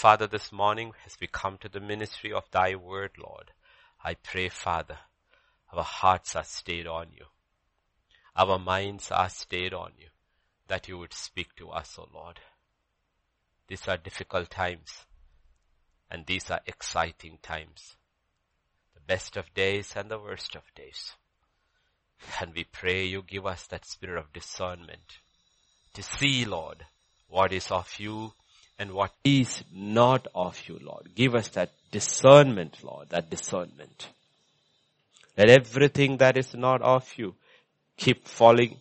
[0.00, 3.50] Father, this morning as we come to the ministry of thy word, Lord,
[4.02, 4.96] I pray, Father,
[5.74, 7.26] our hearts are stayed on you.
[8.34, 10.06] Our minds are stayed on you,
[10.68, 12.40] that you would speak to us, O Lord.
[13.68, 15.04] These are difficult times,
[16.10, 17.96] and these are exciting times.
[18.94, 21.12] The best of days and the worst of days.
[22.40, 25.18] And we pray you give us that spirit of discernment
[25.92, 26.86] to see, Lord,
[27.28, 28.32] what is of you
[28.80, 31.10] and what is not of you, Lord.
[31.14, 34.08] Give us that discernment, Lord, that discernment.
[35.36, 37.34] Let everything that is not of you
[37.98, 38.78] keep falling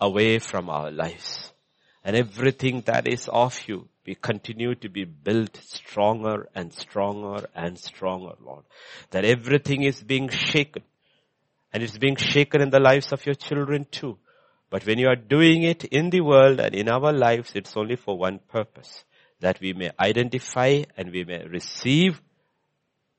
[0.00, 1.52] away from our lives.
[2.02, 7.78] And everything that is of you, we continue to be built stronger and stronger and
[7.78, 8.64] stronger, Lord.
[9.12, 10.82] That everything is being shaken.
[11.72, 14.18] And it's being shaken in the lives of your children too.
[14.70, 17.96] But when you are doing it in the world and in our lives, it's only
[17.96, 19.04] for one purpose.
[19.40, 22.20] That we may identify and we may receive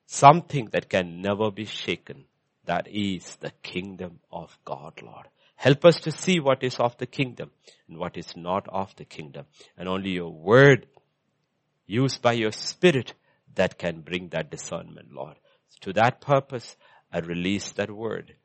[0.06, 2.26] something that can never be shaken.
[2.66, 5.28] That is the kingdom of God, Lord.
[5.56, 7.52] Help us to see what is of the kingdom
[7.88, 9.46] and what is not of the kingdom.
[9.78, 10.88] And only your word
[11.86, 13.14] used by your spirit
[13.56, 15.36] that can bring that discernment, Lord.
[15.82, 16.78] To that purpose,
[17.12, 18.36] I release that word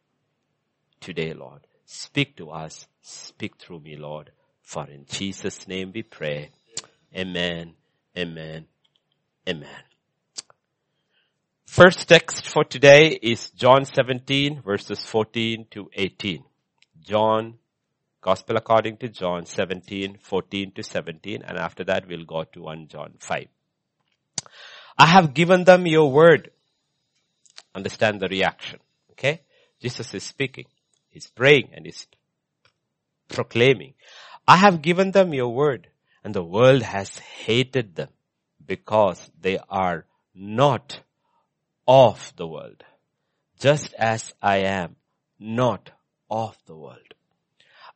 [1.00, 1.66] today, Lord.
[1.84, 2.86] Speak to us.
[3.00, 4.30] Speak through me, Lord.
[4.62, 6.50] For in Jesus' name we pray.
[7.14, 7.74] Amen.
[8.16, 8.66] Amen.
[9.48, 9.82] Amen.
[11.66, 16.44] First text for today is John 17 verses 14 to 18.
[17.02, 17.54] John,
[18.20, 22.88] Gospel according to John 17, 14 to 17, and after that we'll go to 1
[22.88, 23.46] John 5.
[24.96, 26.50] I have given them your word.
[27.74, 28.78] Understand the reaction.
[29.10, 29.42] Okay?
[29.80, 30.64] Jesus is speaking.
[31.14, 32.08] He's praying and he's
[33.28, 33.94] proclaiming.
[34.48, 35.86] I have given them your word
[36.24, 38.08] and the world has hated them
[38.66, 41.00] because they are not
[41.86, 42.82] of the world.
[43.60, 44.96] Just as I am
[45.38, 45.92] not
[46.28, 47.14] of the world.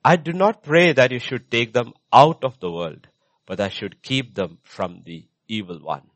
[0.04, 3.08] I do not pray that you should take them out of the world,
[3.46, 6.08] but I should keep them from the evil one.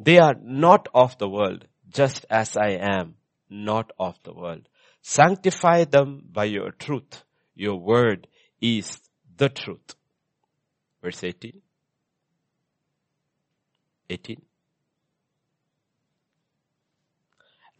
[0.00, 3.14] They are not of the world, just as I am
[3.48, 4.66] not of the world.
[5.02, 7.24] Sanctify them by your truth.
[7.54, 8.28] Your word
[8.60, 8.98] is
[9.36, 9.94] the truth.
[11.02, 11.60] Verse 18.
[14.08, 14.42] 18.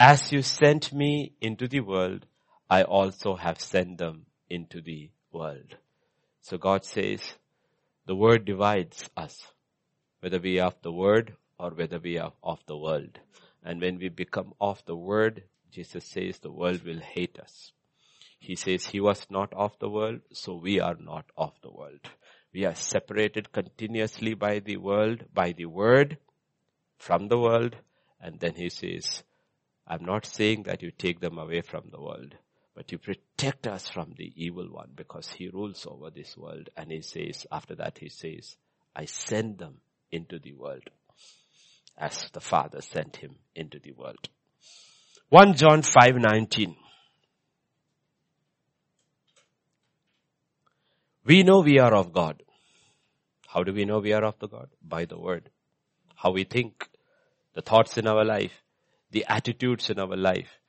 [0.00, 2.26] As you sent me into the world,
[2.68, 5.76] I also have sent them into the world.
[6.40, 7.20] So God says,
[8.06, 9.46] the word divides us,
[10.20, 13.20] whether we are of the word or whether we are of the world.
[13.62, 17.72] And when we become of the word, Jesus says the world will hate us.
[18.38, 22.00] He says he was not of the world, so we are not of the world.
[22.52, 26.18] We are separated continuously by the world, by the word,
[26.98, 27.76] from the world,
[28.20, 29.22] and then he says,
[29.86, 32.34] I'm not saying that you take them away from the world,
[32.74, 36.70] but you protect us from the evil one because he rules over this world.
[36.76, 38.56] And he says, after that he says,
[38.94, 39.78] I send them
[40.10, 40.88] into the world
[41.96, 44.28] as the Father sent him into the world.
[45.32, 46.76] 1 John 5:19
[51.24, 52.42] We know we are of God.
[53.48, 54.68] How do we know we are of the God?
[54.82, 55.48] By the word.
[56.16, 56.86] How we think,
[57.54, 58.52] the thoughts in our life,
[59.10, 60.60] the attitudes in our life,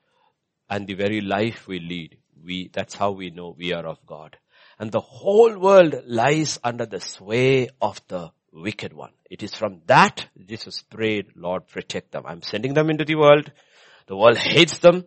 [0.70, 2.16] and the very life we lead.
[2.42, 4.38] We, that's how we know we are of God.
[4.80, 9.12] And the whole world lies under the sway of the wicked one.
[9.30, 12.24] It is from that Jesus prayed, Lord, protect them.
[12.26, 13.52] I'm sending them into the world.
[14.08, 15.06] The world hates them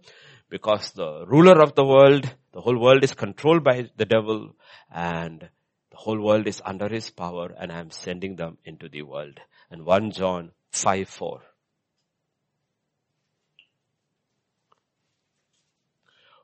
[0.48, 4.56] because the ruler of the world, the whole world is controlled by the devil
[4.92, 5.48] and
[5.90, 9.40] the whole world is under his power and I'm sending them into the world.
[9.70, 11.40] And 1 John 5 4.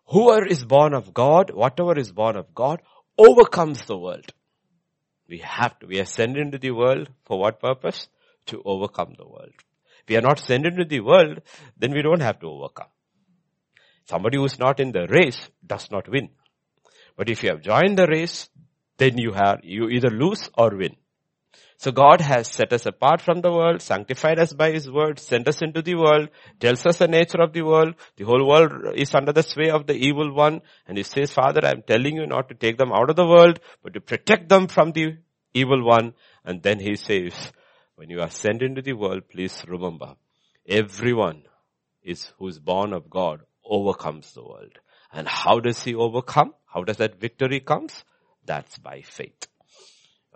[0.06, 2.82] Whoever is born of God, whatever is born of God,
[3.16, 4.32] overcomes the world.
[5.28, 8.08] We have to, we are sent into the world for what purpose?
[8.46, 9.54] To overcome the world.
[10.08, 11.40] We are not sent into the world,
[11.76, 12.88] then we don't have to overcome.
[14.04, 16.30] Somebody who is not in the race does not win.
[17.16, 18.48] But if you have joined the race,
[18.98, 20.96] then you have, you either lose or win.
[21.82, 25.48] So God has set us apart from the world, sanctified us by His word, sent
[25.48, 26.28] us into the world,
[26.60, 27.94] tells us the nature of the world.
[28.16, 30.60] The whole world is under the sway of the evil one.
[30.86, 33.58] And He says, Father, I'm telling you not to take them out of the world,
[33.82, 35.16] but to protect them from the
[35.54, 36.14] evil one.
[36.44, 37.32] And then He says,
[37.96, 40.14] when you are sent into the world, please remember,
[40.66, 41.42] everyone
[42.02, 44.78] is who is born of God overcomes the world.
[45.12, 46.54] And how does he overcome?
[46.66, 48.04] How does that victory comes?
[48.44, 49.46] That's by faith.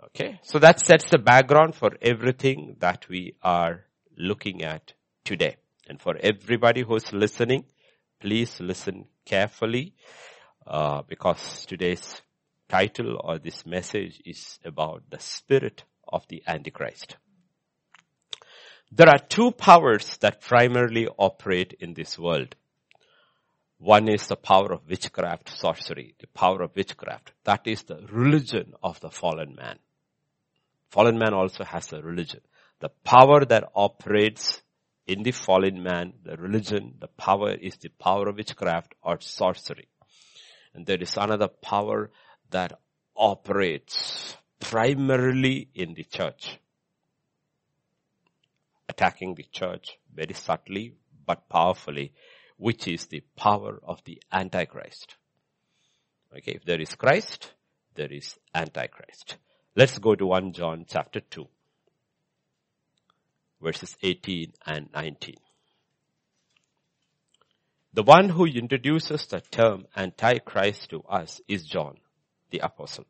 [0.05, 0.39] Okay.
[0.43, 4.93] So that sets the background for everything that we are looking at
[5.25, 5.57] today.
[5.89, 7.65] And for everybody who's listening,
[8.19, 9.93] please listen carefully,
[10.65, 12.21] uh, because today's
[12.69, 17.17] title or this message is about the spirit of the Antichrist.
[18.91, 22.55] There are two powers that primarily operate in this world.
[23.79, 27.33] One is the power of witchcraft, sorcery, the power of witchcraft.
[27.43, 29.77] That is the religion of the fallen man.
[30.89, 32.39] Fallen man also has a religion.
[32.79, 34.61] The power that operates
[35.05, 39.89] in the fallen man, the religion, the power is the power of witchcraft or sorcery.
[40.73, 42.09] And there is another power
[42.51, 42.79] that
[43.15, 46.57] operates primarily in the church.
[48.89, 50.93] Attacking the church very subtly
[51.25, 52.13] but powerfully,
[52.57, 55.15] which is the power of the Antichrist.
[56.35, 57.53] Okay, if there is Christ,
[57.95, 59.37] there is Antichrist.
[59.75, 61.47] Let's go to 1 John chapter 2,
[63.61, 65.35] verses 18 and 19.
[67.93, 71.97] The one who introduces the term Antichrist to us is John,
[72.51, 73.05] the apostle.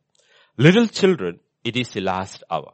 [0.58, 2.74] Little children, it is the last hour.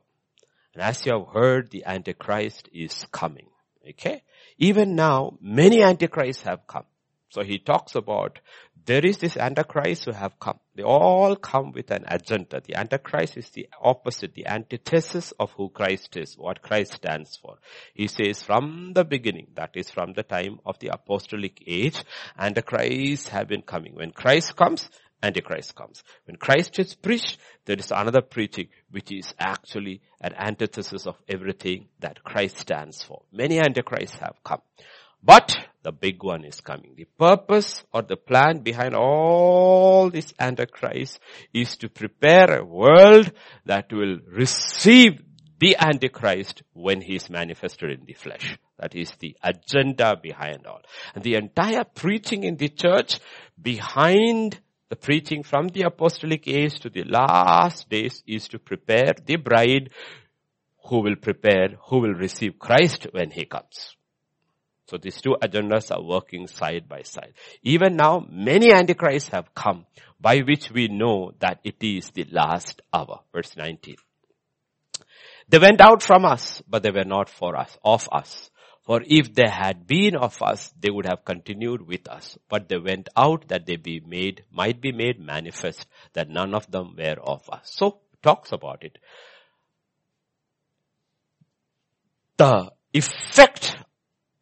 [0.73, 3.47] And as you have heard, the Antichrist is coming.
[3.87, 4.23] Okay?
[4.57, 6.85] Even now, many Antichrists have come.
[7.29, 8.39] So he talks about
[8.85, 10.59] there is this Antichrist who have come.
[10.75, 12.61] They all come with an agenda.
[12.61, 17.57] The Antichrist is the opposite, the antithesis of who Christ is, what Christ stands for.
[17.93, 22.03] He says from the beginning, that is from the time of the apostolic age,
[22.37, 23.95] Antichrist have been coming.
[23.95, 24.89] When Christ comes,
[25.23, 26.03] Antichrist comes.
[26.25, 31.87] When Christ is preached, there is another preaching which is actually an antithesis of everything
[32.01, 33.23] that Christ stands for.
[33.31, 34.61] Many Antichrists have come.
[35.23, 36.95] But the big one is coming.
[36.97, 41.19] The purpose or the plan behind all this Antichrist
[41.53, 43.31] is to prepare a world
[43.65, 45.21] that will receive
[45.59, 48.57] the Antichrist when he is manifested in the flesh.
[48.79, 50.81] That is the agenda behind all.
[51.15, 53.19] And the entire preaching in the church
[53.61, 54.59] behind
[54.89, 59.89] the preaching from the apostolic age to the last days is to prepare the bride
[60.85, 63.95] who will prepare, who will receive Christ when he comes.
[64.87, 67.33] So these two agendas are working side by side.
[67.63, 69.85] Even now, many antichrists have come
[70.19, 73.21] by which we know that it is the last hour.
[73.33, 73.95] Verse 19.
[75.49, 78.49] They went out from us, but they were not for us, of us.
[78.83, 82.37] For if they had been of us, they would have continued with us.
[82.49, 86.69] But they went out that they be made, might be made manifest that none of
[86.69, 87.71] them were of us.
[87.73, 88.97] So, talks about it.
[92.37, 93.77] The effect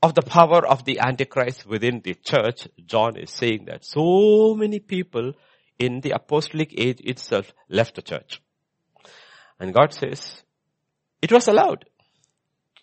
[0.01, 4.79] of the power of the Antichrist within the church, John is saying that so many
[4.79, 5.33] people
[5.77, 8.41] in the apostolic age itself left the church.
[9.59, 10.43] And God says,
[11.21, 11.85] it was allowed.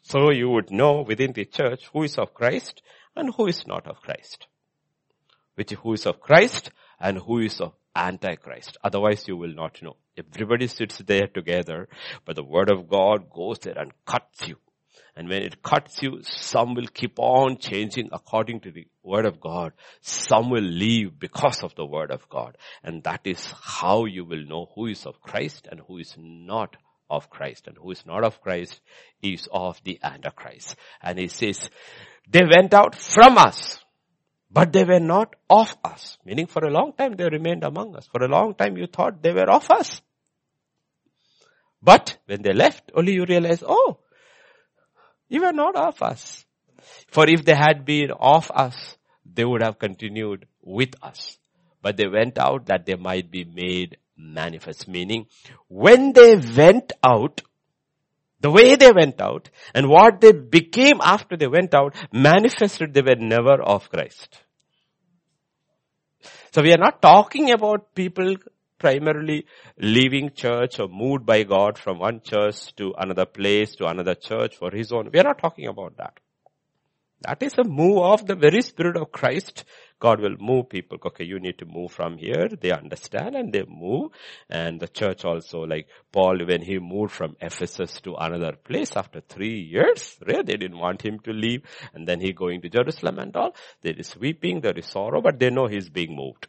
[0.08, 2.82] So you would know within the church who is of Christ
[3.14, 4.46] and who is not of Christ.
[5.54, 8.78] Which who is of Christ and who is of Antichrist.
[8.82, 9.96] Otherwise you will not know.
[10.16, 11.88] Everybody sits there together,
[12.24, 14.56] but the word of God goes there and cuts you
[15.18, 19.40] and when it cuts you, some will keep on changing according to the word of
[19.40, 19.72] God.
[20.00, 22.56] Some will leave because of the word of God.
[22.84, 26.76] And that is how you will know who is of Christ and who is not
[27.10, 27.66] of Christ.
[27.66, 28.80] And who is not of Christ
[29.22, 30.76] is of the Antichrist.
[31.02, 31.68] And he says,
[32.28, 33.78] they went out from us,
[34.50, 36.18] but they were not of us.
[36.24, 38.06] Meaning for a long time they remained among us.
[38.06, 40.00] For a long time you thought they were of us.
[41.82, 43.98] But when they left, only you realize, oh,
[45.28, 46.44] you were not of us.
[47.08, 51.38] For if they had been of us, they would have continued with us.
[51.82, 54.88] But they went out that they might be made manifest.
[54.88, 55.26] Meaning,
[55.68, 57.40] when they went out,
[58.40, 63.02] the way they went out and what they became after they went out manifested they
[63.02, 64.40] were never of Christ.
[66.52, 68.36] So we are not talking about people
[68.78, 69.44] primarily
[69.78, 74.56] leaving church or moved by God from one church to another place to another church
[74.56, 75.10] for his own.
[75.12, 76.20] We are not talking about that.
[77.22, 79.64] That is a move of the very spirit of Christ.
[79.98, 80.98] God will move people.
[81.04, 82.48] Okay, you need to move from here.
[82.48, 84.12] They understand and they move.
[84.48, 89.20] And the church also, like Paul, when he moved from Ephesus to another place after
[89.20, 90.44] three years, right?
[90.44, 91.62] They didn't want him to leave.
[91.94, 93.54] And then he going to Jerusalem and all.
[93.82, 96.48] There is weeping, there is sorrow, but they know he's being moved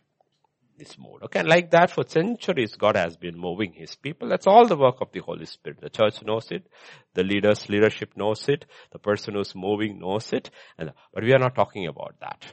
[0.79, 1.21] this mode.
[1.23, 4.29] Okay, and like that for centuries God has been moving His people.
[4.29, 5.81] That's all the work of the Holy Spirit.
[5.81, 6.65] The church knows it.
[7.13, 8.65] The leaders, leadership knows it.
[8.91, 10.49] The person who's moving knows it.
[10.77, 12.45] And, but we are not talking about that.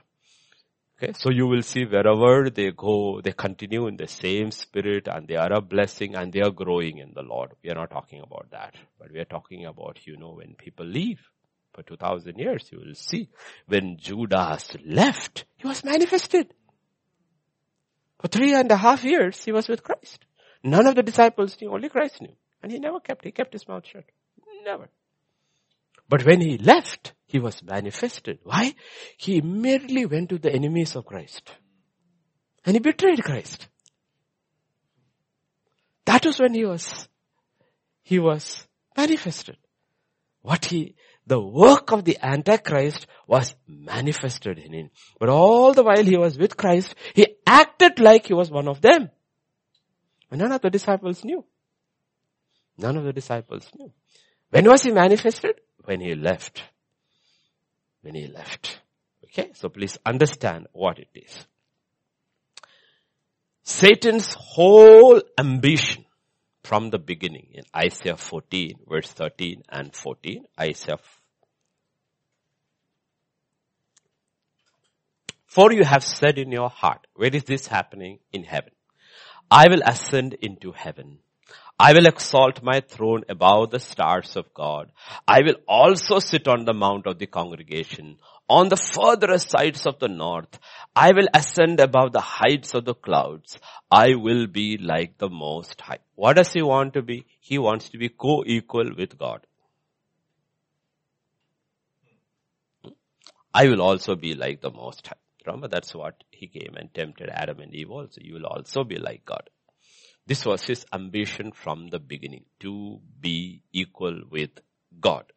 [0.99, 5.29] Okay, so you will see wherever they go, they continue in the same spirit and
[5.29, 7.53] they are a blessing and they are growing in the Lord.
[7.63, 10.87] We are not talking about that, but we are talking about, you know, when people
[10.87, 11.21] leave
[11.75, 13.29] for 2000 years, you will see
[13.67, 16.55] when Judas left, he was manifested.
[18.19, 20.25] For three and a half years, he was with Christ.
[20.65, 22.35] None of the disciples knew, only Christ knew.
[22.63, 24.05] And he never kept, he kept his mouth shut.
[24.65, 24.89] Never.
[26.09, 28.39] But when he left, he was manifested.
[28.45, 28.75] Why?
[29.17, 31.51] He immediately went to the enemies of Christ.
[32.65, 33.67] And he betrayed Christ.
[36.05, 37.09] That was when he was,
[38.03, 38.67] he was
[38.97, 39.57] manifested.
[40.41, 40.95] What he,
[41.27, 44.91] the work of the Antichrist was manifested in him.
[45.19, 48.81] But all the while he was with Christ, he acted like he was one of
[48.81, 49.11] them.
[50.31, 51.45] And none of the disciples knew.
[52.79, 53.93] None of the disciples knew.
[54.51, 55.57] When was he manifested?
[55.85, 56.63] When he left
[58.07, 58.81] when he left.
[59.25, 61.47] Okay, so please understand what it is.
[63.65, 66.05] Satan's whole ambition
[66.63, 70.99] from the beginning in Isaiah 14 verse 13 and 14, Isaiah
[75.49, 78.21] For you have said in your heart, where is this happening?
[78.33, 78.73] In heaven.
[79.51, 81.19] I will ascend into heaven.
[81.79, 84.91] I will exalt my throne above the stars of God.
[85.29, 88.17] I will also sit on the mount of the congregation
[88.49, 90.59] on the furthest sides of the north.
[90.95, 93.59] I will ascend above the heights of the clouds.
[93.91, 95.99] I will be like the most high.
[96.15, 97.27] What does he want to be?
[97.41, 99.47] He wants to be co-equal with God.
[103.53, 105.15] I will also be like the most high.
[105.45, 108.21] Remember that's what he came and tempted Adam and Eve also.
[108.23, 109.49] You will also be like God.
[110.27, 114.51] This was his ambition from the beginning, to be equal with
[115.01, 115.33] God.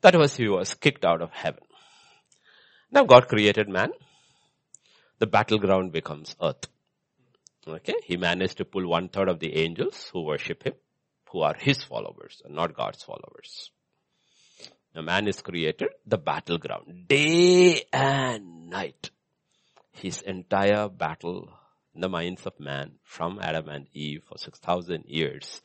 [0.00, 1.64] That was he was kicked out of heaven.
[2.90, 3.90] Now God created man.
[5.18, 6.66] The battleground becomes earth.
[7.66, 10.74] Okay, he managed to pull one third of the angels who worship him,
[11.30, 13.70] who are his followers and not God's followers.
[14.94, 19.10] Now man is created, the battleground, day and night.
[19.92, 21.50] His entire battle
[21.94, 25.60] in the minds of man from Adam and Eve for 6,000 years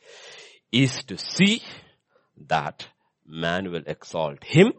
[0.72, 1.62] is to see
[2.48, 2.86] that
[3.26, 4.72] man will exalt him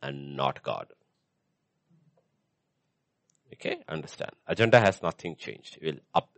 [0.00, 0.86] and not God.
[3.54, 4.32] Okay, understand.
[4.46, 5.78] Agenda has nothing changed.
[5.80, 6.30] He will up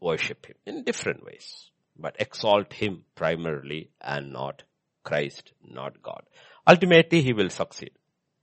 [0.00, 4.62] worship him in different ways, but exalt him primarily and not
[5.02, 6.22] Christ, not God.
[6.66, 7.92] Ultimately, he will succeed.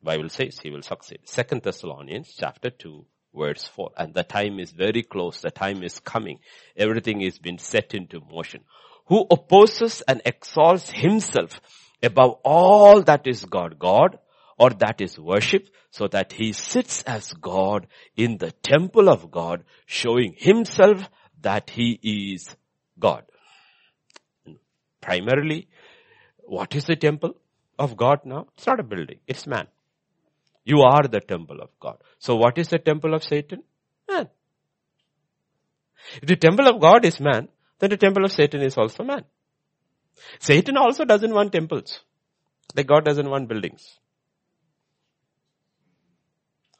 [0.03, 1.19] Bible says he will succeed.
[1.25, 3.05] Second Thessalonians chapter 2
[3.37, 3.91] verse 4.
[3.97, 5.41] And the time is very close.
[5.41, 6.39] The time is coming.
[6.75, 8.61] Everything is being set into motion.
[9.07, 11.59] Who opposes and exalts himself
[12.01, 14.17] above all that is God, God
[14.57, 19.63] or that is worship so that he sits as God in the temple of God
[19.85, 21.09] showing himself
[21.41, 22.55] that he is
[22.99, 23.23] God.
[25.01, 25.67] Primarily,
[26.43, 27.35] what is the temple
[27.77, 28.47] of God now?
[28.57, 29.67] It's not a building, it's man.
[30.65, 31.97] You are the temple of God.
[32.19, 33.63] So what is the temple of Satan?
[34.09, 34.27] Man.
[36.21, 37.47] If the temple of God is man,
[37.79, 39.23] then the temple of Satan is also man.
[40.39, 42.01] Satan also doesn't want temples.
[42.75, 43.99] Like God doesn't want buildings.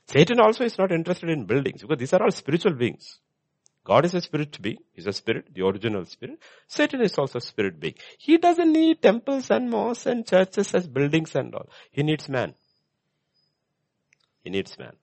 [0.08, 3.20] Satan also is not interested in buildings because these are all spiritual beings.
[3.84, 4.78] God is a spirit being.
[4.94, 6.40] He's a spirit, the original spirit.
[6.68, 7.94] Satan is also a spirit being.
[8.18, 11.70] He doesn't need temples and mosques and churches as buildings and all.
[11.92, 12.56] He needs man.
[14.46, 14.96] He needs man.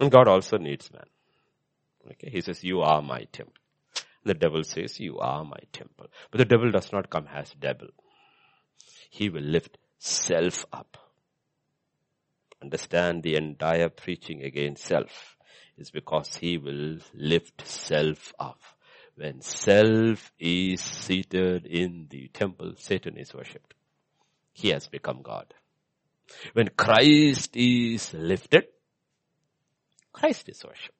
[0.00, 1.06] And God also needs man.
[2.10, 3.54] Okay, he says, you are my temple.
[4.24, 6.08] The devil says, you are my temple.
[6.30, 7.88] But the devil does not come as devil.
[9.08, 10.98] He will lift self up.
[12.60, 15.36] Understand the entire preaching against self
[15.76, 18.60] is because he will lift self up.
[19.14, 23.74] When self is seated in the temple, Satan is worshipped.
[24.52, 25.54] He has become God.
[26.52, 28.64] When Christ is lifted,
[30.12, 30.94] Christ is worshipped.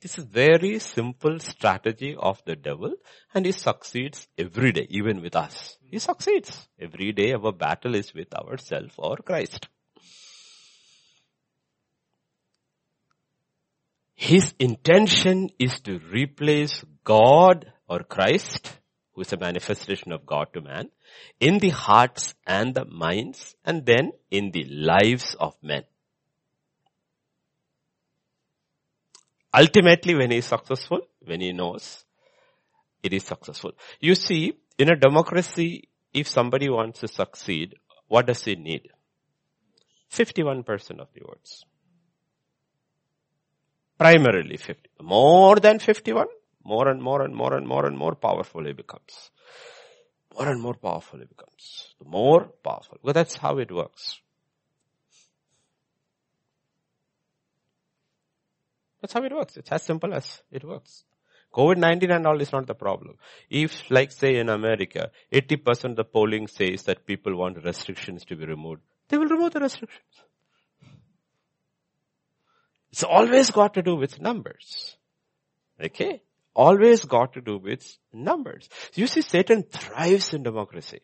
[0.00, 2.94] This is very simple strategy of the devil
[3.34, 5.76] and he succeeds every day, even with us.
[5.82, 6.68] He succeeds.
[6.78, 9.68] Every day our battle is with ourself or Christ.
[14.14, 18.78] His intention is to replace God or Christ,
[19.12, 20.90] who is a manifestation of God to man,
[21.40, 25.84] in the hearts and the minds and then in the lives of men.
[29.54, 32.04] Ultimately, when he is successful, when he knows,
[33.02, 33.72] it is successful.
[34.00, 37.74] You see, in a democracy, if somebody wants to succeed,
[38.08, 38.88] what does he need?
[40.10, 41.64] 51% of the votes.
[43.98, 44.90] Primarily 50.
[45.02, 46.26] More than 51,
[46.64, 49.30] more and more and more and more and more powerful he becomes.
[50.38, 51.94] More and more powerful he becomes.
[51.98, 52.98] The more powerful.
[53.02, 54.20] Because that's how it works.
[59.00, 59.56] That's how it works.
[59.56, 61.04] It's as simple as it works.
[61.52, 63.16] COVID-19 and all is not the problem.
[63.48, 68.36] If, like say in America, 80% of the polling says that people want restrictions to
[68.36, 70.02] be removed, they will remove the restrictions.
[72.92, 74.96] It's always got to do with numbers.
[75.82, 76.22] Okay?
[76.58, 78.68] Always got to do with numbers.
[78.94, 81.02] You see, Satan thrives in democracy.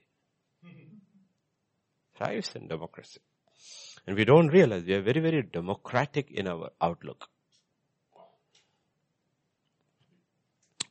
[2.19, 3.21] thrives in democracy.
[4.05, 7.29] And we don't realize we are very, very democratic in our outlook.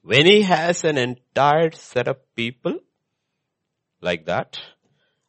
[0.02, 2.80] When he has an entire set of people
[4.00, 4.62] like that,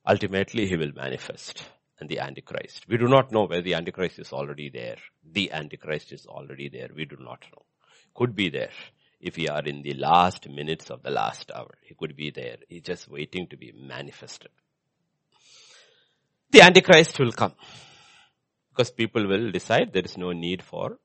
[0.07, 1.65] ultimately he will manifest
[1.99, 2.87] and the Antichrist.
[2.89, 4.99] We do not know where the Antichrist is already there.
[5.25, 6.91] The Antichrist is already there.
[6.95, 7.65] We do not know.
[8.15, 8.71] Could be there.
[9.25, 12.59] If we are in the last minutes of the last hour, he could be there.
[12.69, 14.51] He's just waiting to be manifested.
[16.51, 17.55] The Antichrist will come.
[18.69, 20.99] Because people will decide there is no need for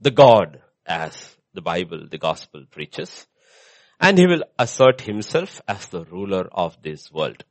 [0.00, 3.26] the God as the Bible, the gospel preaches.
[4.00, 7.44] And he will assert himself as the ruler of this world.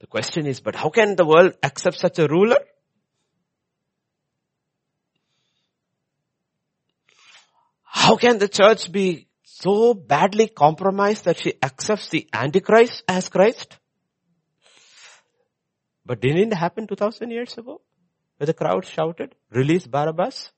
[0.00, 2.60] The question is, but how can the world accept such a ruler?
[8.04, 13.78] How can the church be so badly compromised that she accepts the Antichrist as Christ?
[16.04, 17.80] But didn't it happen 2000 years ago?
[18.36, 20.50] Where the crowd shouted, release Barabbas?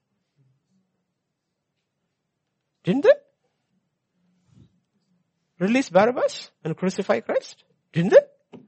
[2.82, 3.18] Didn't they?
[5.58, 7.62] Release Barabbas and crucify Christ?
[7.92, 8.58] Didn't they?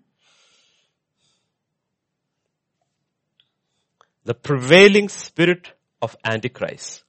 [4.26, 7.04] the prevailing spirit of Antichrist.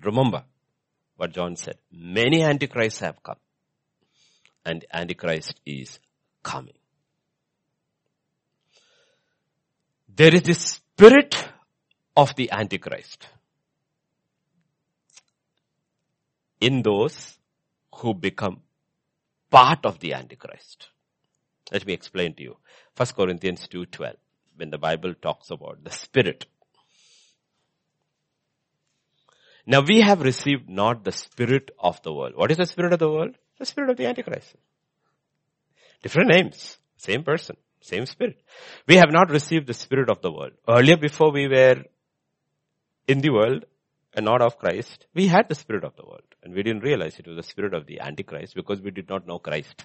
[0.00, 0.44] Remember
[1.20, 1.76] what John said.
[1.92, 3.36] Many Antichrists have come.
[4.64, 5.98] And Antichrist is
[6.42, 6.78] coming.
[10.08, 11.36] There is the spirit
[12.16, 13.26] of the Antichrist
[16.58, 17.36] in those
[17.96, 18.62] who become
[19.50, 20.88] part of the Antichrist.
[21.70, 22.56] Let me explain to you.
[22.96, 24.14] 1 Corinthians 2.12
[24.56, 26.46] when the Bible talks about the Spirit.
[29.66, 32.32] Now we have received not the Spirit of the world.
[32.34, 33.36] What is the Spirit of the world?
[33.58, 34.54] The Spirit of the Antichrist.
[36.02, 38.40] Different names, same person, same Spirit.
[38.88, 40.52] We have not received the Spirit of the world.
[40.68, 41.84] Earlier before we were
[43.06, 43.64] in the world
[44.14, 46.22] and not of Christ, we had the Spirit of the world.
[46.42, 49.26] And we didn't realize it was the Spirit of the Antichrist because we did not
[49.26, 49.84] know Christ.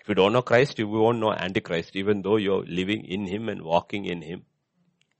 [0.00, 3.48] If you don't know Christ, you won't know Antichrist, even though you're living in Him
[3.48, 4.44] and walking in Him.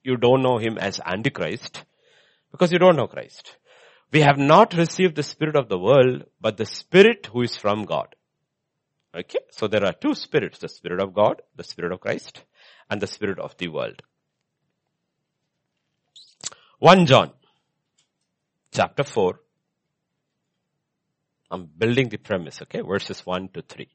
[0.03, 1.85] You don't know Him as Antichrist
[2.53, 3.57] because you don't know Christ.
[4.15, 7.85] We have not received the Spirit of the world, but the Spirit who is from
[7.85, 8.15] God.
[9.13, 9.41] Okay?
[9.51, 12.45] So there are two spirits, the Spirit of God, the Spirit of Christ,
[12.89, 14.03] and the Spirit of the world.
[16.79, 17.33] 1 John,
[18.73, 19.41] chapter 4.
[21.51, 22.83] I'm building the premise, okay?
[22.83, 23.89] Verses 1 to 3.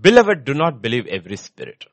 [0.00, 1.84] Beloved, do not believe every spirit.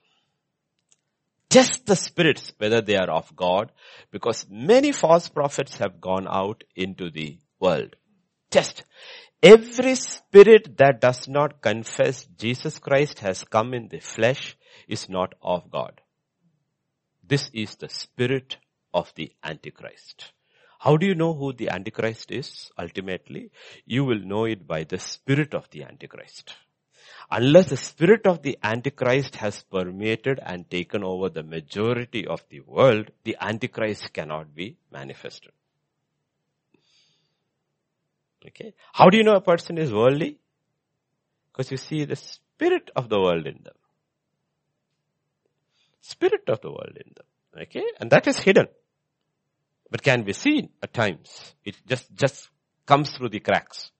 [1.54, 3.72] Test the spirits whether they are of God
[4.10, 7.96] because many false prophets have gone out into the world.
[8.50, 8.84] Test.
[9.44, 15.36] Every spirit that does not confess Jesus Christ has come in the flesh is not
[15.44, 16.02] of God.
[17.24, 18.58] This is the spirit
[18.92, 20.32] of the Antichrist.
[20.80, 23.52] How do you know who the Antichrist is ultimately?
[23.86, 26.56] You will know it by the spirit of the Antichrist
[27.34, 32.60] unless the spirit of the Antichrist has permeated and taken over the majority of the
[32.60, 35.52] world, the Antichrist cannot be manifested.
[38.46, 38.74] Okay.
[38.92, 40.38] How do you know a person is worldly?
[41.52, 43.74] Because you see the spirit of the world in them.
[46.02, 47.64] Spirit of the world in them.
[47.64, 47.86] Okay.
[48.00, 48.68] And that is hidden.
[49.90, 51.56] But can be seen at times.
[51.66, 52.50] It just, just
[52.86, 53.93] comes through the cracks.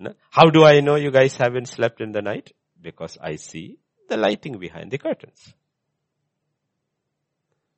[0.00, 0.14] No?
[0.30, 2.52] How do I know you guys haven't slept in the night?
[2.80, 5.52] Because I see the lighting behind the curtains.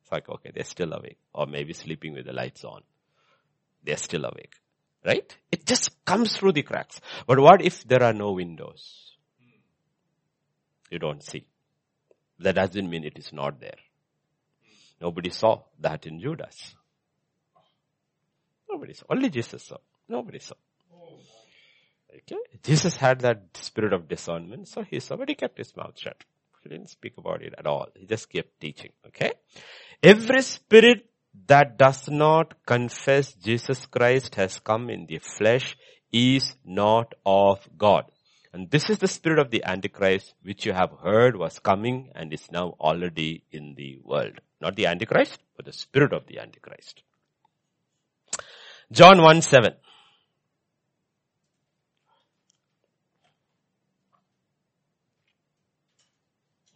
[0.01, 1.17] It's like, okay, they're still awake.
[1.33, 2.81] Or maybe sleeping with the lights on.
[3.83, 4.53] They're still awake.
[5.05, 5.35] Right?
[5.51, 7.01] It just comes through the cracks.
[7.27, 9.11] But what if there are no windows?
[10.89, 11.45] You don't see.
[12.39, 13.79] That doesn't mean it is not there.
[15.01, 16.73] Nobody saw that in Judas.
[18.69, 19.07] Nobody saw.
[19.09, 19.77] Only Jesus saw.
[20.07, 20.55] Nobody saw.
[22.15, 22.37] Okay.
[22.63, 26.23] Jesus had that spirit of discernment, so he saw, he kept his mouth shut.
[26.63, 27.87] He didn't speak about it at all.
[27.95, 28.91] He just kept teaching.
[29.07, 29.33] Okay.
[30.01, 31.05] Every spirit
[31.47, 35.75] that does not confess Jesus Christ has come in the flesh
[36.11, 38.05] is not of God.
[38.53, 42.31] And this is the spirit of the Antichrist, which you have heard was coming and
[42.31, 44.39] is now already in the world.
[44.61, 47.01] Not the Antichrist, but the spirit of the Antichrist.
[48.91, 49.73] John 1 7.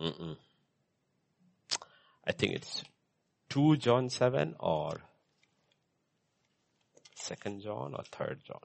[0.01, 0.37] Mm-mm.
[2.25, 2.83] I think it's
[3.49, 5.01] 2 John 7 or
[7.19, 8.59] 2nd John or 3rd John.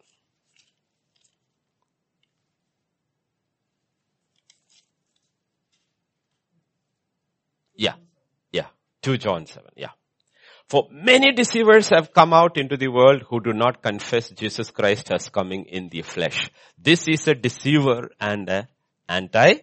[7.74, 7.94] Yeah.
[8.52, 8.66] Yeah.
[9.02, 9.70] 2 John 7.
[9.76, 9.90] Yeah.
[10.68, 15.12] For many deceivers have come out into the world who do not confess Jesus Christ
[15.12, 16.50] as coming in the flesh.
[16.78, 18.68] This is a deceiver and a
[19.08, 19.54] anti.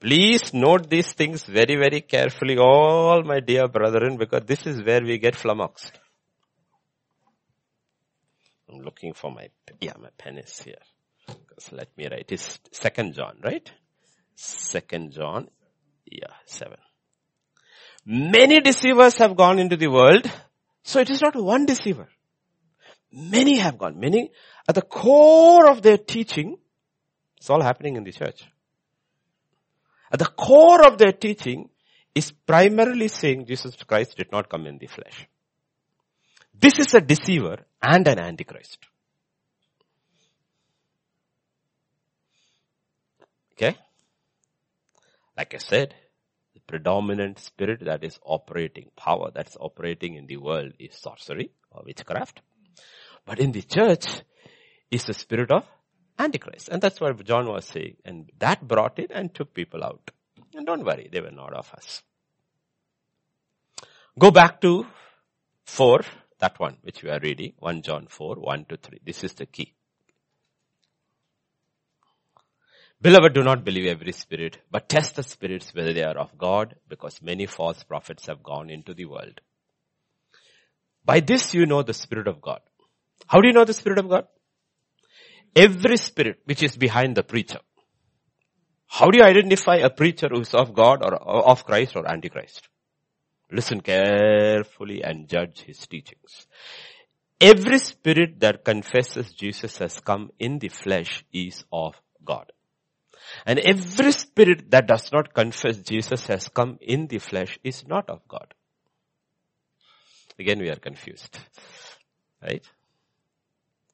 [0.00, 5.02] Please note these things very, very carefully, all my dear brethren, because this is where
[5.02, 5.92] we get flummoxed.
[8.70, 9.48] I'm looking for my,
[9.80, 10.82] yeah, my pen is here.
[11.26, 12.32] Because let me write.
[12.32, 13.70] It's second John, right?
[14.36, 15.48] Second John,
[16.06, 16.78] yeah, seven.
[18.06, 20.30] Many deceivers have gone into the world.
[20.82, 22.08] So it is not one deceiver.
[23.12, 24.00] Many have gone.
[24.00, 24.30] Many,
[24.66, 26.56] at the core of their teaching,
[27.36, 28.44] it's all happening in the church.
[30.10, 31.68] At the core of their teaching
[32.14, 35.28] is primarily saying Jesus Christ did not come in the flesh.
[36.52, 38.78] This is a deceiver and an antichrist.
[43.52, 43.76] Okay?
[45.36, 45.94] Like I said,
[46.54, 51.82] the predominant spirit that is operating, power that's operating in the world is sorcery or
[51.86, 52.40] witchcraft.
[53.24, 54.06] But in the church
[54.90, 55.64] is the spirit of
[56.20, 56.68] Antichrist.
[56.68, 57.96] And that's what John was saying.
[58.04, 60.10] And that brought it and took people out.
[60.54, 62.02] And don't worry, they were not of us.
[64.18, 64.86] Go back to
[65.64, 66.00] 4,
[66.38, 68.98] that one which we are reading, 1 John 4, 1 to 3.
[69.04, 69.72] This is the key.
[73.02, 76.74] Beloved, do not believe every spirit, but test the spirits whether they are of God,
[76.86, 79.40] because many false prophets have gone into the world.
[81.04, 82.60] By this you know the Spirit of God.
[83.26, 84.26] How do you know the Spirit of God?
[85.54, 87.60] Every spirit which is behind the preacher.
[88.86, 92.68] How do you identify a preacher who is of God or of Christ or Antichrist?
[93.52, 96.46] Listen carefully and judge his teachings.
[97.40, 102.52] Every spirit that confesses Jesus has come in the flesh is of God.
[103.46, 108.10] And every spirit that does not confess Jesus has come in the flesh is not
[108.10, 108.54] of God.
[110.38, 111.38] Again, we are confused.
[112.42, 112.64] Right?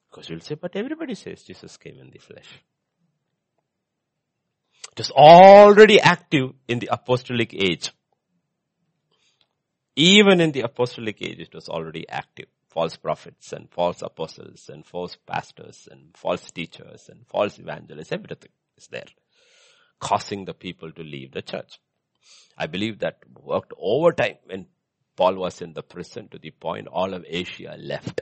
[0.09, 2.61] Because you'll say, but everybody says Jesus came in the flesh.
[4.91, 7.91] It was already active in the apostolic age.
[9.95, 12.47] Even in the apostolic age, it was already active.
[12.69, 18.51] False prophets and false apostles and false pastors and false teachers and false evangelists, everything
[18.77, 19.05] is there
[19.99, 21.79] causing the people to leave the church.
[22.57, 24.67] I believe that worked overtime when
[25.15, 28.21] Paul was in the prison to the point all of Asia left.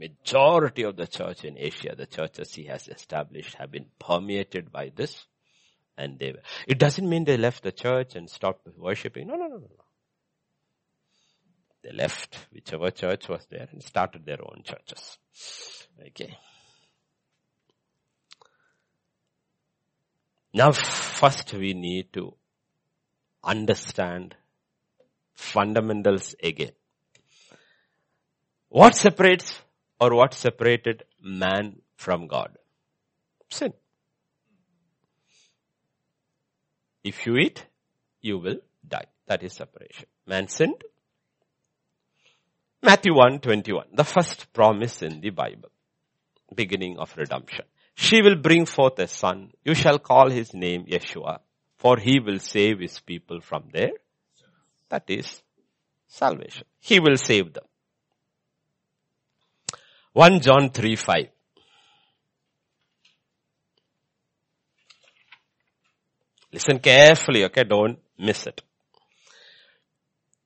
[0.00, 4.90] Majority of the church in Asia, the churches he has established have been permeated by
[4.96, 5.26] this
[6.00, 6.34] and they,
[6.66, 9.26] it doesn't mean they left the church and stopped worshipping.
[9.26, 9.84] No, no, no, no, no.
[11.82, 15.18] They left whichever church was there and started their own churches.
[16.06, 16.38] Okay.
[20.54, 22.34] Now first we need to
[23.44, 24.34] understand
[25.34, 26.72] fundamentals again.
[28.70, 29.60] What separates
[30.00, 32.56] or what separated man from God?
[33.50, 33.72] Sin.
[37.04, 37.66] If you eat,
[38.20, 39.06] you will die.
[39.26, 40.06] That is separation.
[40.26, 40.82] Man sinned.
[42.82, 43.86] Matthew 1, 21.
[43.92, 45.70] The first promise in the Bible.
[46.54, 47.66] Beginning of redemption.
[47.94, 49.52] She will bring forth a son.
[49.64, 51.40] You shall call his name Yeshua,
[51.76, 53.90] for he will save his people from their,
[54.88, 55.42] that is,
[56.06, 56.64] salvation.
[56.78, 57.64] He will save them.
[60.12, 61.28] 1 John 3 5.
[66.52, 67.64] Listen carefully, okay?
[67.64, 68.60] Don't miss it.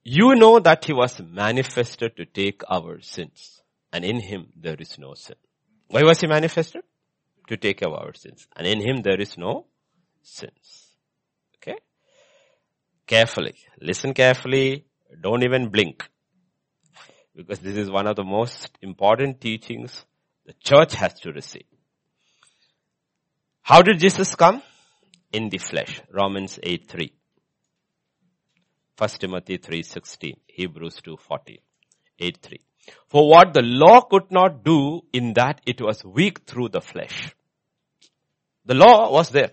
[0.02, 4.98] You know that he was manifested to take our sins, and in him there is
[4.98, 5.36] no sin.
[5.88, 6.82] Why was he manifested?
[7.48, 8.46] to take our sins.
[8.56, 9.66] And in him there is no
[10.22, 10.88] sins.
[11.56, 11.78] Okay?
[13.06, 13.54] Carefully.
[13.80, 14.84] Listen carefully.
[15.20, 16.08] Don't even blink.
[17.36, 20.04] Because this is one of the most important teachings
[20.46, 21.66] the church has to receive.
[23.62, 24.62] How did Jesus come?
[25.34, 26.00] in the flesh.
[26.10, 27.12] Romans 8 3.
[28.96, 31.58] 1 Timothy 3.16, Hebrews 2.14,
[32.20, 32.60] 8 3.
[33.08, 37.34] For what the law could not do in that it was weak through the flesh.
[38.64, 39.50] The law was there.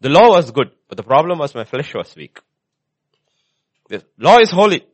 [0.00, 2.38] The law was good, but the problem was my flesh was weak.
[3.88, 4.84] The law is holy.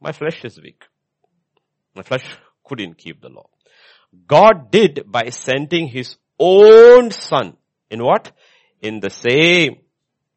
[0.00, 0.84] My flesh is weak.
[1.96, 2.26] My flesh
[2.62, 3.48] couldn't keep the law.
[4.26, 7.56] God did by sending his own son
[7.90, 8.32] in what?
[8.82, 9.78] In the same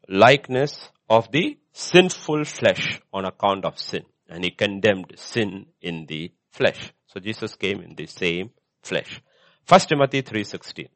[0.08, 4.04] likeness of the sinful flesh on account of sin.
[4.30, 6.94] And he condemned sin in the flesh.
[7.08, 9.22] So Jesus came in the same flesh.
[9.68, 10.88] 1 Timothy 3.16.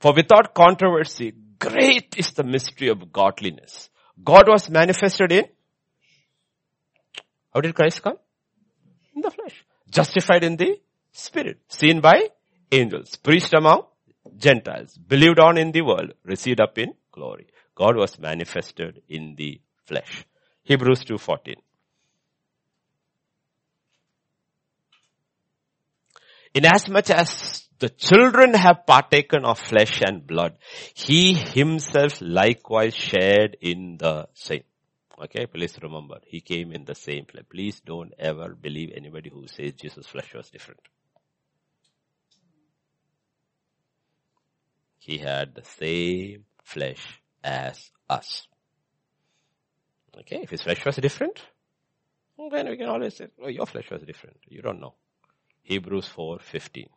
[0.00, 3.90] For without controversy, great is the mystery of godliness.
[4.22, 5.44] God was manifested in?
[7.52, 8.16] How did Christ come?
[9.14, 9.64] In the flesh.
[9.90, 10.78] Justified in the
[11.12, 11.60] spirit.
[11.68, 12.28] Seen by
[12.70, 13.16] angels.
[13.16, 13.84] Preached among
[14.36, 14.96] Gentiles.
[14.96, 16.12] Believed on in the world.
[16.24, 17.46] Received up in glory.
[17.74, 20.24] God was manifested in the flesh.
[20.64, 21.54] Hebrews 2.14.
[26.54, 30.56] Inasmuch as the children have partaken of flesh and blood,
[30.94, 34.62] he himself likewise shared in the same.
[35.20, 37.44] Okay, please remember, he came in the same flesh.
[37.50, 40.80] Please don't ever believe anybody who says Jesus' flesh was different.
[44.98, 48.46] He had the same flesh as us.
[50.18, 51.40] Okay, if his flesh was different,
[52.50, 54.36] then we can always say, oh, your flesh was different.
[54.48, 54.94] You don't know.
[55.62, 56.88] Hebrews 4:15.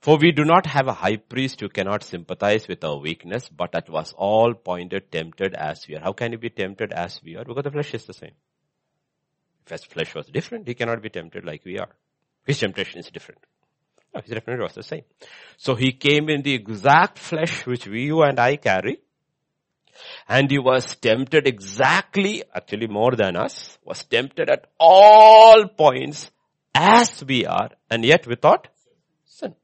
[0.00, 3.72] For we do not have a high priest who cannot sympathize with our weakness, but
[3.72, 6.00] that was all pointed, tempted as we are.
[6.00, 7.44] How can he be tempted as we are?
[7.44, 8.34] Because the flesh is the same.
[9.66, 11.90] If his flesh was different, he cannot be tempted like we are.
[12.46, 13.40] His temptation is different.
[14.14, 15.02] No, his temptation was the same.
[15.56, 19.00] So he came in the exact flesh which we, you and I carry.
[20.28, 26.30] And he was tempted exactly, actually more than us, was tempted at all points
[26.72, 28.68] as we are, and yet without
[29.24, 29.56] sin.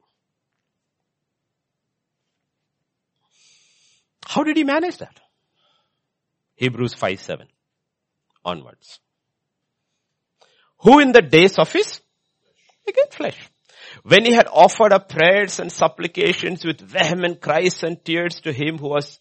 [4.25, 5.19] How did he manage that?
[6.55, 7.47] Hebrews 5 7
[8.43, 8.99] onwards.
[10.79, 12.01] Who in the days of his
[12.87, 13.49] again flesh.
[14.03, 18.77] When he had offered up prayers and supplications with vehement cries and tears to him
[18.77, 19.19] who was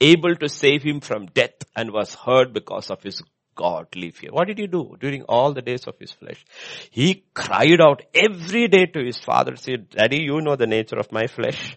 [0.00, 3.22] able to save him from death and was heard because of his
[3.54, 4.30] godly fear.
[4.32, 6.44] What did he do during all the days of his flesh?
[6.90, 11.12] He cried out every day to his father, said, Daddy, you know the nature of
[11.12, 11.76] my flesh.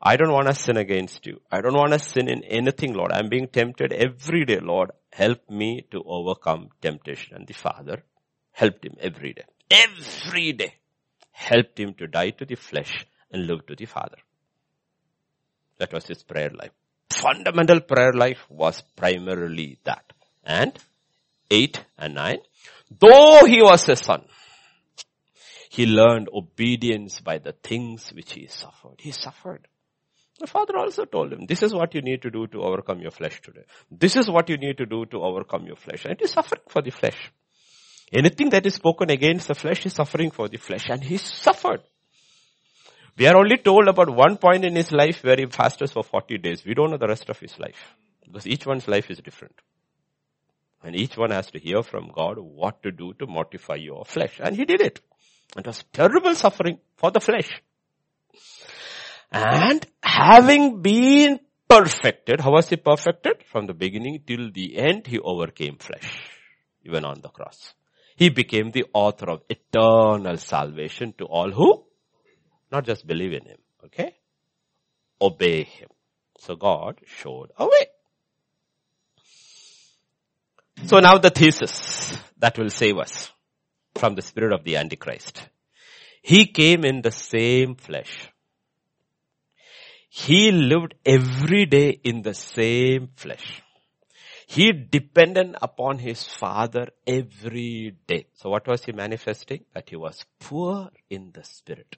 [0.00, 1.40] I don't want to sin against you.
[1.50, 3.12] I don't want to sin in anything, Lord.
[3.12, 4.90] I'm being tempted every day, Lord.
[5.12, 7.36] Help me to overcome temptation.
[7.36, 8.02] And the father
[8.52, 9.44] helped him every day.
[9.70, 10.74] Every day.
[11.32, 14.18] Helped him to die to the flesh and live to the father.
[15.78, 16.72] That was his prayer life
[17.18, 20.12] fundamental prayer life was primarily that.
[20.44, 20.72] And
[21.50, 22.38] 8 and 9.
[22.98, 24.24] Though he was a son,
[25.70, 28.96] he learned obedience by the things which he suffered.
[28.98, 29.66] He suffered.
[30.38, 33.10] The father also told him, this is what you need to do to overcome your
[33.10, 33.64] flesh today.
[33.90, 36.04] This is what you need to do to overcome your flesh.
[36.04, 37.32] And he's suffering for the flesh.
[38.12, 40.88] Anything that is spoken against the flesh is suffering for the flesh.
[40.88, 41.82] And he suffered.
[43.16, 46.38] We are only told about one point in his life where he fasted for 40
[46.38, 46.64] days.
[46.64, 47.94] We don't know the rest of his life.
[48.24, 49.54] Because each one's life is different.
[50.84, 54.38] And each one has to hear from God what to do to mortify your flesh.
[54.40, 55.00] And he did it.
[55.56, 57.50] It was terrible suffering for the flesh.
[59.30, 63.44] And having been perfected, how was he perfected?
[63.50, 66.30] From the beginning till the end, he overcame flesh.
[66.84, 67.74] Even on the cross.
[68.16, 71.84] He became the author of eternal salvation to all who
[72.70, 73.58] not just believe in him.
[73.84, 74.14] Okay?
[75.20, 75.88] Obey him.
[76.38, 77.86] So God showed a way.
[80.86, 83.32] So now the thesis that will save us
[83.96, 85.48] from the spirit of the Antichrist.
[86.22, 88.28] He came in the same flesh.
[90.26, 93.62] He lived every day in the same flesh.
[94.48, 98.26] He depended upon his father every day.
[98.34, 99.64] So what was he manifesting?
[99.74, 101.96] That he was poor in the spirit.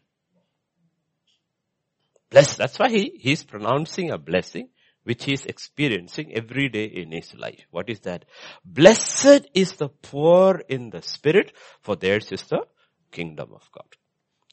[2.28, 2.58] Blessed.
[2.58, 4.68] That's why he, he's pronouncing a blessing
[5.04, 7.64] which he is experiencing every day in his life.
[7.70, 8.26] What is that?
[8.64, 12.66] Blessed is the poor in the spirit, for theirs is the
[13.10, 13.86] kingdom of God.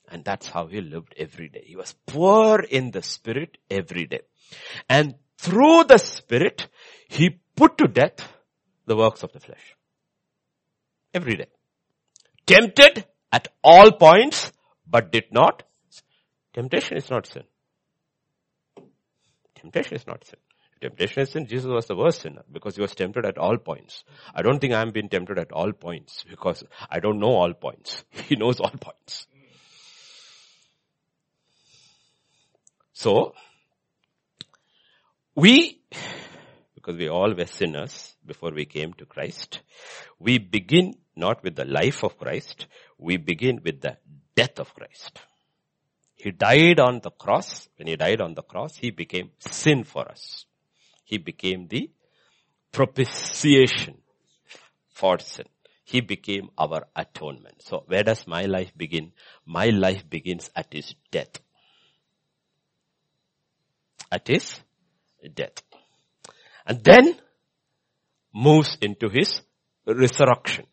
[0.08, 1.64] And that's how he lived every day.
[1.66, 4.22] He was poor in the spirit every day.
[4.90, 6.68] And through the spirit,
[7.10, 8.28] he put to death
[8.86, 9.76] the works of the flesh.
[11.14, 11.48] Every day.
[12.46, 14.52] Tempted at all points,
[14.88, 15.64] but did not
[16.58, 17.44] Temptation is not sin.
[19.54, 20.40] Temptation is not sin.
[20.82, 21.46] Temptation is sin.
[21.46, 24.04] Jesus was the worst sinner because he was tempted at all points.
[24.34, 28.04] I don't think I'm being tempted at all points because I don't know all points.
[28.28, 29.28] He knows all points.
[32.98, 33.36] So,
[35.36, 35.80] we,
[36.74, 39.60] because we all were sinners before we came to Christ,
[40.18, 42.66] we begin not with the life of Christ,
[42.98, 43.98] we begin with the
[44.36, 45.20] death of Christ.
[46.16, 47.70] He died on the cross.
[47.78, 50.46] When he died on the cross, he became sin for us.
[51.04, 51.92] He became the
[52.72, 54.00] propitiation
[54.90, 55.46] for sin.
[55.84, 57.62] He became our atonement.
[57.62, 59.12] So where does my life begin?
[59.46, 61.40] My life begins at his death.
[64.12, 64.60] At his
[65.34, 65.64] death.
[66.66, 67.18] And then
[68.34, 69.42] moves into his
[69.86, 70.66] resurrection.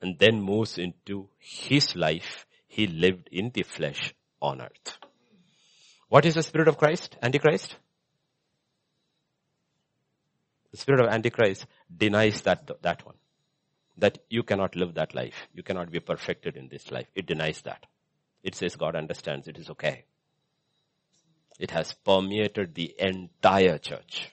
[0.00, 4.98] And then moves into his life he lived in the flesh on earth.
[6.08, 7.16] What is the spirit of Christ?
[7.22, 7.74] Antichrist?
[10.72, 13.14] The spirit of Antichrist denies that, that one.
[13.96, 15.48] That you cannot live that life.
[15.54, 17.06] You cannot be perfected in this life.
[17.14, 17.86] It denies that.
[18.42, 20.04] It says God understands it is okay.
[21.58, 24.32] It has permeated the entire church.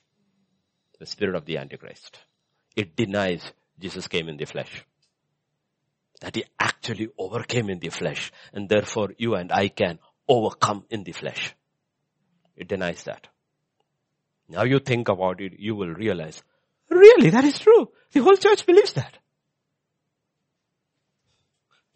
[1.00, 2.20] The spirit of the Antichrist.
[2.76, 4.86] It denies Jesus came in the flesh.
[6.22, 11.04] That he actually overcame in the flesh and therefore you and I can overcome in
[11.04, 11.54] the flesh.
[12.56, 13.28] It denies that.
[14.48, 16.44] Now you think about it, you will realize,
[16.90, 17.90] really, that is true.
[18.12, 19.18] The whole church believes that.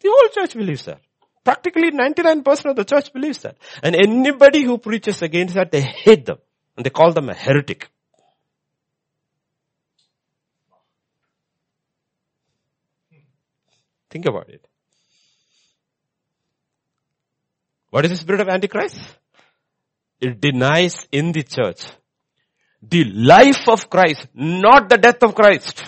[0.00, 1.00] The whole church believes that.
[1.48, 3.56] Practically 99% of the church believes that.
[3.82, 6.36] And anybody who preaches against that, they hate them.
[6.76, 7.88] And they call them a heretic.
[14.10, 14.62] Think about it.
[17.88, 19.00] What is the spirit of Antichrist?
[20.20, 21.86] It denies in the church
[22.82, 25.82] the life of Christ, not the death of Christ.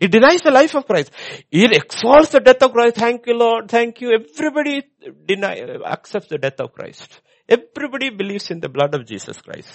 [0.00, 1.12] It denies the life of Christ.
[1.50, 2.96] It exalts the death of Christ.
[2.96, 3.68] Thank you, Lord.
[3.68, 4.12] Thank you.
[4.12, 4.82] Everybody
[5.26, 7.20] deny, accepts the death of Christ.
[7.46, 9.70] Everybody believes in the blood of Jesus Christ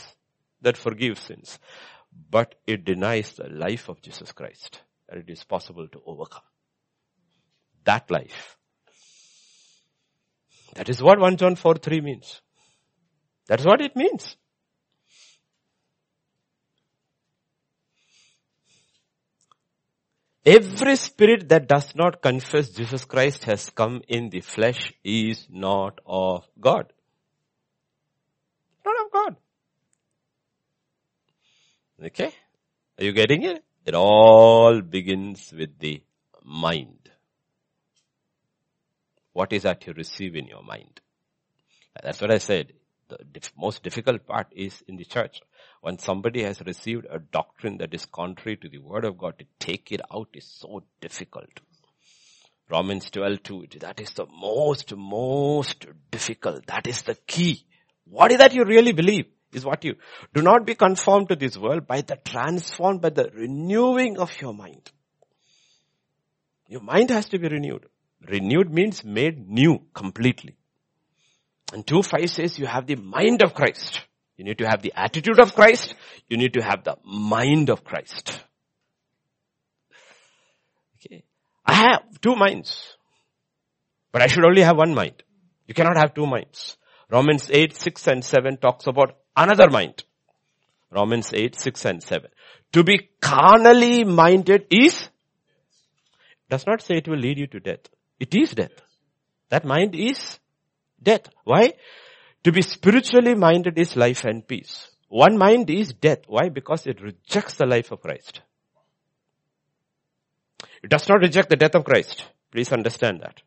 [0.61, 1.59] that forgives sins.
[2.31, 4.81] But it denies the life of Jesus Christ.
[5.07, 6.41] That it is possible to overcome.
[7.83, 8.57] That life.
[10.73, 12.41] That is what 1 John 4 3 means.
[13.47, 14.37] That's what it means.
[20.45, 25.99] Every spirit that does not confess Jesus Christ has come in the flesh is not
[26.05, 26.93] of God.
[28.85, 29.35] Not of God.
[32.05, 32.31] Okay?
[32.99, 33.63] Are you getting it?
[33.85, 36.03] It all begins with the
[36.43, 37.09] mind.
[39.33, 41.01] What is that you receive in your mind?
[42.03, 42.73] That's what I said.
[43.07, 45.41] The most difficult part is in the church.
[45.85, 49.45] When somebody has received a doctrine that is contrary to the word of God, to
[49.59, 51.59] take it out is so difficult.
[52.71, 56.65] Romans 12, 2, that is the most, most difficult.
[56.65, 57.67] That is the key.
[58.05, 59.27] What is that you really believe?
[59.53, 59.93] Is what you,
[60.33, 64.55] do not be conformed to this world by the transformed, by the renewing of your
[64.55, 64.91] mind.
[66.67, 67.85] Your mind has to be renewed.
[68.27, 70.55] Renewed means made new completely.
[71.71, 74.01] And 2 5 says you have the mind of Christ.
[74.37, 75.95] You need to have the attitude of Christ.
[76.27, 78.39] You need to have the mind of Christ.
[80.97, 81.23] Okay.
[81.65, 82.95] I have two minds.
[84.11, 85.23] But I should only have one mind.
[85.67, 86.77] You cannot have two minds.
[87.09, 90.03] Romans 8, 6 and 7 talks about another mind.
[90.91, 92.29] Romans 8, 6 and 7.
[92.73, 95.09] To be carnally minded is,
[96.49, 97.89] does not say it will lead you to death.
[98.19, 98.71] It is death.
[99.49, 100.39] That mind is
[101.01, 101.29] death.
[101.43, 101.73] Why?
[102.45, 104.87] To be spiritually minded is life and peace.
[105.09, 106.19] One mind is death.
[106.27, 106.49] Why?
[106.49, 108.41] Because it rejects the life of Christ.
[110.83, 112.23] It does not reject the death of Christ.
[112.51, 113.41] Please understand that.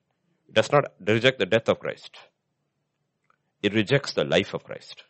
[0.48, 2.10] It does not reject the death of Christ.
[3.62, 5.04] It rejects the life of Christ.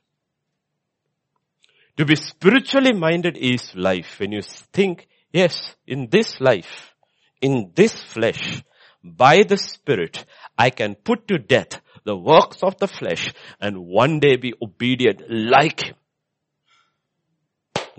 [1.96, 4.20] To be spiritually minded is life.
[4.20, 6.94] When you think, yes, in this life,
[7.40, 8.62] in this flesh,
[9.02, 10.26] by the Spirit,
[10.58, 15.20] I can put to death the works of the flesh and one day be obedient
[15.28, 15.96] like him.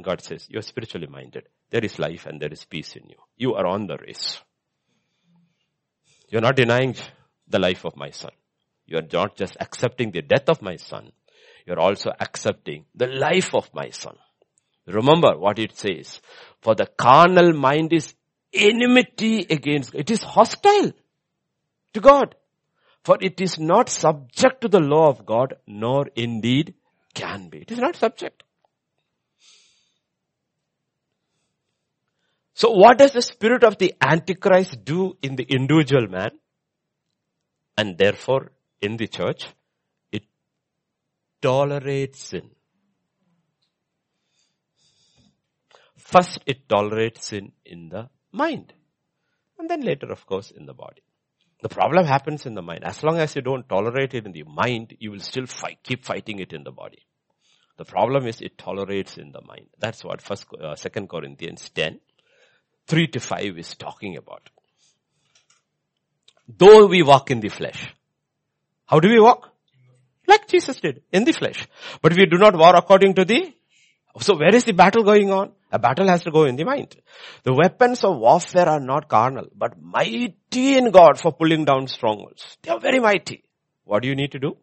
[0.01, 1.43] God says, you're spiritually minded.
[1.69, 3.17] There is life and there is peace in you.
[3.37, 4.41] You are on the race.
[6.29, 6.95] You're not denying
[7.47, 8.31] the life of my son.
[8.87, 11.11] You're not just accepting the death of my son.
[11.67, 14.15] You're also accepting the life of my son.
[14.87, 16.19] Remember what it says.
[16.61, 18.15] For the carnal mind is
[18.51, 20.93] enmity against, it is hostile
[21.93, 22.33] to God.
[23.09, 26.75] For it is not subject to the law of God, nor indeed
[27.15, 27.57] can be.
[27.61, 28.43] It is not subject.
[32.53, 36.37] So what does the spirit of the Antichrist do in the individual man?
[37.75, 39.47] And therefore in the church,
[40.11, 40.25] it
[41.41, 42.51] tolerates sin.
[45.97, 48.71] First it tolerates sin in the mind.
[49.57, 51.01] And then later of course in the body.
[51.61, 52.83] The problem happens in the mind.
[52.83, 56.05] As long as you don't tolerate it in the mind, you will still fight, keep
[56.05, 57.05] fighting it in the body.
[57.77, 59.67] The problem is it tolerates in the mind.
[59.77, 61.99] That's what first, uh, second Corinthians 10,
[62.87, 64.49] 3 to 5 is talking about.
[66.47, 67.93] Though we walk in the flesh.
[68.85, 69.53] How do we walk?
[70.27, 71.67] Like Jesus did, in the flesh.
[72.01, 73.53] But we do not war according to the,
[74.19, 75.51] so where is the battle going on?
[75.71, 76.95] A battle has to go in the mind.
[77.43, 82.57] The weapons of warfare are not carnal, but mighty in God for pulling down strongholds.
[82.63, 83.43] They are very mighty.
[83.83, 84.57] What do you need to do?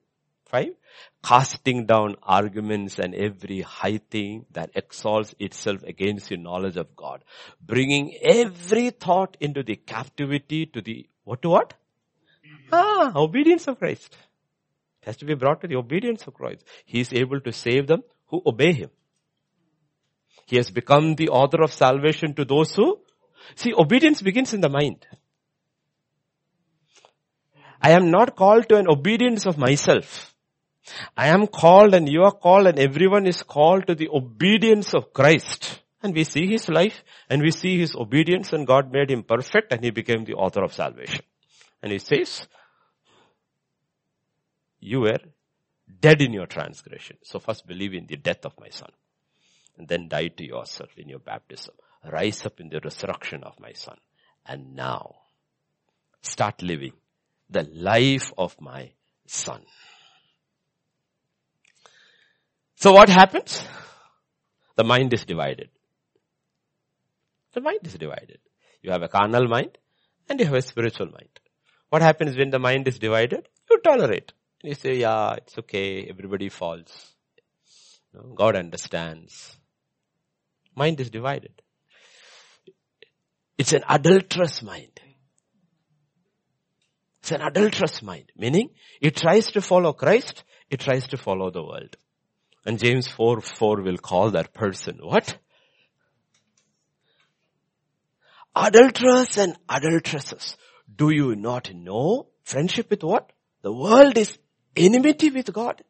[0.47, 0.75] Five.
[1.23, 7.23] Casting down arguments and every high thing that exalts itself against the knowledge of God.
[7.61, 11.75] Bringing every thought into the captivity to the, what to what?
[12.73, 14.17] Ah, obedience of Christ.
[15.03, 16.65] It has to be brought to the obedience of Christ.
[16.85, 18.91] He is able to save them who obey Him.
[20.47, 23.01] He has become the author of salvation to those who,
[23.57, 25.05] see, obedience begins in the mind.
[27.83, 30.35] I am not called to an obedience of myself.
[31.17, 35.13] I am called and you are called and everyone is called to the obedience of
[35.13, 35.83] Christ.
[36.01, 39.73] And we see his life and we see his obedience and God made him perfect
[39.73, 41.23] and he became the author of salvation.
[41.83, 42.47] And he says,
[44.79, 45.19] you were
[46.01, 47.19] dead in your transgression.
[47.25, 48.91] So first believe in the death of my son
[49.77, 51.75] and then die to yourself in your baptism.
[52.05, 53.97] Rise up in the resurrection of my son.
[54.45, 55.17] And now
[56.23, 56.93] start living
[57.51, 58.93] the life of my
[59.27, 59.63] son.
[62.77, 63.63] So what happens?
[64.77, 65.71] The mind is divided.
[67.55, 68.39] The mind is divided.
[68.83, 69.79] You have a carnal mind
[70.29, 71.41] and you have a spiritual mind.
[71.89, 73.49] What happens when the mind is divided?
[73.71, 74.33] You tolerate.
[74.63, 76.07] You say, yeah, it's okay.
[76.09, 77.15] Everybody falls.
[78.35, 79.57] God understands.
[80.77, 81.63] Mind is divided.
[83.59, 85.01] It's an adulterous mind.
[87.21, 88.71] It's an adulterous mind, meaning
[89.01, 91.97] it tries to follow Christ, it tries to follow the world.
[92.65, 95.37] And James 4, 4 will call that person what?
[98.55, 100.57] Adulterers and adulteresses.
[100.95, 103.33] Do you not know friendship with what?
[103.63, 104.39] The world is
[104.77, 105.83] enmity with God.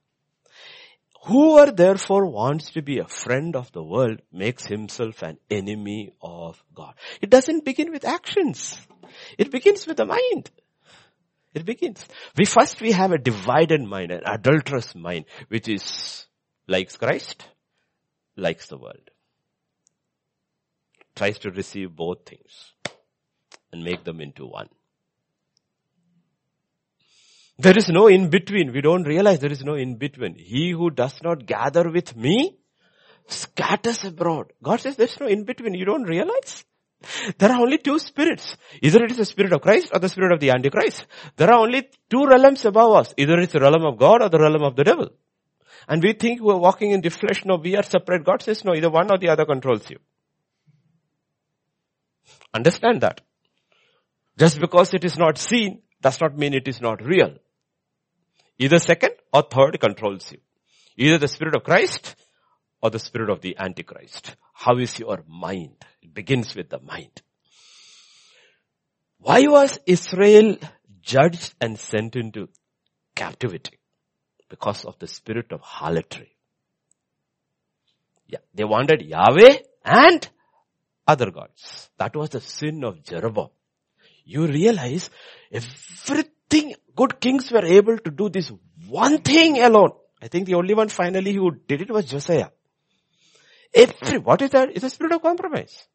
[1.27, 6.63] Whoever therefore wants to be a friend of the world makes himself an enemy of
[6.73, 6.95] God.
[7.21, 8.79] It doesn't begin with actions.
[9.37, 10.51] It begins with the mind.
[11.53, 12.07] It begins.
[12.37, 16.27] We first we have a divided mind, an adulterous mind, which is
[16.69, 17.45] likes Christ,
[18.37, 19.11] likes the world.
[21.17, 22.73] Tries to receive both things
[23.73, 24.69] and make them into one.
[27.59, 28.73] There is no in between.
[28.73, 30.35] We don't realize there is no in between.
[30.37, 32.59] He who does not gather with me
[33.29, 34.53] scatters abroad.
[34.63, 35.75] God says there's no in between.
[35.75, 36.65] You don't realize?
[37.39, 38.57] There are only two spirits.
[38.83, 41.07] Either it is the spirit of Christ or the spirit of the Antichrist.
[41.37, 43.15] There are only two realms above us.
[43.17, 45.11] Either it's the realm of God or the realm of the devil.
[45.89, 47.45] And we think we're walking in the flesh.
[47.45, 48.25] No, we are separate.
[48.25, 49.99] God says no, either one or the other controls you.
[52.53, 53.21] Understand that.
[54.39, 57.37] Just because it is not seen does not mean it is not real.
[58.59, 60.39] Either second or third controls you.
[60.97, 62.17] Either the Spirit of Christ
[62.81, 64.35] or the Spirit of the Antichrist.
[64.55, 65.77] How is your mind?
[66.03, 67.23] It begins with the mind.
[69.19, 70.57] Why was Israel
[71.03, 72.49] judged and sent into
[73.15, 73.79] captivity?
[74.49, 76.37] Because of the spirit of harlotry.
[78.29, 80.29] Yeah, they wanted Yahweh and
[81.07, 81.91] other gods.
[81.99, 83.51] That was the sin of Jeroboam.
[84.25, 85.11] You realize
[85.53, 88.51] everything good kings were able to do this
[88.89, 89.93] one thing alone.
[90.21, 92.49] I think the only one finally who did it was Josiah.
[93.75, 94.71] Every, what is that?
[94.75, 95.87] It's a spirit of compromise.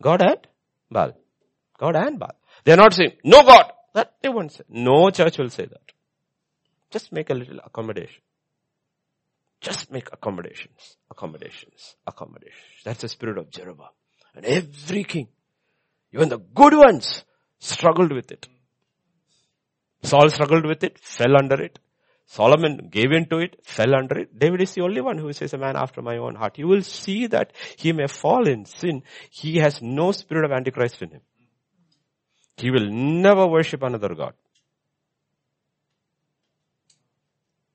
[0.00, 0.46] God and
[0.90, 1.12] Baal.
[1.78, 2.36] God and Baal.
[2.64, 3.72] They're not saying, no God.
[3.94, 4.64] That they won't say.
[4.68, 5.92] No church will say that.
[6.90, 8.22] Just make a little accommodation.
[9.60, 12.82] Just make accommodations, accommodations, accommodations.
[12.84, 13.88] That's the spirit of Jeroboam.
[14.34, 15.28] And every king,
[16.12, 17.24] even the good ones,
[17.60, 18.48] struggled with it.
[20.02, 21.78] Saul struggled with it, fell under it.
[22.26, 24.38] Solomon gave in to it, fell under it.
[24.38, 26.58] David is the only one who says a man after my own heart.
[26.58, 29.02] You will see that he may fall in sin.
[29.30, 31.20] He has no spirit of antichrist in him.
[32.56, 34.34] He will never worship another God.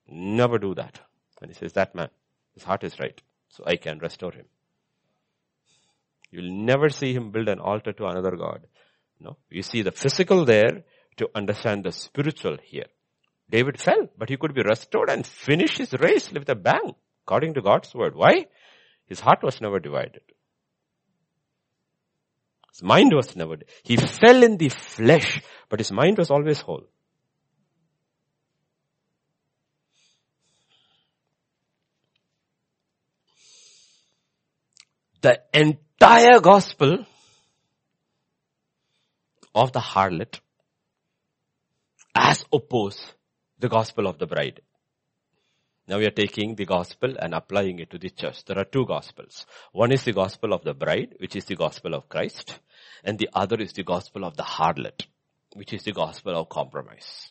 [0.08, 0.98] Never do that.
[1.40, 2.08] And he says, that man,
[2.54, 4.46] his heart is right, so I can restore him.
[6.30, 8.66] You'll never see him build an altar to another God.
[9.20, 10.84] No, you see the physical there
[11.18, 12.86] to understand the spiritual here.
[13.50, 16.94] David fell, but he could be restored and finish his race with a bang,
[17.24, 18.14] according to God's word.
[18.14, 18.46] Why?
[19.06, 20.22] His heart was never divided.
[22.72, 26.84] His mind was never, he fell in the flesh, but his mind was always whole.
[35.20, 37.04] The entire gospel
[39.54, 40.38] of the harlot
[42.18, 43.00] as opposed
[43.58, 44.60] the gospel of the bride.
[45.86, 48.44] Now we are taking the gospel and applying it to the church.
[48.44, 49.46] There are two gospels.
[49.72, 52.58] One is the gospel of the bride, which is the gospel of Christ,
[53.04, 55.06] and the other is the gospel of the harlot,
[55.54, 57.30] which is the gospel of compromise.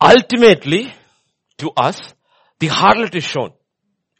[0.00, 0.94] Ultimately,
[1.58, 2.14] to us,
[2.58, 3.52] the harlot is shown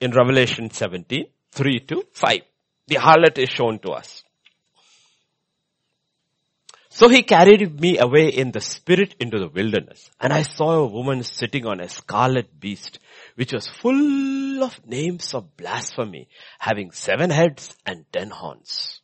[0.01, 2.41] in Revelation 17, 3 to 5.
[2.89, 4.23] The harlot is shown to us.
[7.01, 10.87] So he carried me away in the spirit into the wilderness and I saw a
[10.87, 12.99] woman sitting on a scarlet beast
[13.37, 16.29] which was full of names of blasphemy
[16.59, 19.01] having seven heads and ten horns.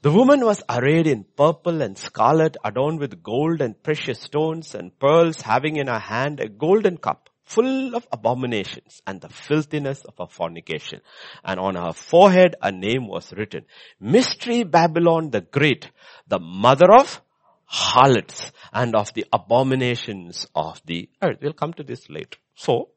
[0.00, 4.98] The woman was arrayed in purple and scarlet adorned with gold and precious stones and
[4.98, 10.14] pearls having in her hand a golden cup full of abominations and the filthiness of
[10.18, 11.00] her fornication.
[11.44, 13.64] And on her forehead a name was written,
[14.00, 15.90] Mystery Babylon the Great,
[16.26, 17.20] the mother of
[17.64, 21.38] harlots and of the abominations of the earth.
[21.40, 22.38] We'll come to this later.
[22.54, 22.90] So,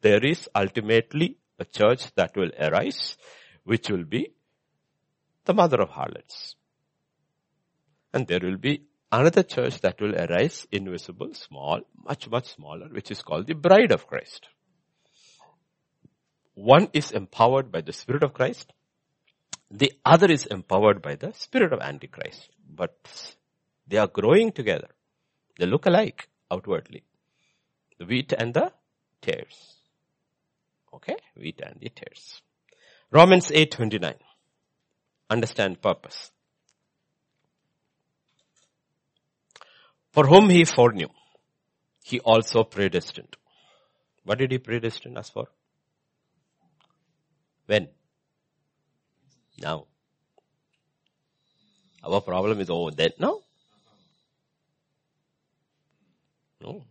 [0.00, 3.16] there is ultimately a church that will arise,
[3.64, 4.32] which will be
[5.44, 6.56] the mother of harlots.
[8.12, 8.82] And there will be
[9.12, 13.92] another church that will arise, invisible, small, much, much smaller, which is called the bride
[13.92, 14.48] of Christ.
[16.54, 18.72] One is empowered by the Spirit of Christ.
[19.70, 22.50] The other is empowered by the Spirit of Antichrist.
[22.74, 22.96] But
[23.86, 24.88] they are growing together.
[25.58, 27.04] They look alike outwardly.
[27.98, 28.72] The wheat and the
[29.20, 29.76] tares.
[30.92, 31.16] Okay?
[31.36, 32.42] Wheat and the tares.
[33.10, 34.14] Romans 8.29.
[35.30, 36.30] Understand purpose.
[40.12, 41.08] For whom he foreknew,
[42.04, 43.36] he also predestined.
[44.24, 45.46] What did he predestine us for?
[47.66, 47.88] When?
[49.58, 49.86] Now.
[52.04, 53.42] Our problem is over then, no?
[56.60, 56.84] No.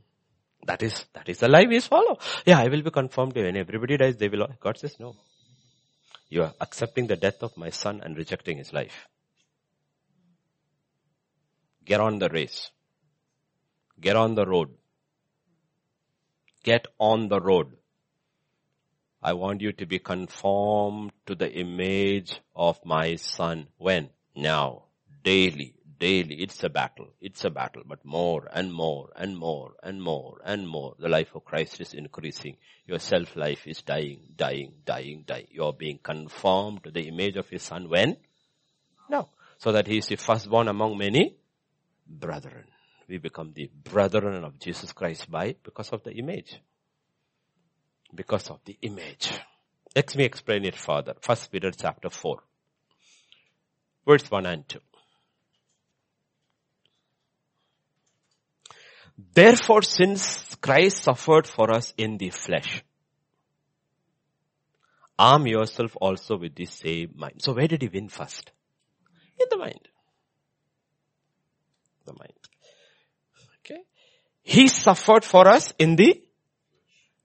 [0.65, 2.17] That is, that is the life we follow.
[2.45, 5.15] Yeah, I will be confirmed when everybody dies, they will, God says no.
[6.29, 9.07] You are accepting the death of my son and rejecting his life.
[11.83, 12.71] Get on the race.
[14.01, 14.69] Get on the road.
[16.63, 17.77] Get on the road.
[19.21, 23.67] I want you to be conformed to the image of my son.
[23.77, 24.09] When?
[24.35, 24.85] Now.
[25.23, 25.75] Daily.
[25.99, 26.41] Daily.
[26.41, 27.09] It's a battle.
[27.21, 27.83] It's a battle.
[27.85, 30.95] But more and more and more and more and more.
[30.97, 32.57] The life of Christ is increasing.
[32.87, 35.47] Your self life is dying, dying, dying, dying.
[35.51, 37.87] You are being conformed to the image of his son.
[37.87, 38.17] When?
[39.07, 39.29] Now.
[39.59, 41.35] So that he is the firstborn among many
[42.07, 42.70] brethren
[43.11, 46.59] we become the brethren of Jesus Christ by, because of the image.
[48.15, 49.31] Because of the image.
[49.95, 51.15] Let me explain it further.
[51.21, 52.37] First Peter chapter 4.
[54.07, 54.79] Verse 1 and 2.
[59.33, 62.83] Therefore since Christ suffered for us in the flesh,
[65.19, 67.41] arm yourself also with the same mind.
[67.41, 68.51] So where did he win first?
[69.39, 69.87] In the mind.
[72.05, 72.40] The mind.
[74.43, 76.21] He suffered for us in the,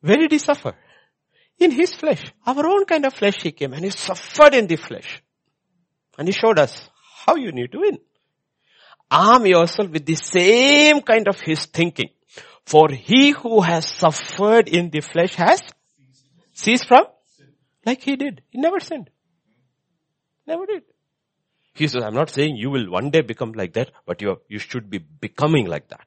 [0.01, 0.75] where did he suffer?
[1.59, 2.23] In his flesh.
[2.47, 5.23] Our own kind of flesh he came and he suffered in the flesh.
[6.19, 6.89] And he showed us
[7.25, 7.99] how you need to win.
[9.11, 12.11] Arm yourself with the same kind of his thinking.
[12.67, 15.63] For he who has suffered in the flesh has
[16.53, 17.05] ceased from
[17.85, 18.43] like he did.
[18.51, 19.09] He never sinned.
[20.47, 20.83] Never did.
[21.75, 24.59] He says, I'm not saying you will one day become like that, but you, you
[24.59, 26.06] should be becoming like that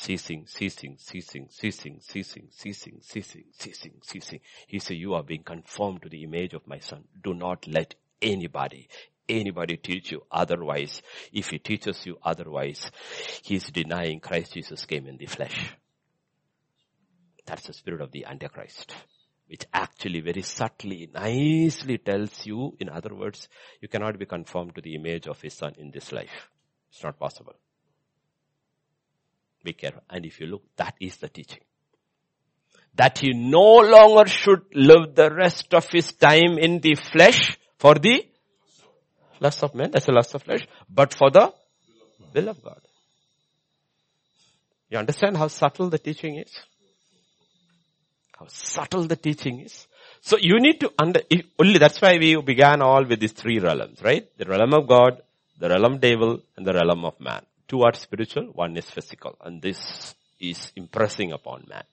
[0.00, 4.40] ceasing, ceasing, ceasing, ceasing, ceasing, ceasing, ceasing, ceasing, ceasing.
[4.68, 7.04] He said, you are being conformed to the image of my son.
[7.24, 8.88] Do not let anybody,
[9.28, 11.02] anybody teach you otherwise.
[11.32, 12.90] If he teaches you otherwise,
[13.42, 15.74] he is denying Christ Jesus came in the flesh.
[17.44, 18.94] That's the spirit of the Antichrist.
[19.48, 23.48] which actually very subtly, nicely tells you, in other words,
[23.80, 26.50] you cannot be conformed to the image of his son in this life.
[26.90, 27.54] It's not possible.
[29.62, 30.02] Be careful.
[30.08, 31.60] And if you look, that is the teaching.
[32.94, 37.94] That he no longer should live the rest of his time in the flesh for
[37.94, 38.26] the
[39.40, 41.52] lust of men, that's the lust of flesh, but for the
[42.34, 42.80] will of God.
[44.90, 46.52] You understand how subtle the teaching is?
[48.38, 49.86] How subtle the teaching is.
[50.20, 51.20] So you need to under,
[51.58, 54.26] only that's why we began all with these three realms, right?
[54.36, 55.22] The realm of God,
[55.58, 57.42] the realm of devil, and the realm of man.
[57.68, 59.36] Two are spiritual, one is physical.
[59.40, 61.84] And this is impressing upon man.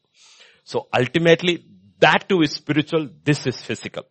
[0.63, 1.65] So ultimately,
[1.99, 4.03] that too is spiritual, this is physical.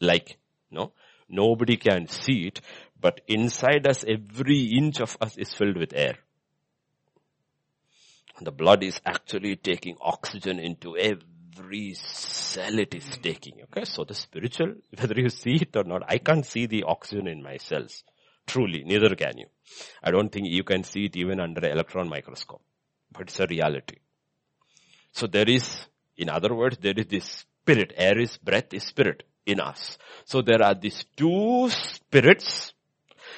[0.00, 0.38] Like,
[0.70, 0.92] no?
[1.28, 2.60] Nobody can see it,
[3.00, 6.16] but inside us, every inch of us is filled with air.
[8.40, 13.62] The blood is actually taking oxygen into every cell it is taking.
[13.64, 17.26] Okay, so the spiritual, whether you see it or not, I can't see the oxygen
[17.26, 18.04] in my cells.
[18.46, 19.46] Truly, neither can you.
[20.02, 22.62] I don't think you can see it even under electron microscope.
[23.12, 23.96] But it's a reality.
[25.12, 25.86] So there is,
[26.16, 27.92] in other words, there is this spirit.
[27.96, 29.98] Air is breath is spirit in us.
[30.24, 32.72] So there are these two spirits.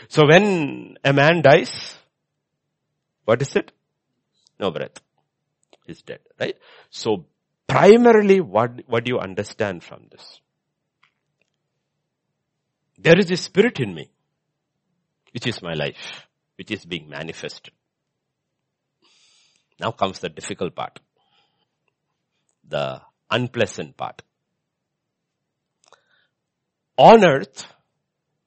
[0.09, 1.97] So when a man dies,
[3.25, 3.73] what is it?
[4.59, 5.01] No breath.
[5.87, 6.57] He's dead, right?
[6.91, 7.27] So
[7.67, 10.41] primarily what, what do you understand from this?
[12.99, 14.11] There is a spirit in me,
[15.33, 16.27] which is my life,
[16.57, 17.73] which is being manifested.
[19.81, 20.99] Now comes the difficult part.
[22.69, 23.01] The
[23.31, 24.23] unpleasant part
[26.99, 27.65] on earth,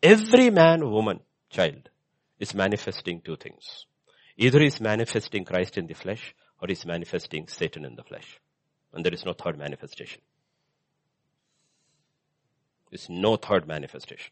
[0.04, 1.90] every man, woman, child
[2.38, 3.86] is manifesting two things.
[4.36, 8.40] Either he's manifesting Christ in the flesh or he's manifesting Satan in the flesh.
[8.94, 10.22] And there is no third manifestation.
[12.90, 14.32] There's no third manifestation.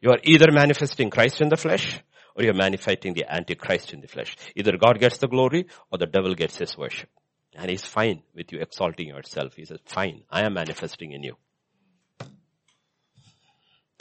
[0.00, 2.00] You are either manifesting Christ in the flesh
[2.34, 4.36] or you're manifesting the Antichrist in the flesh.
[4.54, 7.08] Either God gets the glory or the devil gets his worship.
[7.54, 9.54] And he's fine with you exalting yourself.
[9.54, 11.36] He says, fine, I am manifesting in you.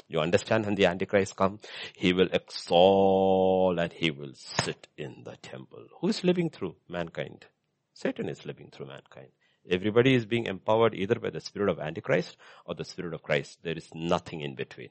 [0.07, 1.61] You understand when the Antichrist comes,
[1.95, 5.85] he will exalt and he will sit in the temple.
[5.99, 7.45] Who is living through mankind?
[7.93, 9.29] Satan is living through mankind.
[9.69, 13.57] Everybody is being empowered either by the spirit of Antichrist or the spirit of Christ.
[13.63, 14.89] There is nothing in between.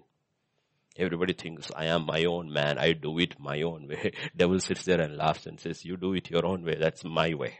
[0.98, 2.78] Everybody thinks, I am my own man.
[2.78, 4.12] I do it my own way.
[4.36, 6.76] Devil sits there and laughs and says, you do it your own way.
[6.80, 7.58] That's my way.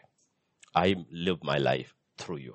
[0.75, 2.55] I live my life through you.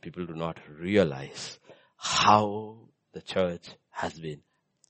[0.00, 1.58] people do not realize
[1.96, 2.76] how
[3.12, 4.40] the church has been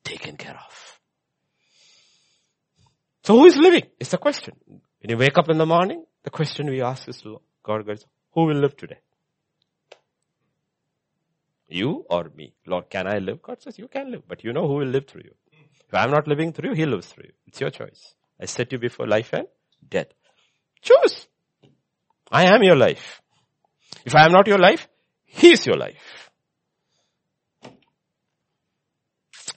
[0.03, 1.01] taken care of.
[3.25, 3.85] So who is living?
[3.99, 4.55] It's the question.
[4.67, 7.23] When you wake up in the morning, the question we ask is,
[7.63, 8.99] God, God, who will live today?
[11.75, 12.55] You or me?
[12.67, 13.43] Lord, can I live?
[13.43, 15.35] God says, you can live, but you know who will live through you.
[15.89, 17.33] If I'm not living through you, He lives through you.
[17.47, 18.15] It's your choice.
[18.41, 19.47] I set you before life and
[19.89, 20.09] death.
[20.83, 21.27] Choose.
[22.31, 23.23] I am your life.
[24.05, 24.89] If I am not your life,
[25.25, 26.31] he is your life.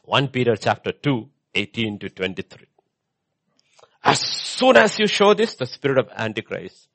[0.03, 2.65] 1 Peter chapter 2, 18 to 23.
[4.03, 6.87] As soon as you show this, the spirit of Antichrist.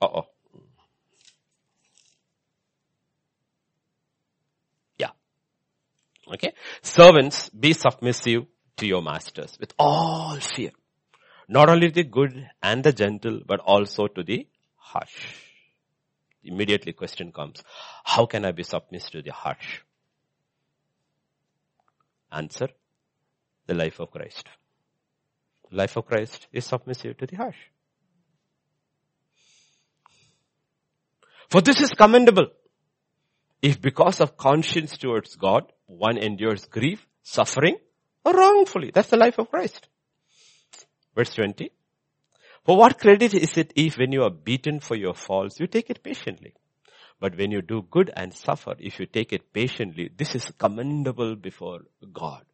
[0.00, 0.26] Uh oh.
[4.96, 5.10] Yeah.
[6.32, 6.52] Okay.
[6.82, 8.46] Servants, be submissive
[8.76, 10.70] to your masters with all fear.
[11.48, 15.46] Not only the good and the gentle, but also to the harsh
[16.46, 17.62] immediately question comes,
[18.04, 19.80] how can I be submissive to the harsh?
[22.30, 22.68] Answer,
[23.66, 24.46] the life of Christ.
[25.70, 27.56] Life of Christ is submissive to the harsh.
[31.48, 32.48] For this is commendable.
[33.66, 37.78] If because of conscience towards God, one endures grief, suffering,
[38.24, 38.92] wrongfully.
[38.94, 39.88] That's the life of Christ.
[41.16, 41.72] Verse 20.
[42.64, 45.90] For what credit is it if when you are beaten for your faults, you take
[45.90, 46.54] it patiently?
[47.18, 51.34] But when you do good and suffer, if you take it patiently, this is commendable
[51.34, 51.80] before
[52.12, 52.44] God.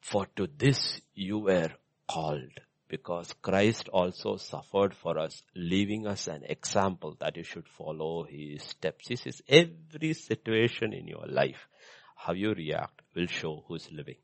[0.00, 1.70] For to this you were
[2.08, 2.58] called,
[2.88, 8.62] because Christ also suffered for us, leaving us an example that you should follow his
[8.62, 9.08] steps.
[9.08, 11.68] This is every situation in your life.
[12.16, 14.16] How you react will show who's living.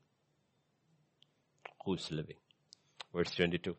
[1.85, 2.37] Who's living.
[3.13, 3.75] Verse 22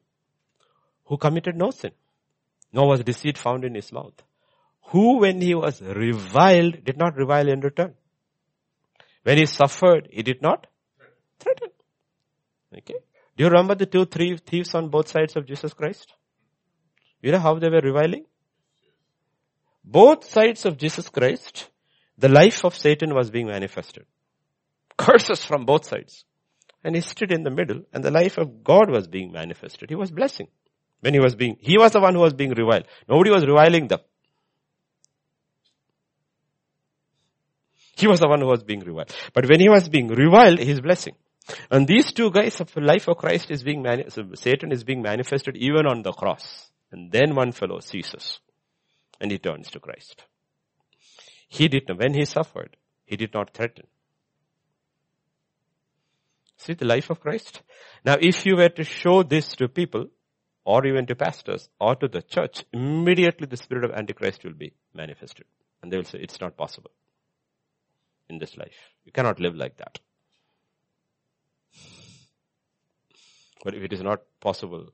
[1.07, 1.93] who committed no sin,
[2.72, 4.22] nor was deceit found in his mouth.
[4.89, 7.95] Who when he was reviled did not revile in return.
[9.22, 10.66] When he suffered, he did not
[11.39, 11.68] threaten.
[12.76, 12.95] Okay.
[13.37, 16.12] Do you remember the two three thieves on both sides of Jesus Christ?
[17.20, 18.26] You know how they were reviling?
[19.85, 21.68] Both sides of Jesus Christ,
[22.16, 24.07] the life of Satan was being manifested.
[24.97, 26.24] Curses from both sides.
[26.85, 29.91] And he stood in the middle and the life of God was being manifested.
[29.91, 30.49] He was blessing.
[31.01, 32.85] When he was being, he was the one who was being reviled.
[33.09, 34.01] Nobody was reviling them.
[37.97, 39.14] He was the one who was being reviled.
[39.32, 41.14] But when he was being reviled, he's blessing.
[41.70, 45.03] And these two guys of the life of Christ is being, mani- Satan is being
[45.03, 46.70] manifested even on the cross.
[46.90, 48.40] And then one fellow ceases.
[49.20, 50.24] And he turns to Christ.
[51.49, 53.86] He did not, when he suffered, he did not threaten.
[56.57, 57.62] See the life of Christ?
[58.05, 60.07] Now if you were to show this to people,
[60.64, 64.72] or even to pastors, or to the church, immediately the spirit of Antichrist will be
[64.95, 65.45] manifested.
[65.82, 66.90] And they will say, it's not possible
[68.30, 68.95] in this life.
[69.05, 69.99] You cannot live like that.
[73.65, 74.93] But if it is not possible,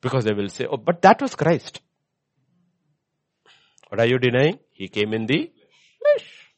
[0.00, 1.80] because they will say, oh, but that was Christ.
[3.88, 4.58] What are you denying?
[4.70, 5.50] He came in the
[5.98, 6.50] flesh.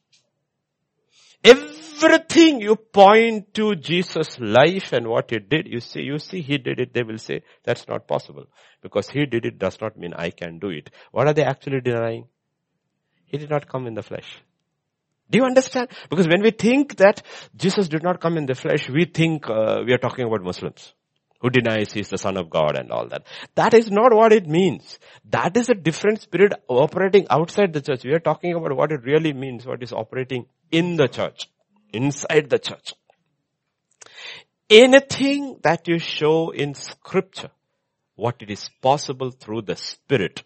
[1.43, 6.57] Everything you point to Jesus' life and what he did, you see, you see he
[6.57, 8.45] did it, they will say, that's not possible.
[8.81, 10.89] Because he did it does not mean I can do it.
[11.11, 12.27] What are they actually denying?
[13.25, 14.41] He did not come in the flesh.
[15.33, 15.87] Do you understand?
[16.11, 17.23] Because when we think that
[17.55, 20.93] Jesus did not come in the flesh, we think uh, we are talking about Muslims
[21.41, 23.25] who denies he is the son of God and all that.
[23.55, 24.99] That is not what it means.
[25.31, 28.03] That is a different spirit operating outside the church.
[28.03, 31.49] We are talking about what it really means, what is operating in the church,
[31.91, 32.93] inside the church.
[34.69, 37.49] Anything that you show in scripture,
[38.15, 40.43] what it is possible through the spirit,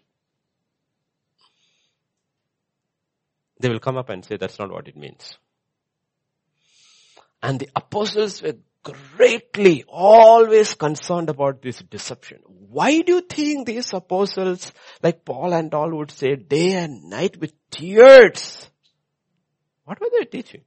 [3.60, 5.38] they will come up and say that's not what it means.
[7.42, 12.38] And the apostles were greatly always concerned about this deception.
[12.46, 17.38] Why do you think these apostles like Paul and all would say day and night
[17.38, 18.68] with tears?
[19.84, 20.62] What were they teaching?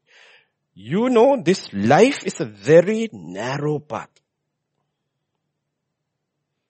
[0.74, 4.10] You know this life is a very narrow path.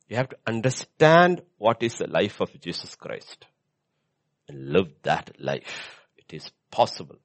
[0.07, 3.45] You have to understand what is the life of Jesus Christ
[4.49, 6.00] and live that life
[6.33, 7.17] is possible.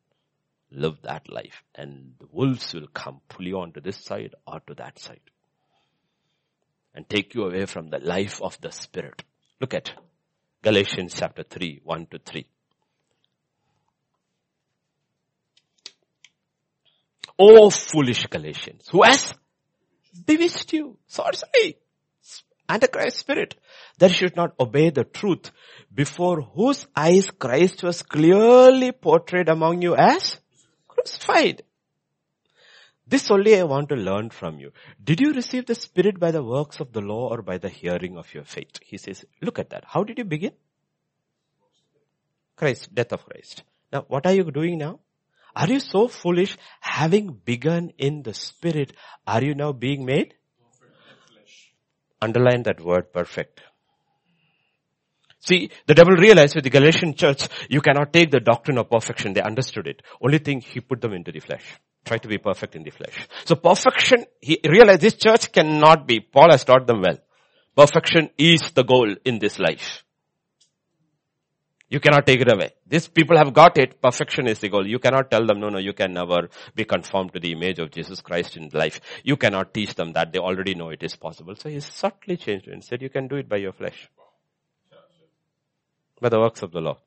[0.71, 4.75] Live that life and the wolves will come, pull you onto this side or to
[4.75, 5.21] that side
[6.95, 9.23] and take you away from the life of the spirit.
[9.61, 9.93] Look at
[10.63, 12.47] Galatians chapter 3, 1 to 3.
[17.39, 19.35] Oh foolish Galatians, who has
[20.25, 20.97] bewitched you?
[21.07, 21.77] Sorcery.
[22.69, 23.55] Antichrist spirit
[23.99, 25.51] that should not obey the truth
[25.95, 30.41] before whose eyes Christ was clearly portrayed among you as
[30.89, 31.63] crucified.
[33.09, 34.73] This only I want to learn from you.
[35.03, 38.19] Did you receive the Spirit by the works of the law or by the hearing
[38.19, 38.81] of your faith?
[38.85, 39.85] He says, look at that.
[39.87, 40.53] How did you begin?
[42.57, 43.63] Christ, death of Christ.
[43.93, 44.99] Now, what are you doing now?
[45.55, 48.93] Are you so foolish having begun in the Spirit?
[49.27, 50.35] Are you now being made?
[52.27, 53.61] Underline that word perfect.
[55.39, 59.33] See, the devil realized with the Galatian church, you cannot take the doctrine of perfection.
[59.33, 60.03] They understood it.
[60.21, 61.63] Only thing, he put them into the flesh.
[62.05, 63.29] Try to be perfect in the flesh.
[63.45, 66.19] So perfection, he realized this church cannot be.
[66.19, 67.19] Paul has taught them well.
[67.77, 70.03] Perfection is the goal in this life.
[71.89, 72.73] You cannot take it away.
[72.87, 74.03] These people have got it.
[74.03, 74.87] Perfection is the goal.
[74.87, 77.93] You cannot tell them, no, no, you can never be conformed to the image of
[77.93, 79.01] Jesus Christ in life.
[79.23, 80.33] You cannot teach them that.
[80.33, 81.55] They already know it is possible.
[81.55, 84.09] So he subtly changed it and said, you can do it by your flesh
[86.21, 86.99] by the works of the law.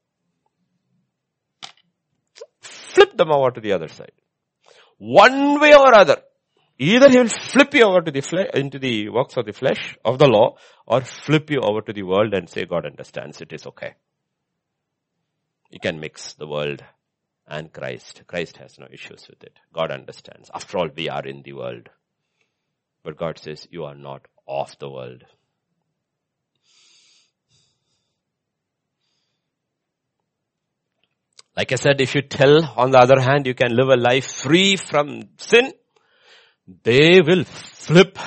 [2.61, 4.11] Flip them over to the other side.
[4.97, 6.17] One way or other.
[6.77, 10.17] Either he will flip you over to the into the works of the flesh, of
[10.17, 10.55] the law,
[10.85, 13.95] or flip you over to the world and say God understands it is okay.
[15.69, 16.83] You can mix the world
[17.47, 18.23] and Christ.
[18.27, 19.59] Christ has no issues with it.
[19.73, 20.49] God understands.
[20.53, 21.89] After all, we are in the world.
[23.03, 25.23] But God says you are not of the world.
[31.55, 34.31] Like I said, if you tell, on the other hand, you can live a life
[34.31, 35.73] free from sin,
[36.83, 38.17] they will flip.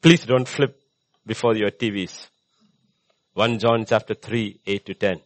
[0.00, 0.80] Please don't flip
[1.26, 2.29] before your TVs.
[3.40, 5.20] 1 John chapter 3, 8 to 10.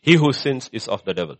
[0.00, 1.38] He who sins is of the devil.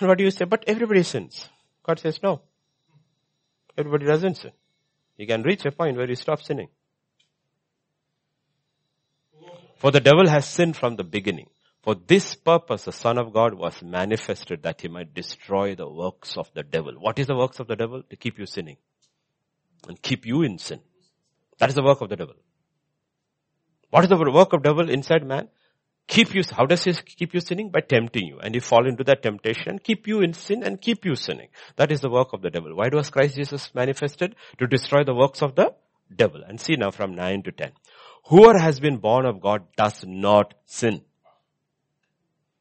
[0.00, 0.44] What do you say?
[0.44, 1.48] But everybody sins.
[1.84, 2.40] God says no.
[3.76, 4.50] Everybody doesn't sin.
[5.16, 6.70] You can reach a point where you stop sinning.
[9.76, 11.48] For the devil has sinned from the beginning.
[11.88, 16.36] For this purpose, the Son of God was manifested that he might destroy the works
[16.36, 16.92] of the devil.
[16.92, 18.02] What is the works of the devil?
[18.10, 18.76] To keep you sinning.
[19.88, 20.80] And keep you in sin.
[21.56, 22.34] That is the work of the devil.
[23.88, 25.48] What is the work of devil inside man?
[26.08, 27.70] Keep you, how does he keep you sinning?
[27.70, 28.38] By tempting you.
[28.38, 31.48] And you fall into that temptation, keep you in sin and keep you sinning.
[31.76, 32.76] That is the work of the devil.
[32.76, 34.36] Why was Christ Jesus manifested?
[34.58, 35.72] To destroy the works of the
[36.14, 36.42] devil.
[36.46, 37.72] And see now from 9 to 10.
[38.24, 41.00] Whoever has been born of God does not sin.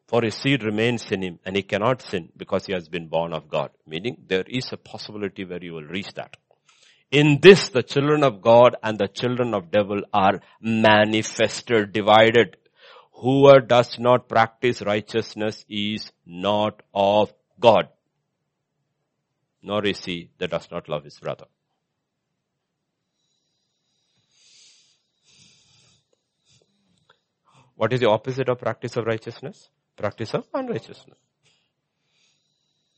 [0.08, 3.34] For his seed remains in him and he cannot sin because he has been born
[3.34, 3.72] of God.
[3.86, 6.38] Meaning there is a possibility where you will reach that.
[7.12, 12.58] In this, the children of God and the children of devil are manifested, divided.
[13.14, 17.90] Whoever does not practice righteousness is not of God.
[19.62, 21.46] Nor is he that does not love his brother.
[27.76, 29.70] What is the opposite of practice of righteousness?
[29.98, 31.18] Practice of unrighteousness.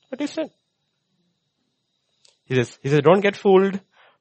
[0.10, 0.50] What is sin?
[2.46, 3.80] He says, he says, don't get fooled.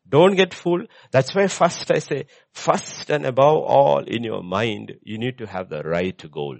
[0.08, 0.88] Don't get fooled.
[1.10, 5.46] That's why first I say, first and above all in your mind, you need to
[5.46, 6.56] have the right goal.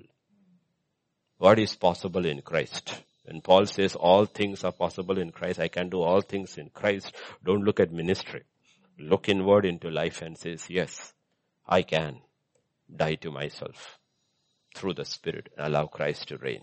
[1.39, 3.03] What is possible in Christ?
[3.25, 6.71] When Paul says all things are possible in Christ, I can do all things in
[6.71, 7.14] Christ.
[7.45, 8.43] Don't look at ministry.
[8.99, 11.12] Look inward into life and says, yes,
[11.66, 12.21] I can
[12.95, 13.97] die to myself
[14.79, 16.62] through the Spirit and allow Christ to reign.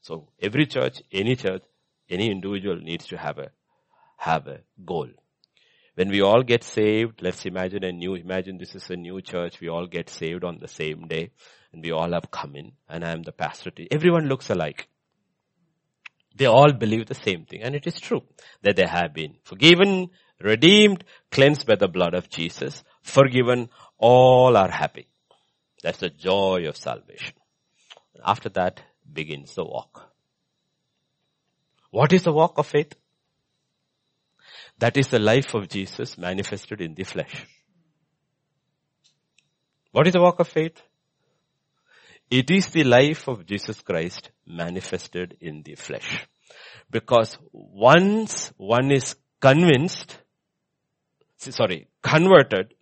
[0.00, 1.62] So every church, any church,
[2.10, 3.50] any individual needs to have a,
[4.16, 5.08] have a goal.
[5.94, 9.60] When we all get saved, let's imagine a new, imagine this is a new church,
[9.60, 11.30] we all get saved on the same day,
[11.72, 13.70] and we all have come in, and I am the pastor.
[13.90, 14.88] Everyone looks alike.
[16.34, 18.22] They all believe the same thing, and it is true
[18.62, 20.08] that they have been forgiven,
[20.40, 23.68] redeemed, cleansed by the blood of Jesus, forgiven,
[23.98, 25.06] all are happy.
[25.82, 27.34] That's the joy of salvation.
[28.24, 28.80] After that
[29.12, 30.10] begins the walk.
[31.90, 32.94] What is the walk of faith?
[34.78, 37.46] That is the life of Jesus manifested in the flesh.
[39.90, 40.80] What is the walk of faith?
[42.30, 46.26] It is the life of Jesus Christ manifested in the flesh.
[46.90, 50.16] Because once one is convinced,
[51.36, 52.72] sorry, converted,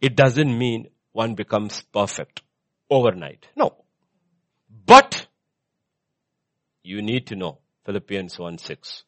[0.00, 2.42] it doesn't mean one becomes perfect
[2.90, 3.46] overnight.
[3.56, 3.74] No.
[4.86, 5.26] But
[6.82, 9.04] you need to know Philippians 1 6.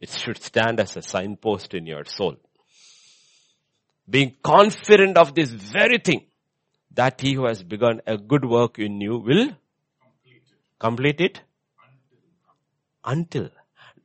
[0.00, 2.36] It should stand as a signpost in your soul.
[4.08, 6.24] Being confident of this very thing,
[6.92, 9.50] that he who has begun a good work in you will
[10.78, 11.40] complete it,
[13.04, 13.50] until.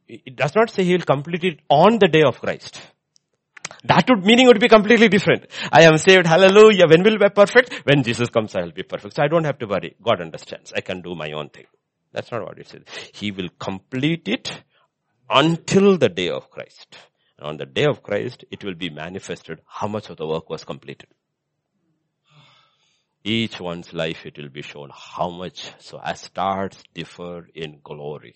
[0.08, 2.82] It does not say he will complete it on the day of Christ.
[3.86, 5.48] That would, meaning would be completely different.
[5.72, 6.88] I am saved, hallelujah.
[6.88, 7.74] When will I be perfect?
[7.86, 9.16] When Jesus comes, I will be perfect.
[9.16, 9.96] So I don't have to worry.
[10.02, 10.74] God understands.
[10.76, 11.66] I can do my own thing.
[12.12, 12.84] That's not what it says.
[13.14, 14.64] He will complete it
[15.30, 16.96] until the day of Christ.
[17.38, 20.50] And on the day of Christ, it will be manifested how much of the work
[20.50, 21.10] was completed.
[23.24, 25.72] Each one's life, it will be shown how much.
[25.80, 28.36] So as stars differ in glory,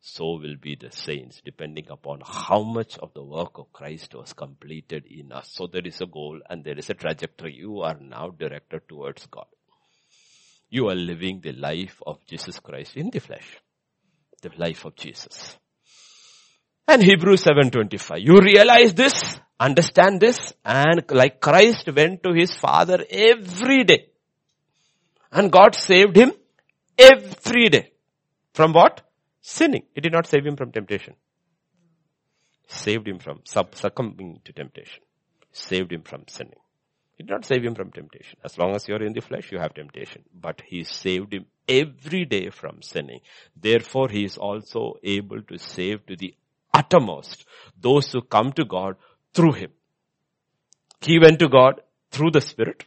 [0.00, 4.32] so will be the saints depending upon how much of the work of Christ was
[4.32, 5.50] completed in us.
[5.52, 7.54] So there is a goal and there is a trajectory.
[7.54, 9.46] You are now directed towards God.
[10.70, 13.58] You are living the life of Jesus Christ in the flesh.
[14.42, 15.56] The life of Jesus.
[16.86, 18.22] And Hebrews 7.25.
[18.22, 24.10] You realize this, understand this, and like Christ went to his Father every day.
[25.32, 26.32] And God saved him
[26.96, 27.92] every day.
[28.54, 29.07] From what?
[29.40, 29.84] Sinning.
[29.94, 31.14] It did not save him from temptation.
[32.66, 35.02] Saved him from succumbing to temptation.
[35.52, 36.60] Saved him from sinning.
[37.18, 38.38] It did not save him from temptation.
[38.44, 40.22] As long as you are in the flesh, you have temptation.
[40.32, 43.20] But he saved him every day from sinning.
[43.60, 46.34] Therefore, he is also able to save to the
[46.72, 47.44] uttermost
[47.80, 48.96] those who come to God
[49.34, 49.70] through him.
[51.00, 51.80] He went to God
[52.10, 52.84] through the Spirit.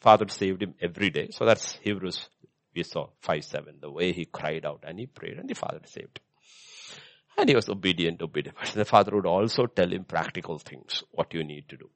[0.00, 1.28] Father saved him every day.
[1.30, 2.28] So that's Hebrews,
[2.74, 5.80] we saw 5 7, the way he cried out and he prayed and the Father
[5.84, 6.24] saved him.
[7.36, 8.56] And he was obedient, obedient.
[8.58, 11.90] But the Father would also tell him practical things, what you need to do.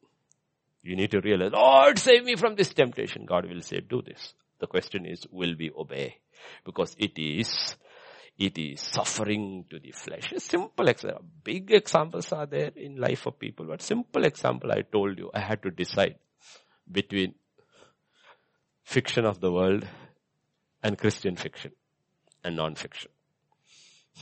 [0.83, 3.27] You need to realize, Lord, save me from this temptation.
[3.27, 4.35] God will say, do this.
[4.61, 6.18] The question is, will we obey?
[6.64, 7.77] Because it is
[8.39, 10.31] it is suffering to the flesh.
[10.33, 11.24] A simple example.
[11.43, 15.41] Big examples are there in life of people, but simple example I told you, I
[15.41, 16.16] had to decide
[16.91, 17.35] between
[18.85, 19.87] fiction of the world
[20.83, 21.72] and Christian fiction
[22.45, 23.11] and non-fiction.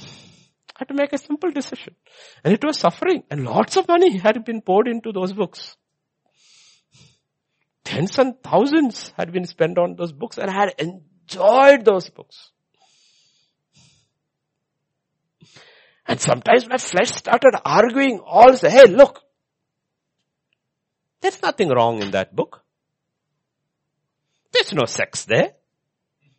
[0.03, 1.95] I had to make a simple decision.
[2.43, 5.77] And it was suffering and lots of money had been poured into those books.
[7.85, 12.51] Tens and thousands had been spent on those books and I had enjoyed those books.
[16.07, 19.23] And sometimes my flesh started arguing all say, hey look,
[21.21, 22.63] there's nothing wrong in that book.
[24.53, 25.53] There's no sex there.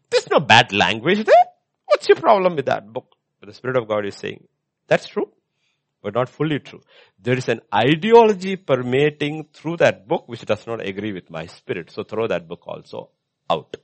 [0.10, 1.46] There's no bad language there.
[1.86, 3.08] What's your problem with that book?
[3.40, 4.48] But the Spirit of God is saying,
[4.88, 5.32] that's true,
[6.02, 6.82] but not fully true.
[7.22, 11.92] There is an ideology permeating through that book which does not agree with my spirit.
[11.92, 13.10] So throw that book also
[13.50, 13.78] out.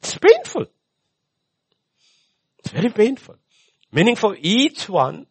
[0.00, 0.66] It's painful.
[2.58, 3.36] It's very painful.
[3.92, 5.26] Meaning for each one,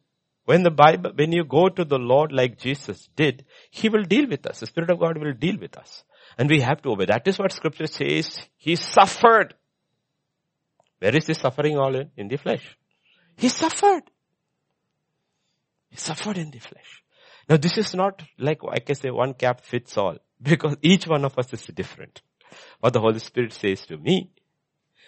[0.45, 4.27] when the Bible, when you go to the Lord like Jesus did, He will deal
[4.27, 4.59] with us.
[4.59, 6.03] The Spirit of God will deal with us.
[6.37, 7.05] And we have to obey.
[7.05, 8.39] That is what scripture says.
[8.57, 9.53] He suffered.
[10.99, 12.11] Where is this suffering all in?
[12.17, 12.77] In the flesh.
[13.37, 14.03] He suffered.
[15.89, 17.03] He suffered in the flesh.
[17.47, 21.23] Now this is not like I can say one cap fits all because each one
[21.25, 22.21] of us is different.
[22.79, 24.31] What the Holy Spirit says to me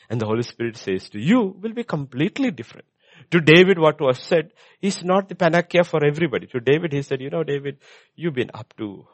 [0.10, 2.86] and the Holy Spirit says to you will be completely different.
[3.32, 4.52] To David, what was said
[4.82, 6.48] is not the panacea for everybody.
[6.48, 7.80] To David, he said, you know, David,
[8.16, 9.08] you've been up to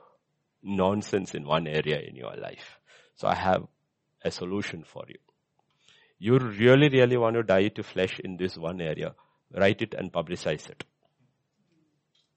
[0.64, 2.80] nonsense in one area in your life.
[3.16, 3.64] So I have
[4.24, 5.20] a solution for you.
[6.20, 9.14] You really, really want to die to flesh in this one area.
[9.54, 10.84] Write it and publicize it.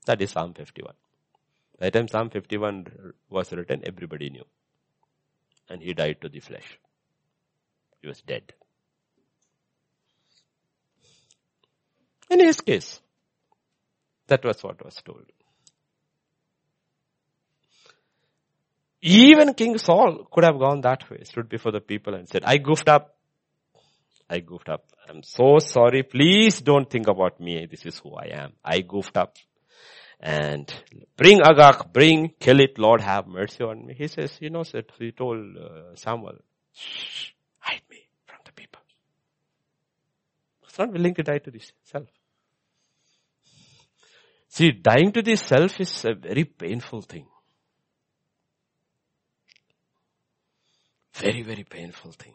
[0.07, 0.95] That is Psalm 51.
[1.79, 4.45] By the time Psalm 51 was written, everybody knew.
[5.69, 6.79] And he died to the flesh.
[8.01, 8.53] He was dead.
[12.31, 13.01] In his case,
[14.27, 15.27] that was what was told.
[19.09, 22.57] Even King Saul could have gone that way, stood before the people and said, I
[22.57, 23.15] goofed up.
[24.29, 24.85] I goofed up.
[25.09, 26.03] I'm so sorry.
[26.03, 27.67] Please don't think about me.
[27.71, 28.55] This is who I am.
[28.65, 29.37] I goofed up.
[30.19, 30.75] And
[31.17, 33.95] bring Agag, bring, kill it, Lord have mercy on me.
[33.97, 36.39] He says, you know, said, he told uh, Samuel,
[36.75, 37.31] shh,
[37.61, 38.81] hide me from the people.
[40.67, 42.09] He's not willing to die to this self.
[44.49, 47.27] See, dying to the self is a very painful thing.
[51.19, 52.35] Very, very painful thing.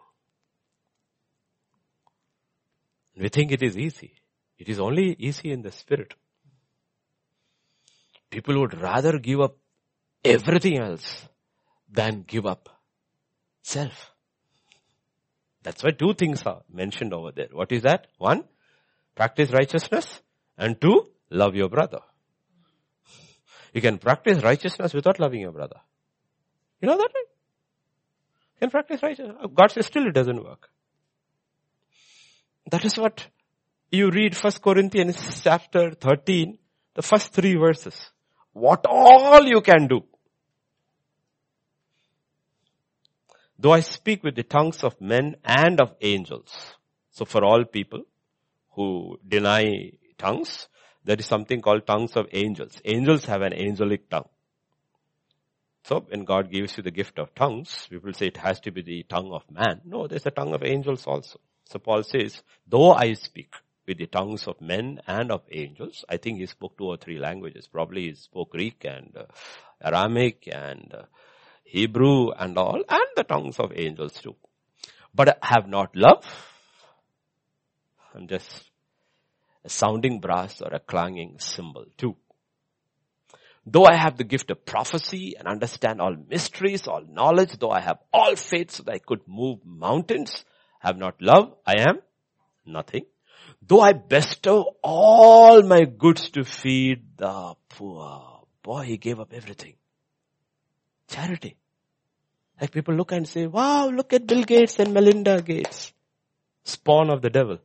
[3.18, 4.14] We think it is easy.
[4.58, 6.14] It is only easy in the spirit.
[8.30, 9.58] People would rather give up
[10.24, 11.28] everything else
[11.92, 12.70] than give up
[13.62, 14.12] self.
[15.64, 17.50] That's why two things are mentioned over there.
[17.52, 18.08] What is that?
[18.18, 18.46] One,
[19.16, 20.22] practice righteousness
[20.58, 22.00] and two, love your brother.
[23.74, 25.80] You can practice righteousness without loving your brother.
[26.82, 27.31] You know that right?
[28.62, 29.20] Can practice right?
[29.55, 30.70] God says still it doesn't work.
[32.70, 33.28] That is what
[33.89, 36.59] you read First Corinthians chapter 13,
[36.93, 38.12] the first three verses.
[38.53, 40.03] What all you can do.
[43.57, 46.76] Though I speak with the tongues of men and of angels.
[47.09, 48.03] So for all people
[48.76, 50.68] who deny tongues,
[51.03, 52.80] there is something called tongues of angels.
[52.86, 54.30] Angels have an angelic tongue.
[55.84, 58.82] So when God gives you the gift of tongues, people say it has to be
[58.82, 59.82] the tongue of man.
[59.86, 61.40] No, there's a tongue of angels also.
[61.66, 63.54] So Paul says, though I speak
[63.88, 67.18] with the tongues of men and of angels, I think he spoke two or three
[67.18, 67.68] languages.
[67.68, 69.26] Probably he spoke Greek and uh,
[69.84, 71.04] Aramaic and uh,
[71.64, 74.36] Hebrew and all, and the tongues of angels too.
[75.16, 76.26] But have not love.
[78.14, 78.70] I'm just
[79.64, 82.16] a sounding brass or a clanging cymbal too.
[83.66, 87.82] Though I have the gift of prophecy and understand all mysteries, all knowledge, though I
[87.82, 90.43] have all faith so that I could move mountains,
[90.80, 91.99] have not love, I am
[92.66, 93.05] nothing.
[93.62, 98.47] Though I bestow all my goods to feed the poor.
[98.64, 99.76] Boy, he gave up everything.
[101.07, 101.57] Charity.
[102.59, 105.93] Like people look and say, wow, look at Bill Gates and Melinda Gates.
[106.64, 107.59] Spawn of the devil.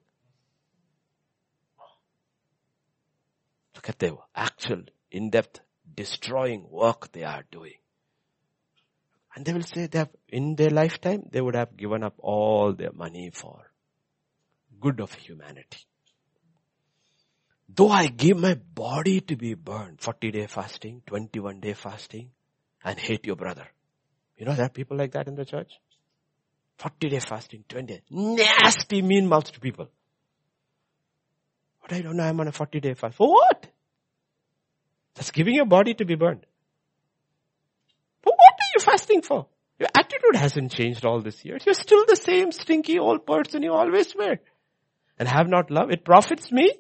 [3.75, 5.61] Look at their actual in-depth
[5.97, 7.75] destroying work they are doing.
[9.35, 12.73] And they will say they have, in their lifetime, they would have given up all
[12.73, 13.71] their money for
[14.81, 15.81] good of humanity.
[17.69, 22.31] Though I give my body to be burned, 40 day fasting, 21 day fasting,
[22.85, 23.67] and hate your brother.
[24.39, 25.73] You know there are people like that in the church?
[26.79, 29.89] 40 day fasting, 20 day, nasty mean mouthed people.
[31.83, 33.17] But I don't know, I'm on a 40 day fast.
[33.17, 33.67] For what?
[35.17, 36.47] That's giving your body to be burned.
[38.23, 39.47] But what are you fasting for?
[39.79, 41.65] Your attitude hasn't changed all these years.
[41.67, 44.39] You're still the same stinky old person you always were.
[45.19, 45.91] And have not love.
[45.91, 46.73] It profits me.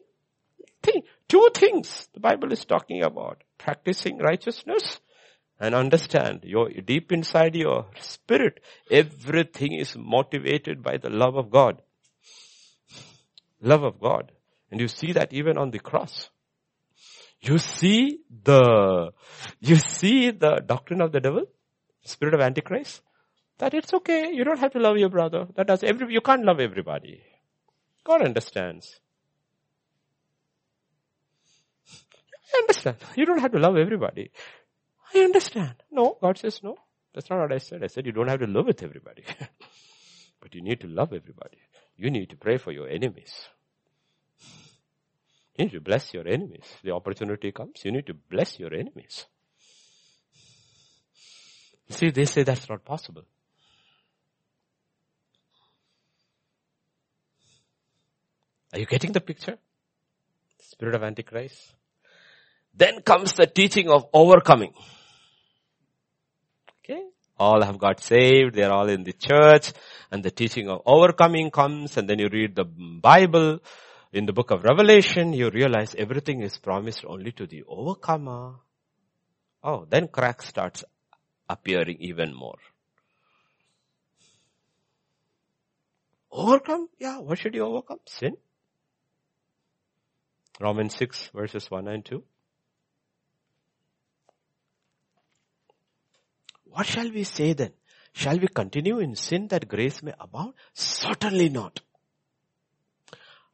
[1.28, 3.42] Two things the Bible is talking about.
[3.58, 5.00] Practicing righteousness
[5.58, 8.60] and understand your deep inside your spirit,
[8.90, 11.82] everything is motivated by the love of God.
[13.60, 14.32] Love of God.
[14.70, 16.28] And you see that even on the cross.
[17.40, 19.12] You see the,
[19.60, 21.44] you see the doctrine of the devil,
[22.04, 23.02] spirit of Antichrist,
[23.58, 24.32] that it's okay.
[24.32, 25.46] You don't have to love your brother.
[25.54, 27.22] That does every, you can't love everybody.
[28.04, 29.00] God understands.
[32.54, 32.96] I understand.
[33.16, 34.30] You don't have to love everybody.
[35.14, 35.74] I understand.
[35.90, 36.76] No, God says no.
[37.14, 37.82] That's not what I said.
[37.82, 39.24] I said you don't have to love with everybody.
[40.40, 41.58] but you need to love everybody.
[41.96, 43.48] You need to pray for your enemies.
[45.56, 46.64] You need to bless your enemies.
[46.82, 49.24] The opportunity comes, you need to bless your enemies.
[51.90, 53.22] See, they say that's not possible.
[58.72, 59.56] Are you getting the picture?
[60.60, 61.74] Spirit of Antichrist.
[62.74, 64.74] Then comes the teaching of overcoming.
[66.84, 67.00] Okay.
[67.38, 68.54] All have got saved.
[68.54, 69.72] They're all in the church
[70.10, 73.60] and the teaching of overcoming comes and then you read the Bible
[74.12, 78.54] in the book of Revelation, you realize everything is promised only to the overcomer.
[79.62, 80.84] Oh, then crack starts
[81.48, 82.58] appearing even more.
[86.30, 86.88] Overcome?
[86.98, 88.00] Yeah, what should you overcome?
[88.06, 88.36] Sin?
[90.60, 92.22] Romans 6 verses 1 and 2.
[96.64, 97.72] What shall we say then?
[98.12, 100.54] Shall we continue in sin that grace may abound?
[100.74, 101.80] Certainly not.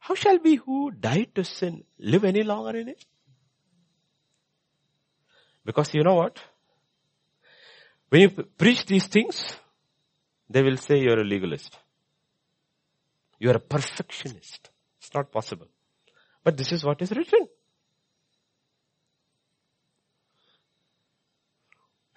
[0.03, 3.05] How shall we who died to sin live any longer in it?
[5.63, 6.37] Because you know what?
[8.09, 9.55] When you preach these things,
[10.49, 11.79] they will say you're a legalist.
[13.39, 14.71] You're a perfectionist.
[14.99, 15.67] It's not possible.
[16.43, 17.47] But this is what is written.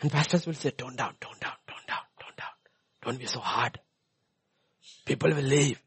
[0.01, 2.55] And pastors will say, tone down, tone down, tone down, tone down.
[3.05, 3.78] Don't be so hard.
[5.05, 5.80] People will leave.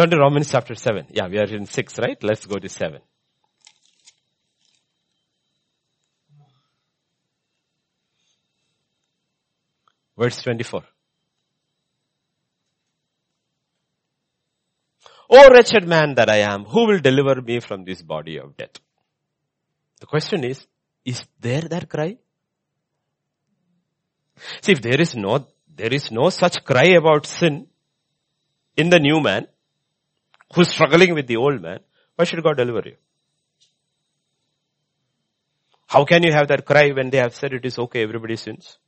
[0.00, 1.08] Turn to Romans chapter 7.
[1.10, 2.16] Yeah, we are in 6, right?
[2.22, 3.02] Let's go to 7.
[10.16, 10.84] Verse 24.
[15.28, 18.80] Oh wretched man that I am, who will deliver me from this body of death?
[20.00, 20.66] The question is,
[21.04, 22.16] is there that cry?
[24.62, 25.46] See, if there is no,
[25.76, 27.66] there is no such cry about sin
[28.78, 29.46] in the new man
[30.54, 31.80] who's struggling with the old man,
[32.16, 32.96] why should God deliver you?
[35.86, 38.78] How can you have that cry when they have said it is okay, everybody sins?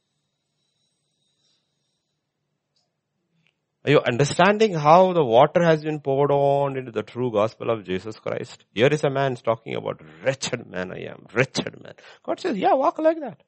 [3.85, 7.85] Are you understanding how the water has been poured on into the true gospel of
[7.85, 8.65] Jesus Christ?
[8.73, 11.95] Here is a man talking about wretched man I am, wretched man.
[12.23, 13.43] God says, yeah, walk like that.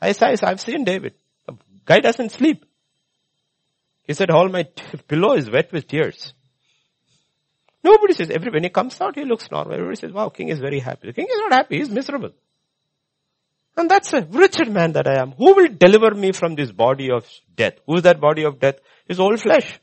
[0.00, 1.14] I say, I've seen David.
[1.46, 2.64] The guy doesn't sleep.
[4.02, 6.34] He said, all my t- pillow is wet with tears.
[7.86, 9.74] Nobody says, every, when he comes out, he looks normal.
[9.74, 11.06] Everybody says, wow, king is very happy.
[11.06, 12.32] The king is not happy, he's miserable.
[13.76, 15.30] And that's a wretched man that I am.
[15.32, 17.24] Who will deliver me from this body of
[17.54, 17.74] death?
[17.86, 18.80] Who is that body of death?
[19.06, 19.78] His old flesh.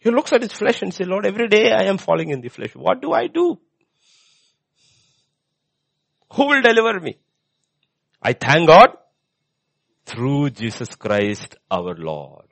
[0.00, 2.48] He looks at his flesh and says, Lord, every day I am falling in the
[2.48, 2.74] flesh.
[2.74, 3.58] What do I do?
[6.32, 7.18] Who will deliver me?
[8.20, 8.88] I thank God
[10.06, 12.46] through Jesus Christ our Lord.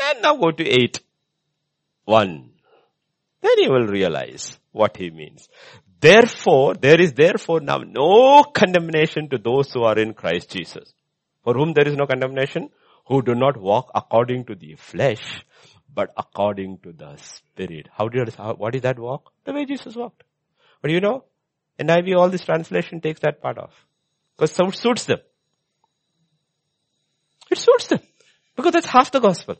[0.00, 1.00] And now go to 8.
[2.04, 2.50] 1.
[3.40, 5.48] Then you will realize what he means.
[6.00, 10.92] Therefore, there is therefore now no condemnation to those who are in Christ Jesus.
[11.44, 12.70] For whom there is no condemnation?
[13.06, 15.44] who do not walk according to the flesh,
[15.92, 17.88] but according to the spirit.
[17.92, 19.32] How did, how, what is that walk?
[19.44, 20.24] The way Jesus walked.
[20.80, 21.24] But you know,
[21.78, 23.86] NIV, all this translation takes that part off.
[24.36, 25.18] Because it suits them.
[27.50, 28.00] It suits them.
[28.56, 29.56] Because that's half the gospel.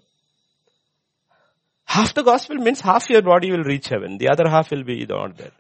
[1.93, 4.17] Half the gospel means half your body will reach heaven.
[4.17, 5.51] The other half will be not there.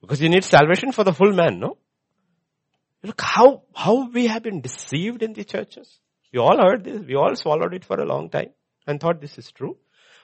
[0.00, 1.76] Because you need salvation for the full man, no?
[3.04, 6.00] Look how, how we have been deceived in the churches.
[6.32, 7.00] We all heard this.
[7.06, 8.50] We all swallowed it for a long time
[8.84, 9.76] and thought this is true.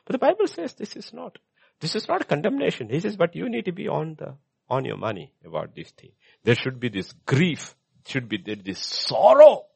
[0.04, 1.38] But the Bible says this is not.
[1.78, 2.88] This is not condemnation.
[2.88, 4.34] He says, but you need to be on the,
[4.68, 6.10] on your money about this thing.
[6.42, 7.76] There should be this grief.
[8.08, 9.66] Should be this sorrow.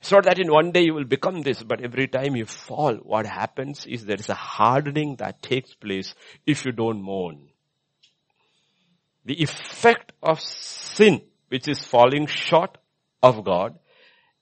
[0.00, 2.94] It's not that in one day you will become this, but every time you fall,
[2.96, 6.14] what happens is there is a hardening that takes place
[6.46, 7.48] if you don't mourn.
[9.24, 12.78] The effect of sin, which is falling short
[13.22, 13.78] of God,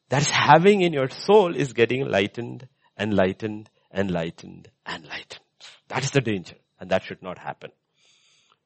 [0.09, 5.41] that's having in your soul is getting lightened and lightened enlightened, enlightened.
[5.89, 6.57] That is the danger.
[6.78, 7.70] And that should not happen.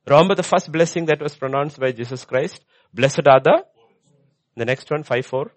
[0.07, 2.65] Remember the first blessing that was pronounced by Jesus Christ?
[2.93, 3.65] Blessed are the,
[4.57, 5.51] the next one, 5-4.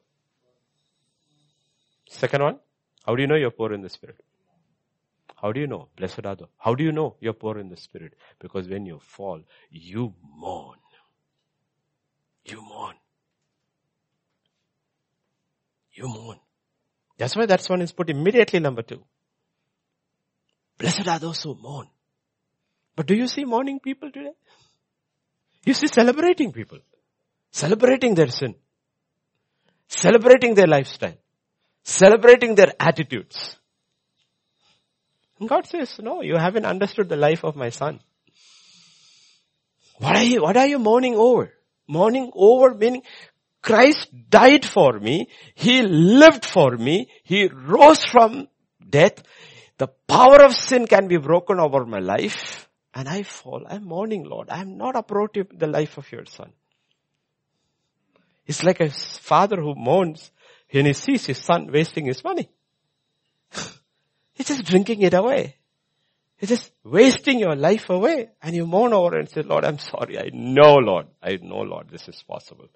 [2.09, 2.59] Second one,
[3.05, 4.17] how do you know you're poor in the spirit?
[5.35, 5.89] How do you know?
[5.97, 8.13] Blessed are the, how do you know you're poor in the spirit?
[8.39, 10.77] Because when you fall, you mourn.
[12.45, 12.95] You mourn.
[15.91, 16.39] You mourn.
[17.17, 19.03] That's why that's one is put immediately number two.
[20.77, 21.87] Blessed are those who mourn.
[22.95, 24.33] But do you see mourning people today?
[25.65, 26.79] You see celebrating people.
[27.51, 28.55] Celebrating their sin.
[29.87, 31.17] Celebrating their lifestyle.
[31.83, 33.57] Celebrating their attitudes.
[35.39, 37.99] And God says, no, you haven't understood the life of my son.
[39.97, 41.53] What are you, what are you mourning over?
[41.87, 43.03] Mourning over meaning
[43.61, 45.27] Christ died for me.
[45.55, 47.09] He lived for me.
[47.23, 48.47] He rose from
[48.87, 49.23] death.
[49.77, 53.65] The power of sin can be broken over my life and I fall.
[53.67, 54.49] I'm mourning, Lord.
[54.49, 56.51] I'm not approaching the life of your son.
[58.45, 60.31] It's like a father who mourns
[60.73, 62.49] when he sees his son wasting his money.
[64.33, 65.57] He's just drinking it away.
[66.37, 70.17] He's just wasting your life away and you mourn over and say, Lord, I'm sorry.
[70.17, 71.05] I know, Lord.
[71.21, 72.67] I know, Lord, this is possible.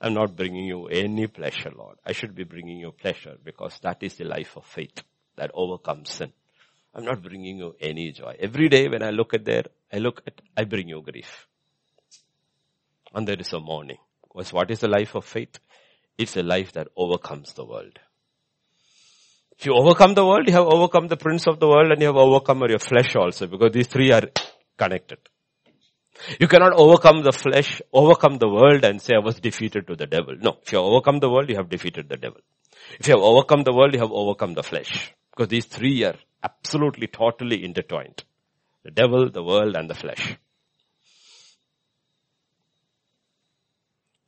[0.00, 1.96] I'm not bringing you any pleasure, Lord.
[2.06, 5.02] I should be bringing you pleasure because that is the life of faith
[5.36, 6.32] that overcomes sin.
[6.94, 8.36] I'm not bringing you any joy.
[8.38, 11.48] Every day when I look at there, I look at, I bring you grief.
[13.12, 13.98] And there is a mourning.
[14.22, 15.58] Because what is the life of faith?
[16.18, 17.98] It's a life that overcomes the world.
[19.58, 22.08] If you overcome the world, you have overcome the prince of the world and you
[22.08, 24.22] have overcome your flesh also because these three are
[24.76, 25.18] connected.
[26.40, 30.06] You cannot overcome the flesh, overcome the world and say I was defeated to the
[30.06, 30.34] devil.
[30.40, 30.58] No.
[30.62, 32.40] If you overcome the world, you have defeated the devil.
[32.98, 35.12] If you have overcome the world, you have overcome the flesh.
[35.30, 38.24] Because these three are absolutely totally intertwined.
[38.84, 40.36] The devil, the world and the flesh.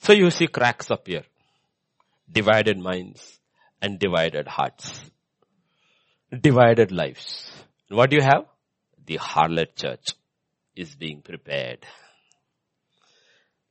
[0.00, 1.22] So you see cracks appear.
[2.30, 3.40] Divided minds
[3.82, 5.00] and divided hearts.
[6.30, 7.50] Divided lives.
[7.88, 8.44] What do you have?
[9.04, 10.12] The harlot church
[10.76, 11.84] is being prepared.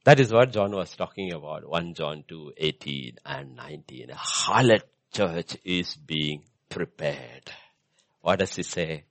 [0.03, 1.69] That is what John was talking about.
[1.69, 4.09] 1 John 2, 18 and 19.
[4.09, 4.83] A harlot
[5.13, 7.51] church is being prepared.
[8.21, 9.05] What does he say?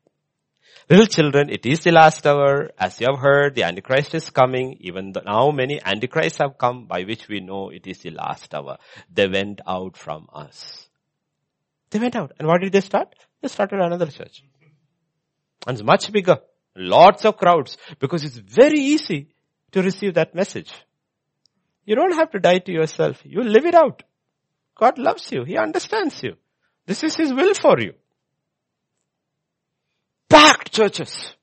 [0.91, 2.71] Little children, it is the last hour.
[2.79, 4.79] As you have heard, the Antichrist is coming.
[4.81, 8.79] Even now many Antichrists have come by which we know it is the last hour.
[9.13, 10.89] They went out from us.
[11.91, 12.33] They went out.
[12.39, 13.15] And what did they start?
[13.43, 14.43] They started another church.
[15.67, 16.39] And it's much bigger.
[16.75, 19.29] Lots of crowds because it's very easy
[19.73, 20.73] to receive that message.
[21.85, 23.21] You don't have to die to yourself.
[23.25, 24.05] You live it out.
[24.75, 25.45] God loves you.
[25.45, 26.37] He understands you.
[26.87, 27.93] This is His will for you.
[30.29, 31.35] Packed churches.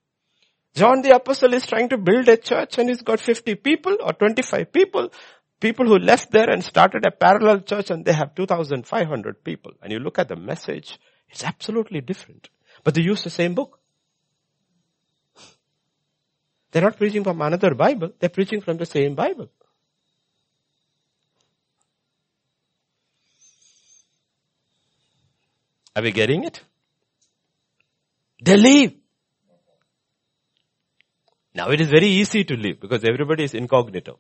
[0.75, 4.13] John the Apostle is trying to build a church and he's got 50 people or
[4.13, 5.11] 25 people.
[5.59, 9.71] People who left there and started a parallel church and they have 2,500 people.
[9.81, 10.99] And you look at the message,
[11.29, 12.49] it's absolutely different.
[12.83, 13.79] But they use the same book.
[16.71, 18.11] They're not preaching from another Bible.
[18.19, 19.49] They're preaching from the same Bible.
[25.95, 26.61] Are we getting it?
[28.41, 28.93] They leave.
[31.53, 34.19] Now it is very easy to leave because everybody is incognito.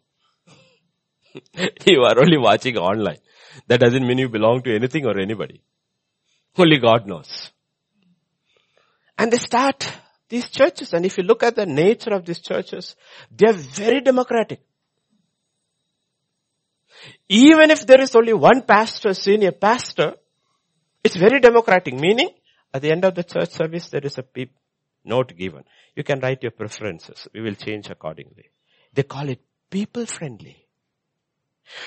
[1.85, 3.19] you are only watching online.
[3.67, 5.61] That doesn't mean you belong to anything or anybody.
[6.57, 7.51] Only God knows.
[9.17, 9.89] And they start
[10.29, 12.95] these churches, and if you look at the nature of these churches,
[13.31, 14.61] they are very democratic.
[17.29, 20.15] Even if there is only one pastor, senior pastor,
[21.03, 22.29] it's very democratic, meaning
[22.75, 24.51] at the end of the church service there is a peep
[25.05, 25.63] note given.
[25.95, 27.27] You can write your preferences.
[27.33, 28.49] We will change accordingly.
[28.93, 29.39] They call it
[29.69, 30.57] people friendly.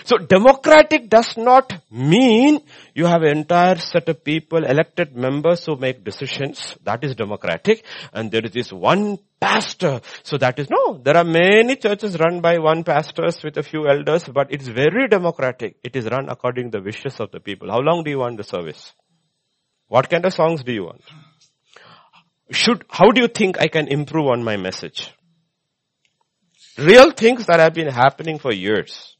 [0.04, 2.60] So democratic does not mean
[2.94, 6.76] you have an entire set of people, elected members who make decisions.
[6.84, 7.84] That is democratic.
[8.12, 10.00] And there is this one pastor.
[10.24, 13.86] So that is, no, there are many churches run by one pastors with a few
[13.86, 15.76] elders, but it's very democratic.
[15.84, 17.70] It is run according to the wishes of the people.
[17.70, 18.94] How long do you want the service?
[19.88, 21.02] What kind of songs do you want?
[22.50, 25.12] Should, how do you think I can improve on my message?
[26.78, 29.16] Real things that have been happening for years.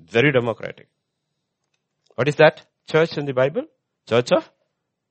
[0.00, 0.88] Very democratic.
[2.14, 3.62] What is that church in the Bible?
[4.08, 4.50] Church of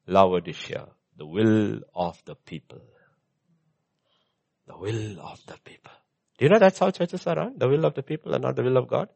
[0.08, 0.88] Laodicea.
[1.18, 2.82] The will of the people.
[4.68, 5.92] The will of the people.
[6.38, 7.58] Do you know that's how churches are run?
[7.58, 9.10] The will of the people and not the will of God?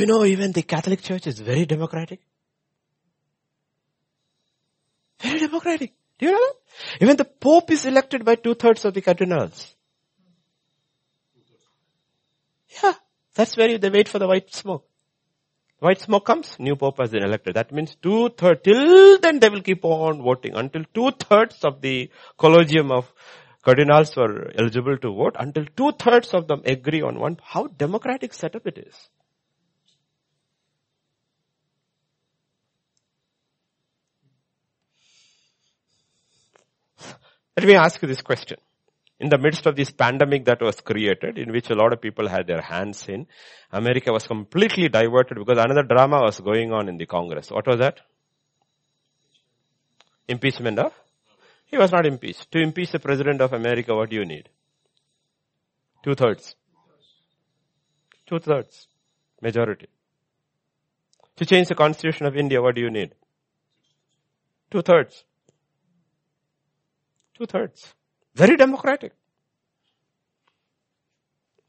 [0.00, 2.20] You know even the Catholic Church is very democratic?
[5.20, 5.92] Very democratic.
[6.18, 7.02] Do you know that?
[7.02, 9.74] Even the Pope is elected by two thirds of the cardinals.
[12.82, 12.94] Yeah,
[13.34, 14.86] that's where they wait for the white smoke.
[15.80, 17.54] White smoke comes, new Pope has been elected.
[17.54, 21.80] That means two thirds, till then they will keep on voting until two thirds of
[21.80, 23.10] the collegium of
[23.62, 27.38] cardinals were eligible to vote, until two thirds of them agree on one.
[27.42, 28.94] How democratic setup it is.
[37.60, 38.56] Let me ask you this question.
[39.18, 42.26] In the midst of this pandemic that was created, in which a lot of people
[42.26, 43.26] had their hands in,
[43.70, 47.50] America was completely diverted because another drama was going on in the Congress.
[47.50, 48.00] What was that?
[50.26, 50.94] Impeachment of?
[51.66, 52.50] He was not impeached.
[52.52, 54.48] To impeach the President of America, what do you need?
[56.02, 56.54] Two thirds.
[58.26, 58.86] Two thirds.
[59.42, 59.88] Majority.
[61.36, 63.14] To change the constitution of India, what do you need?
[64.70, 65.24] Two thirds.
[67.40, 67.94] Two thirds.
[68.34, 69.12] Very democratic.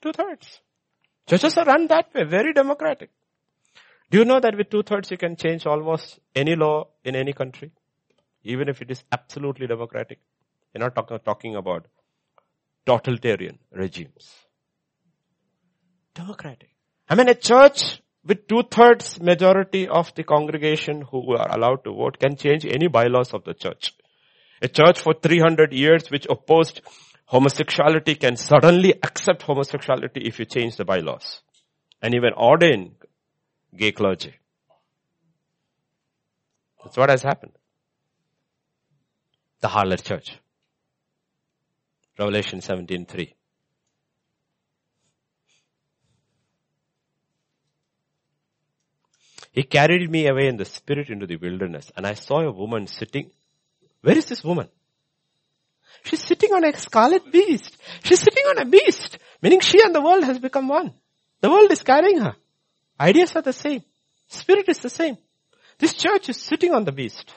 [0.02, 0.60] Two thirds.
[1.30, 3.10] Churches are run that way, very democratic.
[4.10, 7.32] Do you know that with two thirds you can change almost any law in any
[7.32, 7.72] country?
[8.44, 10.20] Even if it is absolutely democratic.
[10.74, 11.86] You're not talk, talking about
[12.86, 14.30] totalitarian regimes.
[16.14, 16.72] Democratic.
[17.08, 21.94] I mean a church with two thirds majority of the congregation who are allowed to
[21.94, 23.94] vote can change any bylaws of the church.
[24.62, 26.82] A church for 300 years which opposed
[27.26, 31.42] homosexuality can suddenly accept homosexuality if you change the bylaws.
[32.02, 32.96] And even ordain
[33.76, 34.36] gay clergy.
[36.84, 37.54] That's what has happened.
[39.62, 40.38] The harlot church.
[42.20, 43.34] Revelation 17.3.
[49.54, 52.88] He carried me away in the spirit into the wilderness and I saw a woman
[52.88, 53.32] sitting
[54.02, 54.68] where is this woman?
[56.04, 57.78] She's sitting on a scarlet beast.
[58.04, 60.94] She's sitting on a beast, meaning she and the world has become one.
[61.42, 62.36] The world is carrying her.
[63.00, 63.84] Ideas are the same.
[64.28, 65.18] Spirit is the same.
[65.78, 67.32] This church is sitting on the beast.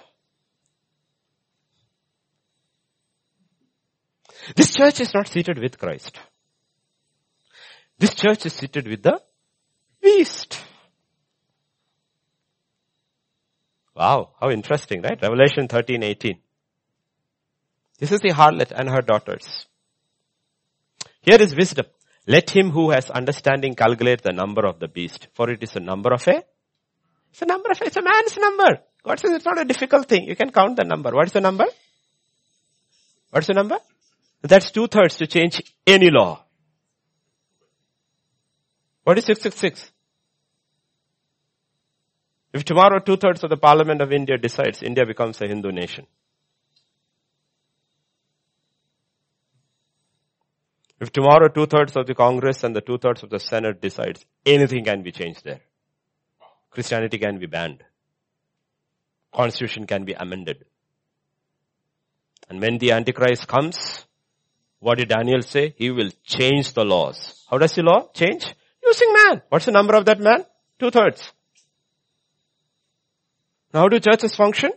[4.55, 6.19] This church is not seated with Christ.
[7.99, 9.20] This church is seated with the
[10.03, 10.61] beast.
[13.95, 15.20] Wow, how interesting, right?
[15.23, 16.39] Revelation 13, 18.
[17.99, 19.66] This is the harlot and her daughters.
[21.23, 21.87] Here is wisdom.
[22.27, 25.81] Let him who has understanding calculate the number of the beast, for it is a
[25.81, 26.43] number of a,
[27.31, 28.81] it's a number of a, it's a man's number.
[29.03, 30.25] God says it's not a difficult thing.
[30.25, 31.11] You can count the number.
[31.11, 31.66] What is the number?
[33.31, 33.79] What's the number?
[34.43, 36.45] That's two thirds to change any law.
[39.03, 39.91] What is 666?
[42.53, 46.07] If tomorrow two thirds of the parliament of India decides India becomes a Hindu nation,
[51.01, 54.25] If tomorrow two thirds of the Congress and the two thirds of the Senate decides
[54.47, 55.61] anything can be changed there.
[56.71, 57.83] Christianity can be banned.
[59.33, 60.65] Constitution can be amended.
[62.49, 64.07] And when the Antichrist comes,
[64.79, 65.75] what did Daniel say?
[65.77, 67.45] He will change the laws.
[67.51, 68.55] How does the law change?
[68.85, 69.43] Using man.
[69.49, 70.45] What's the number of that man?
[70.79, 71.33] Two thirds.
[73.73, 74.73] Now how do churches function?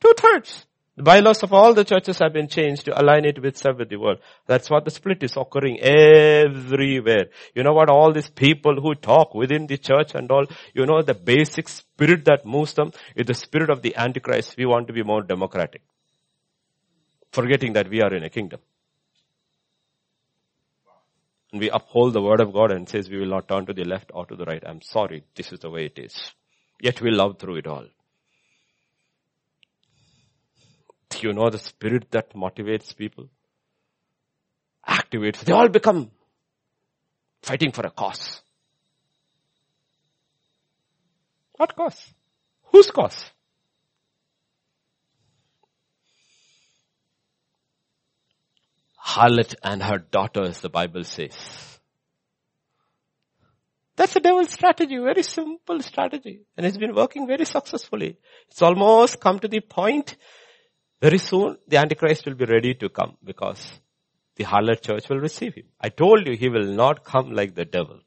[0.00, 0.66] Two thirds.
[0.96, 3.96] The bylaws of all the churches have been changed to align it with serve the
[3.96, 4.18] world.
[4.46, 7.26] That's what the split is occurring everywhere.
[7.52, 7.90] You know what?
[7.90, 12.24] All these people who talk within the church and all, you know, the basic spirit
[12.26, 14.54] that moves them is the spirit of the Antichrist.
[14.56, 15.82] We want to be more democratic.
[17.32, 18.60] Forgetting that we are in a kingdom.
[21.50, 23.84] And we uphold the word of God and says we will not turn to the
[23.84, 24.62] left or to the right.
[24.64, 25.24] I'm sorry.
[25.34, 26.32] This is the way it is.
[26.80, 27.86] Yet we love through it all.
[31.22, 33.28] You know the spirit that motivates people?
[34.88, 35.40] Activates.
[35.40, 36.10] They all become
[37.42, 38.40] fighting for a cause.
[41.56, 42.12] What cause?
[42.72, 43.30] Whose cause?
[49.06, 51.34] Harlot and her daughters, the Bible says.
[53.96, 56.40] That's a devil's strategy, very simple strategy.
[56.56, 58.18] And it's been working very successfully.
[58.48, 60.16] It's almost come to the point
[61.04, 63.62] very soon the Antichrist will be ready to come because
[64.36, 65.66] the harlot church will receive him.
[65.80, 67.98] I told you he will not come like the devil.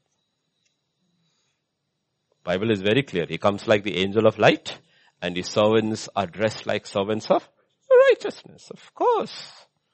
[2.42, 3.26] Bible is very clear.
[3.28, 4.78] He comes like the angel of light
[5.22, 7.48] and his servants are dressed like servants of
[8.08, 8.70] righteousness.
[8.70, 9.52] Of course.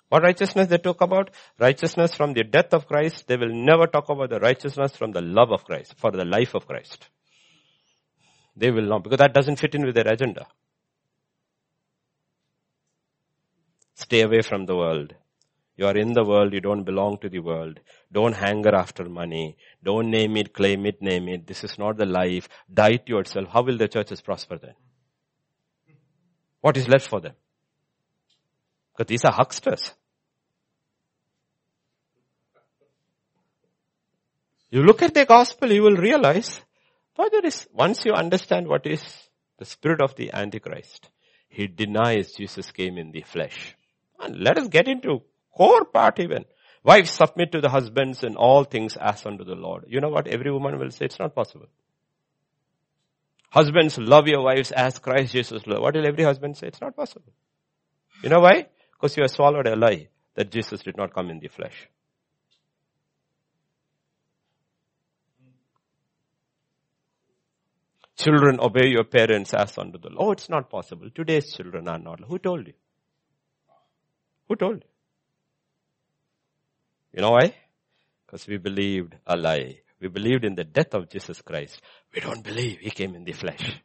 [0.09, 1.31] What righteousness they talk about?
[1.59, 3.27] Righteousness from the death of Christ.
[3.27, 6.55] They will never talk about the righteousness from the love of Christ, for the life
[6.55, 7.09] of Christ.
[8.57, 10.47] They will not, because that doesn't fit in with their agenda.
[13.95, 15.15] Stay away from the world.
[15.77, 17.81] You are in the world, you don't belong to the world.
[18.13, 19.57] Don't hanker after money.
[19.83, 21.47] Don't name it, claim it, name it.
[21.47, 22.49] This is not the life.
[22.73, 23.49] Die to yourself.
[23.49, 24.75] How will the churches prosper then?
[26.61, 27.35] What is left for them?
[28.93, 29.93] Because these are hucksters.
[34.71, 36.61] You look at the gospel, you will realize,
[37.17, 39.03] but there is, once you understand what is
[39.59, 41.11] the spirit of the Antichrist,
[41.49, 43.77] he denies Jesus came in the flesh.
[44.33, 45.23] Let us get into
[45.57, 46.45] core part even.
[46.83, 49.87] Wives submit to the husbands in all things as unto the Lord.
[49.89, 51.07] You know what every woman will say?
[51.07, 51.67] It's not possible.
[53.51, 55.81] Husbands, love your wives as Christ Jesus loved.
[55.81, 56.67] What will every husband say?
[56.67, 57.33] It's not possible.
[58.23, 58.67] You know why?
[58.93, 61.89] Because you have swallowed a lie that Jesus did not come in the flesh.
[68.17, 70.19] Children, obey your parents as unto the Lord.
[70.19, 71.09] Oh, it's not possible.
[71.15, 72.21] Today's children are not.
[72.21, 72.75] Who told you?
[74.49, 74.89] Who told you?
[77.15, 77.55] You know why?
[78.27, 79.81] Because we believed a lie.
[80.01, 81.81] We believed in the death of Jesus Christ.
[82.15, 83.81] We don't believe He came in the flesh.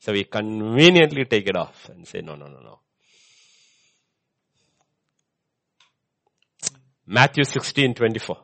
[0.00, 2.80] So we conveniently take it off and say, no, no, no, no.
[7.06, 8.36] Matthew 16, 24.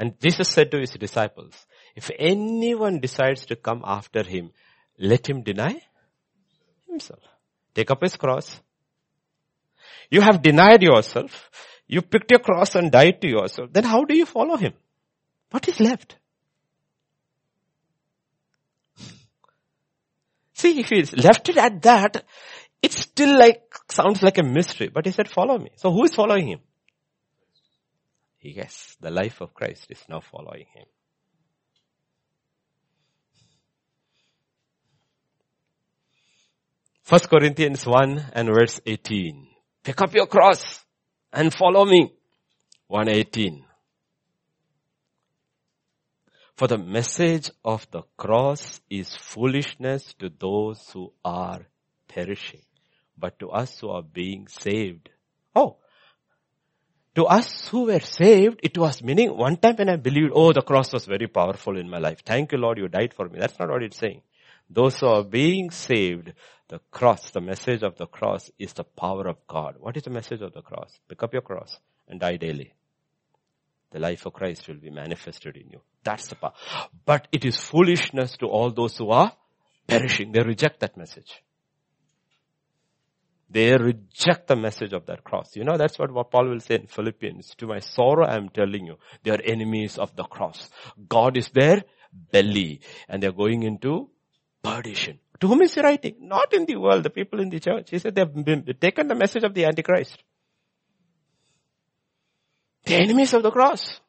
[0.00, 1.52] And Jesus said to his disciples,
[1.94, 4.50] if anyone decides to come after him,
[4.98, 5.78] let him deny
[6.88, 7.20] himself.
[7.74, 8.62] Take up his cross.
[10.10, 11.50] You have denied yourself.
[11.86, 13.74] You picked your cross and died to yourself.
[13.74, 14.72] Then how do you follow him?
[15.50, 16.16] What is left?
[20.54, 22.24] See, if he's left it at that,
[22.80, 24.88] it still like, sounds like a mystery.
[24.88, 25.72] But he said, follow me.
[25.76, 26.60] So who is following him?
[28.42, 30.86] Yes, the life of Christ is now following him.
[37.02, 39.48] First Corinthians 1 and verse 18.
[39.82, 40.84] Pick up your cross
[41.32, 42.12] and follow me.
[42.86, 43.64] 118.
[46.54, 51.66] For the message of the cross is foolishness to those who are
[52.06, 52.62] perishing,
[53.18, 55.08] but to us who are being saved.
[55.54, 55.79] Oh,
[57.14, 60.62] to us who were saved, it was meaning one time when I believed, oh, the
[60.62, 62.22] cross was very powerful in my life.
[62.24, 63.38] Thank you, Lord, you died for me.
[63.38, 64.22] That's not what it's saying.
[64.68, 66.32] Those who are being saved,
[66.68, 69.76] the cross, the message of the cross is the power of God.
[69.80, 70.92] What is the message of the cross?
[71.08, 71.78] Pick up your cross
[72.08, 72.72] and die daily.
[73.90, 75.80] The life of Christ will be manifested in you.
[76.04, 76.52] That's the power.
[77.04, 79.32] But it is foolishness to all those who are
[79.88, 80.30] perishing.
[80.30, 81.42] They reject that message.
[83.50, 85.56] They reject the message of that cross.
[85.56, 87.54] You know, that's what, Paul will say in Philippians.
[87.56, 90.70] To my sorrow, I am telling you, they are enemies of the cross.
[91.08, 91.82] God is their
[92.12, 94.10] belly and they're going into
[94.62, 95.18] perdition.
[95.40, 96.16] To whom is he writing?
[96.20, 97.90] Not in the world, the people in the church.
[97.90, 100.22] He said they've been taken the message of the Antichrist.
[102.84, 104.00] The enemies of the cross.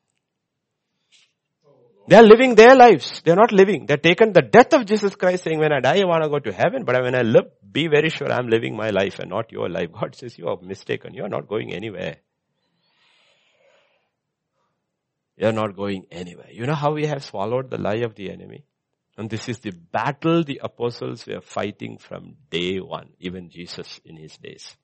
[2.12, 3.22] They are living their lives.
[3.24, 3.86] They are not living.
[3.86, 6.30] They are taken the death of Jesus Christ saying, when I die, I want to
[6.30, 9.30] go to heaven, but when I live, be very sure I'm living my life and
[9.30, 9.94] not your life.
[9.98, 11.14] God says you are mistaken.
[11.14, 12.18] You are not going anywhere.
[15.38, 16.50] You are not going anywhere.
[16.52, 18.66] You know how we have swallowed the lie of the enemy?
[19.18, 24.18] And this is the battle the apostles were fighting from day one, even Jesus in
[24.18, 24.76] his days.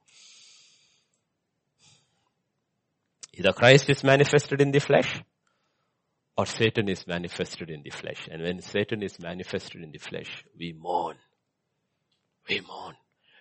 [3.34, 5.22] Either Christ is manifested in the flesh,
[6.38, 8.28] or Satan is manifested in the flesh.
[8.32, 11.18] And when Satan is manifested in the flesh, we mourn.
[12.48, 12.96] We mourn.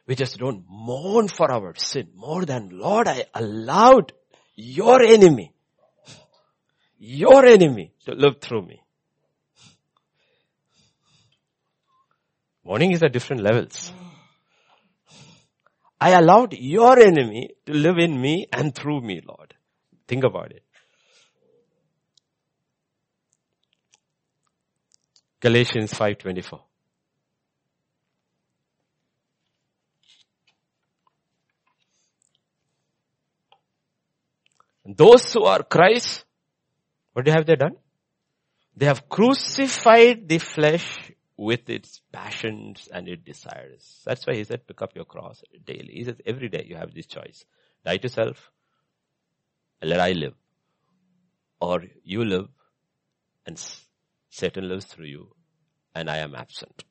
[0.07, 4.13] We just don't mourn for our sin more than, Lord, I allowed
[4.55, 5.53] your enemy,
[6.99, 8.81] your enemy to live through me.
[12.65, 13.93] Mourning is at different levels.
[16.01, 19.55] I allowed your enemy to live in me and through me, Lord.
[20.09, 20.63] Think about it.
[25.47, 26.61] Galatians 5.24.
[34.85, 36.25] Those who are Christ,
[37.13, 37.77] what have they done?
[38.77, 44.03] They have crucified the flesh with its passions and its desires.
[44.05, 45.93] That's why he said, pick up your cross daily.
[45.93, 47.45] He says, every day you have this choice.
[47.85, 48.51] Die to self,
[49.81, 50.35] let I live.
[51.61, 52.49] Or you live
[53.47, 53.57] and
[54.29, 55.36] Satan lives through you
[55.97, 56.85] and I am absent.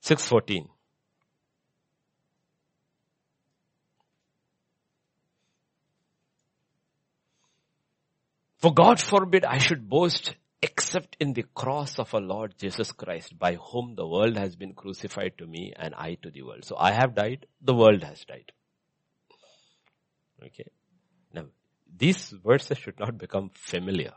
[0.00, 0.68] 614.
[8.58, 13.38] For God forbid I should boast except in the cross of our Lord Jesus Christ
[13.38, 16.64] by whom the world has been crucified to me and I to the world.
[16.64, 18.52] So I have died, the world has died.
[20.44, 20.66] Okay.
[21.32, 21.46] Now,
[21.96, 24.12] these verses should not become familiar.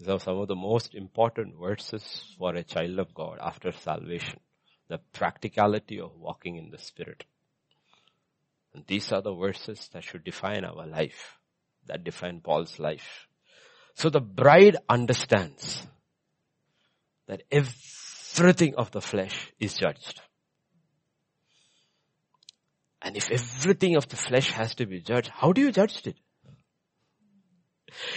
[0.00, 4.40] These are some of the most important verses for a child of God after salvation.
[4.88, 7.24] The practicality of walking in the Spirit.
[8.72, 11.36] And these are the verses that should define our life,
[11.86, 13.26] that define Paul's life.
[13.94, 15.86] So the bride understands
[17.28, 20.22] that everything of the flesh is judged.
[23.02, 26.16] And if everything of the flesh has to be judged, how do you judge it?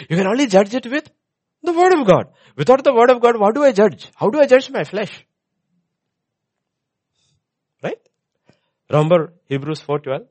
[0.10, 1.10] You can only judge it with
[1.73, 2.27] the word of God.
[2.55, 4.09] Without the word of God, what do I judge?
[4.15, 5.25] How do I judge my flesh?
[7.81, 7.99] Right?
[8.89, 10.27] Remember Hebrews 4.12?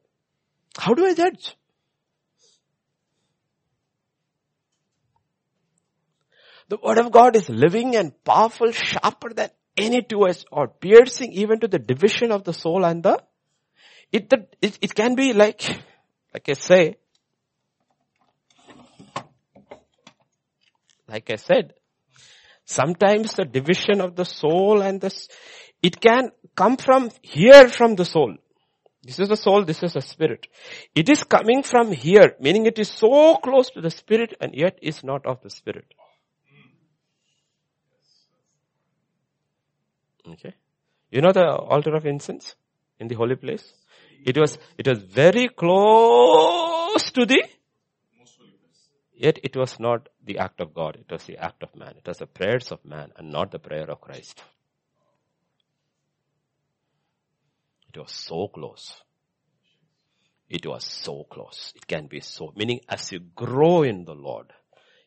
[0.78, 1.56] How do I judge?
[6.68, 11.60] The word of God is living and powerful, sharper than any two-edged or piercing even
[11.60, 13.22] to the division of the soul and the,
[14.10, 15.62] it, it, it can be like,
[16.32, 16.96] like I say,
[21.12, 21.74] like I said,
[22.64, 25.28] sometimes the division of the soul and this,
[25.82, 28.36] it can come from here from the soul.
[29.02, 30.46] This is the soul, this is the spirit.
[30.94, 34.78] It is coming from here, meaning it is so close to the spirit and yet
[34.80, 35.92] is not of the spirit.
[40.26, 40.54] Okay.
[41.10, 42.54] You know the altar of incense
[42.98, 43.74] in the holy place?
[44.24, 47.42] It was, it was very close to the,
[49.22, 50.96] yet it was not the act of God.
[50.96, 51.94] It was the act of man.
[51.96, 54.42] It was the prayers of man and not the prayer of Christ.
[57.94, 58.94] It was so close.
[60.48, 61.72] It was so close.
[61.76, 64.52] It can be so, meaning as you grow in the Lord,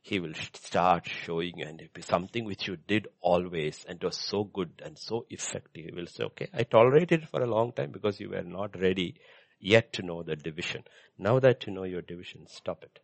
[0.01, 4.15] he will start showing you and it be something which you did always and was
[4.15, 5.85] so good and so effective.
[5.85, 8.79] He will say, okay, I tolerated it for a long time because you were not
[8.79, 9.15] ready
[9.59, 10.83] yet to know the division.
[11.17, 12.99] Now that you know your division, stop it.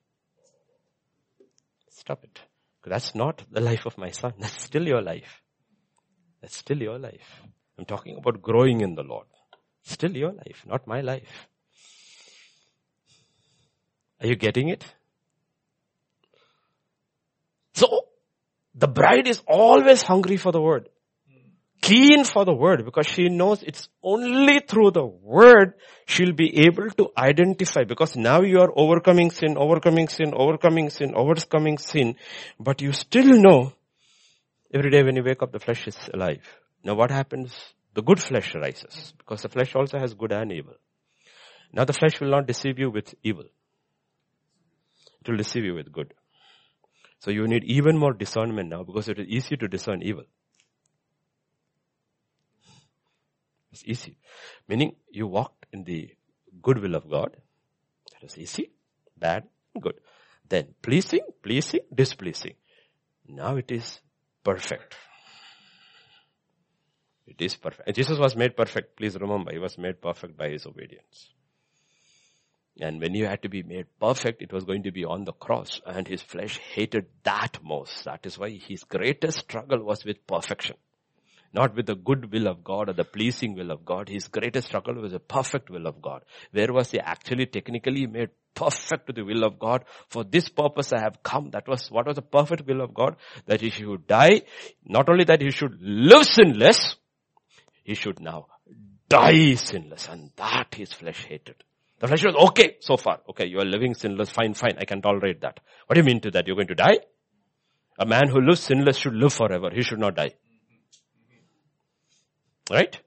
[1.91, 2.39] Stop it.
[2.85, 4.33] That's not the life of my son.
[4.39, 5.41] That's still your life.
[6.41, 7.41] That's still your life.
[7.77, 9.27] I'm talking about growing in the Lord.
[9.83, 11.47] Still your life, not my life.
[14.19, 14.83] Are you getting it?
[17.73, 18.07] So,
[18.75, 20.89] the bride is always hungry for the word.
[21.81, 25.73] Keen for the word because she knows it's only through the word
[26.05, 31.15] she'll be able to identify because now you are overcoming sin, overcoming sin, overcoming sin,
[31.15, 32.15] overcoming sin,
[32.59, 33.73] but you still know
[34.71, 36.47] every day when you wake up the flesh is alive.
[36.83, 37.51] Now what happens?
[37.95, 40.75] The good flesh rises because the flesh also has good and evil.
[41.73, 43.45] Now the flesh will not deceive you with evil.
[45.21, 46.13] It will deceive you with good.
[47.19, 50.25] So you need even more discernment now because it is easy to discern evil.
[53.71, 54.17] It's easy.
[54.67, 56.09] Meaning you walked in the
[56.61, 57.35] good will of God.
[58.11, 58.71] That is easy,
[59.17, 59.47] bad,
[59.79, 59.95] good.
[60.47, 62.55] Then pleasing, pleasing, displeasing.
[63.27, 64.01] Now it is
[64.43, 64.95] perfect.
[67.25, 67.87] It is perfect.
[67.87, 68.97] And Jesus was made perfect.
[68.97, 71.29] Please remember, he was made perfect by his obedience.
[72.79, 75.33] And when he had to be made perfect, it was going to be on the
[75.33, 78.03] cross and his flesh hated that most.
[78.05, 80.75] That is why his greatest struggle was with perfection.
[81.53, 84.07] Not with the good will of God or the pleasing will of God.
[84.07, 86.23] His greatest struggle was the perfect will of God.
[86.51, 89.83] Where was he actually technically made perfect to the will of God?
[90.07, 91.49] For this purpose I have come.
[91.51, 93.17] That was, what was the perfect will of God?
[93.47, 94.43] That he should die.
[94.85, 96.95] Not only that he should live sinless,
[97.83, 98.47] he should now
[99.09, 100.07] die sinless.
[100.07, 101.55] And that his flesh hated.
[101.99, 103.19] The flesh was okay so far.
[103.29, 104.31] Okay, you are living sinless.
[104.31, 104.77] Fine, fine.
[104.79, 105.59] I can tolerate that.
[105.85, 106.47] What do you mean to that?
[106.47, 106.99] You're going to die?
[107.99, 109.69] A man who lives sinless should live forever.
[109.71, 110.31] He should not die.
[112.71, 112.99] Right?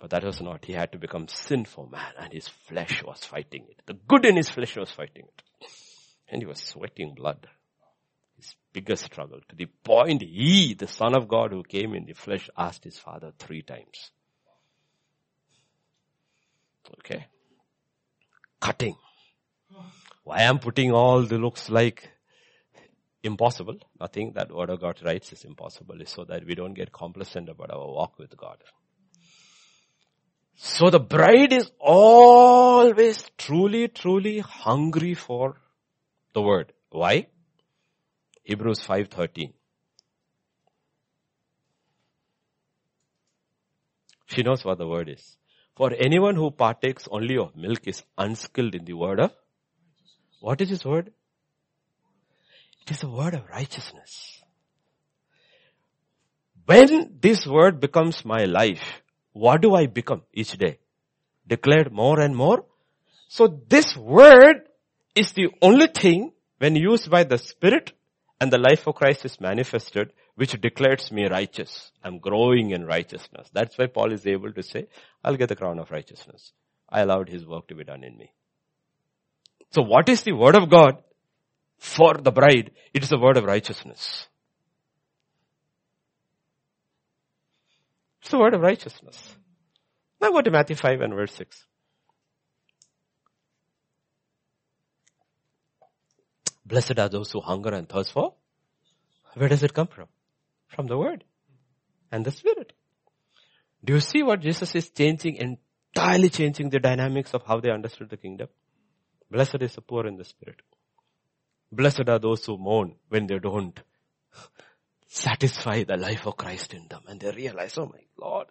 [0.00, 0.64] But that was not.
[0.64, 3.80] He had to become sinful man and his flesh was fighting it.
[3.86, 5.70] The good in his flesh was fighting it.
[6.28, 7.46] And he was sweating blood.
[8.36, 12.12] His biggest struggle to the point he, the son of God who came in the
[12.12, 14.10] flesh, asked his father three times.
[16.98, 17.26] Okay
[18.66, 18.96] cutting.
[20.24, 22.10] Why I'm putting all the looks like
[23.26, 23.78] impossible.
[24.00, 27.48] Nothing that word of God writes is impossible is so that we don't get complacent
[27.48, 28.56] about our walk with God.
[30.56, 35.56] So the bride is always truly, truly hungry for
[36.32, 36.72] the word.
[36.90, 37.26] Why?
[38.44, 39.52] Hebrews 5.13.
[44.28, 45.36] She knows what the word is.
[45.76, 49.32] For anyone who partakes only of milk is unskilled in the word of,
[50.40, 51.12] what is his word?
[52.86, 54.42] It is a word of righteousness.
[56.66, 59.02] When this word becomes my life,
[59.32, 60.78] what do I become each day?
[61.46, 62.64] Declared more and more.
[63.28, 64.68] So this word
[65.16, 67.92] is the only thing when used by the Spirit
[68.40, 71.90] and the life of Christ is manifested, which declares me righteous.
[72.04, 73.48] I'm growing in righteousness.
[73.52, 74.86] That's why Paul is able to say,
[75.24, 76.52] I'll get the crown of righteousness.
[76.88, 78.30] I allowed his work to be done in me.
[79.70, 81.02] So what is the word of God
[81.78, 82.70] for the bride?
[82.92, 84.28] It is the word of righteousness.
[88.20, 89.36] It's the word of righteousness.
[90.20, 91.64] Now go to Matthew 5 and verse 6.
[96.64, 98.34] Blessed are those who hunger and thirst for.
[99.34, 100.08] Where does it come from?
[100.66, 101.22] From the word
[102.10, 102.72] and the spirit.
[103.84, 108.10] Do you see what Jesus is changing, entirely changing the dynamics of how they understood
[108.10, 108.48] the kingdom?
[109.30, 110.60] Blessed is the poor in the spirit.
[111.76, 113.78] Blessed are those who mourn when they don't
[115.06, 118.46] satisfy the life of Christ in them and they realize, oh my Lord.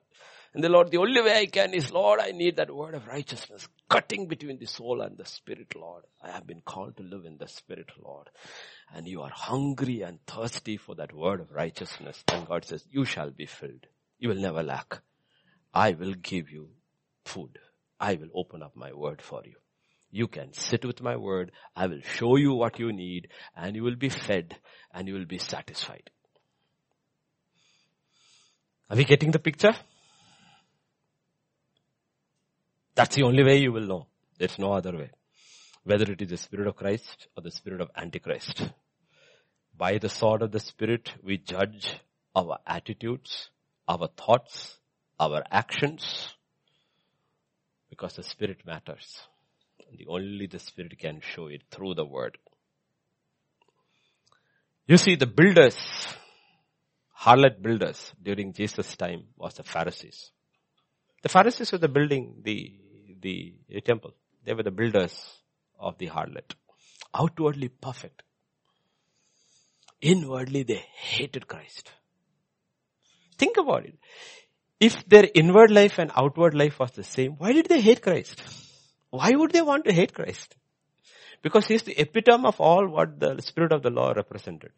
[0.54, 3.08] And the Lord, the only way I can is, Lord, I need that word of
[3.08, 6.04] righteousness cutting between the soul and the spirit, Lord.
[6.24, 8.30] I have been called to live in the spirit, Lord.
[8.94, 12.24] And you are hungry and thirsty for that word of righteousness.
[12.30, 13.88] And God says, you shall be filled.
[14.20, 15.00] You will never lack.
[15.74, 16.70] I will give you
[17.26, 17.60] food.
[18.00, 19.56] I will open up my word for you.
[20.16, 21.52] You can sit with my word.
[21.76, 24.56] I will show you what you need and you will be fed
[24.94, 26.10] and you will be satisfied.
[28.90, 29.74] Are we getting the picture?
[32.96, 34.08] That's the only way you will know.
[34.38, 35.12] There's no other way.
[35.84, 38.70] Whether it is the Spirit of Christ or the Spirit of Antichrist.
[39.78, 41.94] By the sword of the Spirit, we judge
[42.34, 43.50] our attitudes,
[43.86, 44.78] our thoughts,
[45.20, 46.34] our actions,
[47.90, 49.28] because the Spirit matters.
[49.98, 52.38] The only the Spirit can show it through the Word.
[54.88, 55.78] You see, the builders,
[57.20, 60.32] harlot builders during Jesus' time was the Pharisees.
[61.24, 62.74] The Pharisees were the building the
[63.22, 64.12] the, the temple.
[64.44, 65.16] They were the builders
[65.80, 66.54] of the harlot.
[67.14, 68.22] Outwardly perfect.
[70.02, 71.92] Inwardly they hated Christ.
[73.38, 73.98] Think about it.
[74.80, 78.42] If their inward life and outward life was the same, why did they hate Christ?
[79.16, 80.56] Why would they want to hate Christ?
[81.42, 84.72] Because he's the epitome of all what the Spirit of the law represented.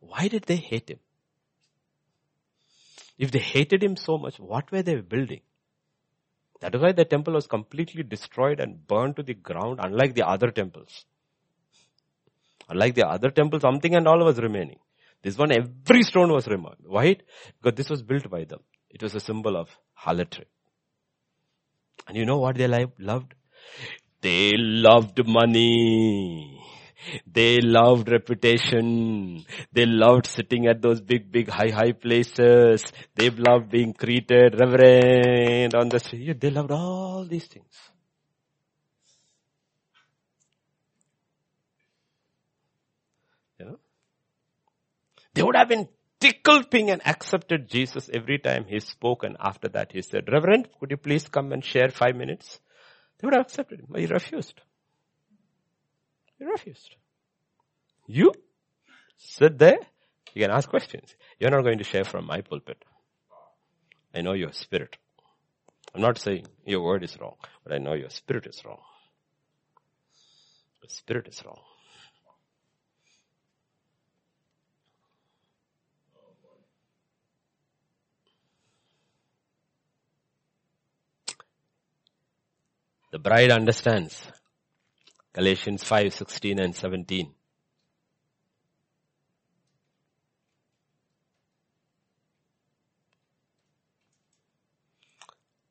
[0.00, 1.00] Why did they hate him?
[3.18, 5.40] If they hated him so much, what were they building?
[6.60, 10.26] That is why the temple was completely destroyed and burned to the ground, unlike the
[10.26, 11.04] other temples.
[12.68, 14.78] Unlike the other temple, something and all was remaining.
[15.22, 16.82] This one, every stone was removed.
[16.84, 17.16] Why?
[17.60, 18.60] Because this was built by them.
[18.90, 20.46] It was a symbol of harlotry.
[22.06, 23.34] And you know what they loved?
[24.20, 26.62] They loved money.
[27.26, 29.44] They loved reputation.
[29.72, 32.84] They loved sitting at those big, big, high, high places.
[33.14, 36.40] They loved being greeted, reverend on the street.
[36.40, 37.74] They loved all these things.
[43.58, 43.78] You know?
[45.34, 45.88] They would have been
[46.20, 50.68] tickled pink and accepted Jesus every time he spoke and after that he said, Reverend,
[50.78, 52.60] could you please come and share five minutes?
[53.18, 54.60] They would have accepted him, but he refused.
[56.38, 56.96] He refused.
[58.06, 58.32] You
[59.16, 59.78] sit there,
[60.34, 61.14] you can ask questions.
[61.38, 62.84] You're not going to share from my pulpit.
[64.14, 64.96] I know your spirit.
[65.94, 68.80] I'm not saying your word is wrong, but I know your spirit is wrong.
[70.82, 71.60] Your spirit is wrong.
[83.16, 84.28] The bride understands.
[85.32, 87.32] Galatians 5, 16 and 17.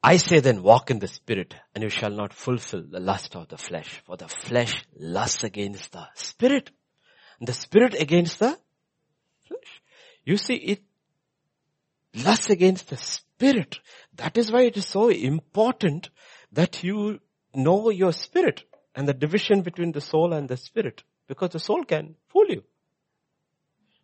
[0.01, 3.49] I say then walk in the spirit and you shall not fulfill the lust of
[3.49, 4.01] the flesh.
[4.07, 6.71] For the flesh lusts against the spirit.
[7.37, 8.57] And the spirit against the
[9.47, 9.81] flesh.
[10.23, 10.81] You see, it
[12.15, 13.77] lusts against the spirit.
[14.15, 16.09] That is why it is so important
[16.51, 17.19] that you
[17.55, 18.63] know your spirit
[18.95, 21.03] and the division between the soul and the spirit.
[21.27, 22.63] Because the soul can fool you.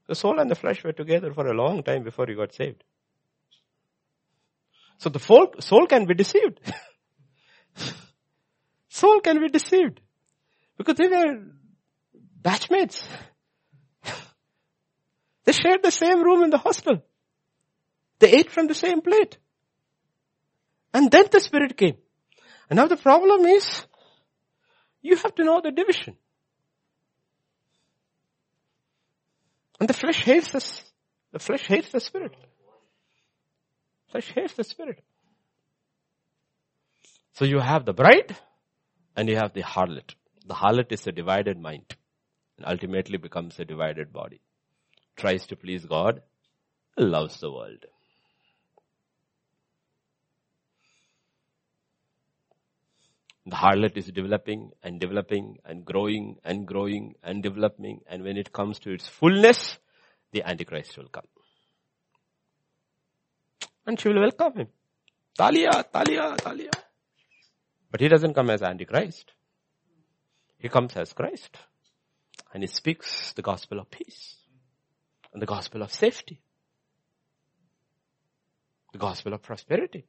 [0.07, 2.83] The soul and the flesh were together for a long time before you got saved.
[4.97, 6.59] So the soul, can be deceived.
[8.89, 9.99] soul can be deceived.
[10.77, 11.41] Because they were
[12.41, 13.03] batchmates.
[15.45, 17.01] they shared the same room in the hostel.
[18.19, 19.37] They ate from the same plate.
[20.93, 21.97] And then the spirit came.
[22.71, 23.85] And now the problem is,
[25.01, 26.15] you have to know the division.
[29.77, 30.81] And the flesh hates this.
[31.33, 32.33] The flesh hates the spirit.
[34.09, 35.03] Flesh hates the spirit.
[37.33, 38.37] So you have the bride
[39.17, 40.15] and you have the harlot.
[40.47, 41.93] The harlot is a divided mind
[42.55, 44.39] and ultimately becomes a divided body.
[45.17, 46.21] Tries to please God,
[46.97, 47.85] loves the world.
[53.45, 58.53] The harlot is developing and developing and growing and growing and developing and when it
[58.53, 59.79] comes to its fullness,
[60.31, 61.25] the Antichrist will come.
[63.87, 64.67] And she will welcome him.
[65.35, 66.69] Talia, Talia, Talia.
[67.89, 69.31] But he doesn't come as Antichrist.
[70.59, 71.57] He comes as Christ.
[72.53, 74.35] And he speaks the gospel of peace.
[75.33, 76.41] And the gospel of safety.
[78.93, 80.05] The gospel of prosperity.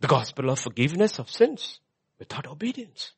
[0.00, 1.80] The gospel of forgiveness of sins
[2.20, 3.10] without obedience.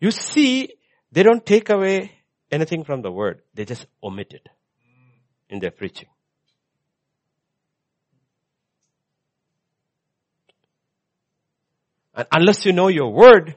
[0.00, 0.70] You see,
[1.12, 2.10] they don't take away
[2.50, 3.42] anything from the word.
[3.54, 4.48] They just omit it
[5.48, 6.08] in their preaching.
[12.14, 13.56] And unless you know your word,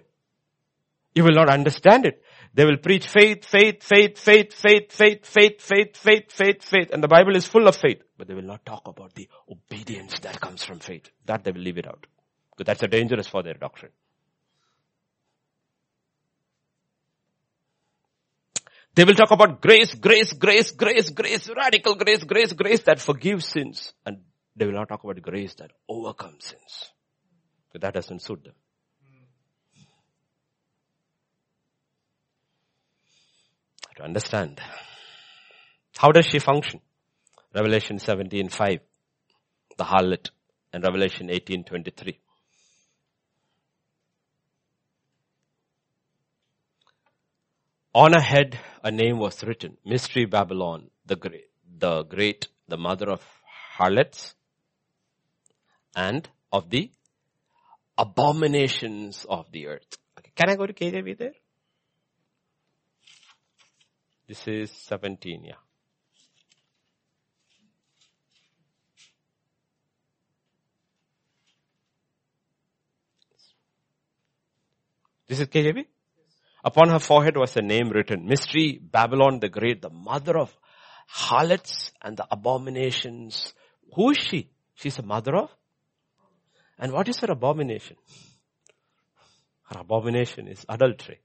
[1.16, 2.24] you will not understand it.
[2.54, 6.90] They will preach faith, faith, faith, faith, faith, faith, faith, faith, faith, faith, faith.
[6.92, 8.02] And the Bible is full of faith.
[8.18, 11.10] But they will not talk about the obedience that comes from faith.
[11.26, 12.08] That they will leave it out.
[12.66, 13.92] That's a dangerous for their doctrine.
[18.96, 23.46] They will talk about grace, grace, grace, grace, grace, radical grace, grace, grace that forgives
[23.46, 23.94] sins.
[24.04, 24.22] And
[24.56, 26.92] they will not talk about grace that overcomes sins.
[27.72, 28.56] But that doesn't suit them.
[33.98, 34.60] To understand.
[35.96, 36.82] How does she function?
[37.54, 38.80] Revelation 17:5,
[39.78, 40.32] the harlot,
[40.74, 42.18] and Revelation 18:23.
[47.94, 51.50] On her head, a name was written, Mystery Babylon, the great,
[51.80, 53.22] the great, the mother of
[53.78, 54.36] harlots
[55.96, 56.92] and of the
[57.98, 59.98] abominations of the earth.
[60.20, 60.32] Okay.
[60.36, 61.34] Can I go to KJV there?
[64.28, 65.54] This is 17, yeah.
[75.28, 75.86] This is KJV?
[76.68, 80.54] Upon her forehead was a name written, Mystery, Babylon the Great, the mother of
[81.08, 83.54] harlots and the abominations.
[83.96, 84.50] Who is she?
[84.76, 85.50] She's a mother of?
[86.78, 87.96] And what is her abomination?
[89.70, 91.22] Her abomination is adultery.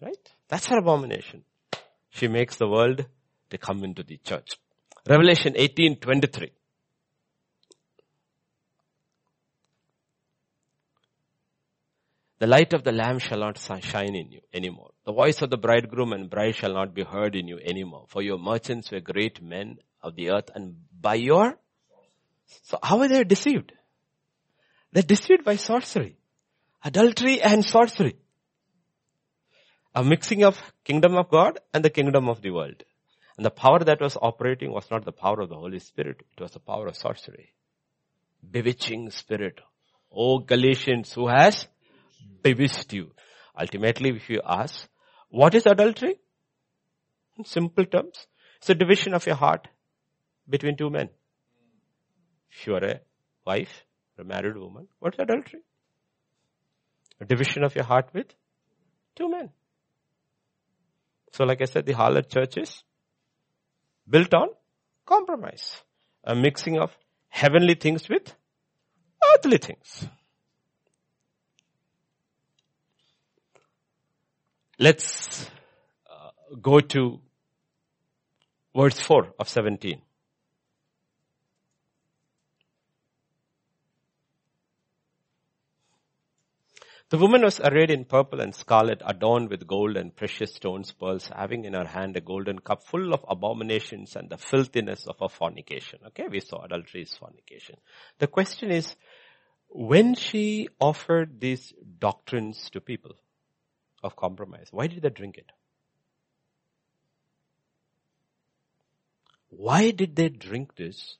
[0.00, 0.32] Right?
[0.48, 1.44] That's her abomination.
[2.08, 3.04] She makes the world
[3.50, 4.52] to come into the church.
[5.06, 6.50] Revelation 18, 23.
[12.38, 14.90] The light of the Lamb shall not shine in you anymore.
[15.04, 18.06] The voice of the bridegroom and bride shall not be heard in you anymore.
[18.08, 21.58] For your merchants were great men of the earth and by your,
[22.62, 23.72] so how are they deceived?
[24.92, 26.16] They're deceived by sorcery.
[26.84, 28.16] Adultery and sorcery.
[29.94, 32.84] A mixing of kingdom of God and the kingdom of the world.
[33.36, 36.22] And the power that was operating was not the power of the Holy Spirit.
[36.36, 37.52] It was the power of sorcery.
[38.48, 39.60] Bewitching spirit.
[40.10, 41.66] Oh Galatians, who has
[42.54, 43.12] bewitched you.
[43.58, 44.88] Ultimately, if you ask,
[45.28, 46.16] what is adultery?
[47.36, 48.26] In simple terms,
[48.58, 49.68] it's a division of your heart
[50.48, 51.10] between two men.
[52.50, 53.00] If you are a
[53.46, 53.84] wife,
[54.18, 55.60] a married woman, what is adultery?
[57.20, 58.26] A division of your heart with
[59.16, 59.50] two men.
[61.32, 62.82] So like I said, the harlot church is
[64.08, 64.48] built on
[65.06, 65.82] compromise.
[66.24, 66.96] A mixing of
[67.28, 68.34] heavenly things with
[69.34, 70.08] earthly things.
[74.80, 75.50] Let's
[76.08, 76.30] uh,
[76.62, 77.20] go to
[78.76, 80.00] verse 4 of 17.
[87.10, 91.28] The woman was arrayed in purple and scarlet, adorned with gold and precious stones, pearls,
[91.34, 95.28] having in her hand a golden cup full of abominations and the filthiness of her
[95.28, 95.98] fornication.
[96.08, 97.76] Okay, we saw adultery is fornication.
[98.18, 98.94] The question is,
[99.70, 103.16] when she offered these doctrines to people,
[104.02, 104.68] of compromise.
[104.70, 105.50] Why did they drink it?
[109.50, 111.16] Why did they drink this?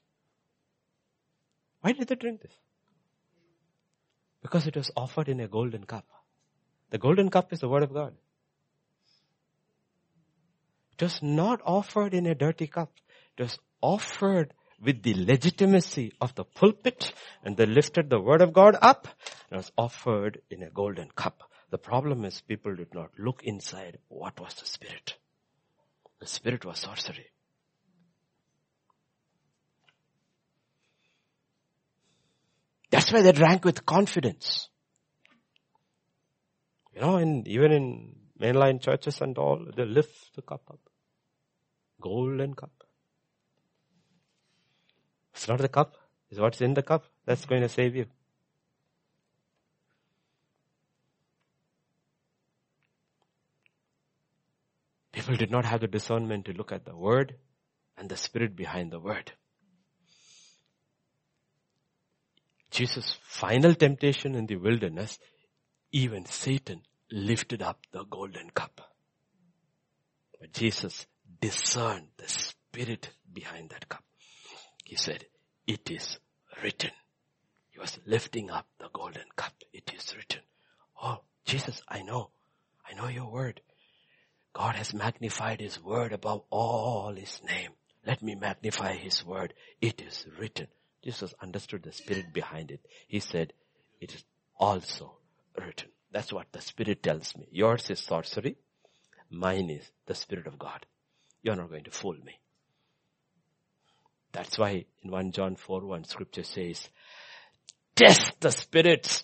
[1.81, 2.53] Why did they drink this?
[4.43, 6.07] Because it was offered in a golden cup.
[6.91, 8.15] The golden cup is the word of God.
[10.93, 12.93] It was not offered in a dirty cup.
[13.37, 17.13] It was offered with the legitimacy of the pulpit
[17.45, 19.09] and they lifted the word of God up
[19.51, 21.48] and it was offered in a golden cup.
[21.71, 25.17] The problem is people did not look inside what was the spirit.
[26.21, 27.27] The spirit was sorcery.
[32.91, 34.71] That's why they drank with confidence.
[36.95, 40.81] You know, and even in mainline churches and all, they lift the cup up.
[42.01, 42.73] Golden cup.
[45.35, 45.95] It's not the cup.
[46.31, 48.07] It's what's in the cup that's going to save you.
[55.29, 57.35] People did not have the discernment to look at the word
[57.99, 59.31] and the spirit behind the word.
[62.71, 65.19] Jesus' final temptation in the wilderness,
[65.93, 66.81] even Satan
[67.13, 68.81] lifted up the golden cup.
[70.41, 71.07] But Jesus
[71.43, 74.05] discerned the spirit behind that cup.
[74.83, 75.27] He said,
[75.67, 76.19] it is
[76.63, 76.93] written.
[77.69, 79.53] He was lifting up the golden cup.
[79.75, 80.41] It is written.
[81.03, 82.31] Oh, Jesus, I know.
[82.91, 83.61] I know your word.
[84.59, 87.71] God has magnified his word above all his name.
[88.05, 89.55] Let me magnify his word.
[89.81, 90.67] It is written.
[91.05, 92.81] Jesus understood the spirit behind it.
[93.07, 93.53] He said,
[94.01, 94.25] it is
[94.57, 95.13] also
[95.57, 95.91] written.
[96.11, 97.47] That's what the spirit tells me.
[97.53, 98.57] Yours is sorcery.
[99.31, 100.85] Mine is the spirit of God.
[101.41, 102.41] You're not going to fool me.
[104.33, 106.89] That's why in 1 John 4 1 scripture says,
[107.95, 109.23] test the spirits.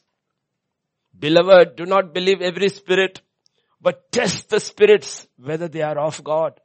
[1.19, 3.21] Beloved, do not believe every spirit,
[3.85, 6.59] but test the spirits whether they are of God.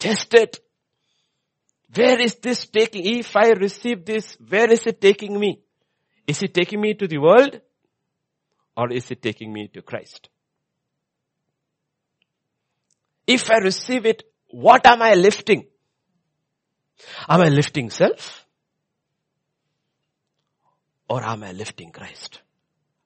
[0.00, 0.58] Test it.
[1.94, 3.06] Where is this taking?
[3.06, 5.60] If I receive this, where is it taking me?
[6.26, 7.60] Is it taking me to the world?
[8.76, 10.28] Or is it taking me to Christ?
[13.24, 15.66] If I receive it, what am I lifting?
[17.28, 18.44] Am I lifting self?
[21.08, 22.42] Or am I lifting Christ?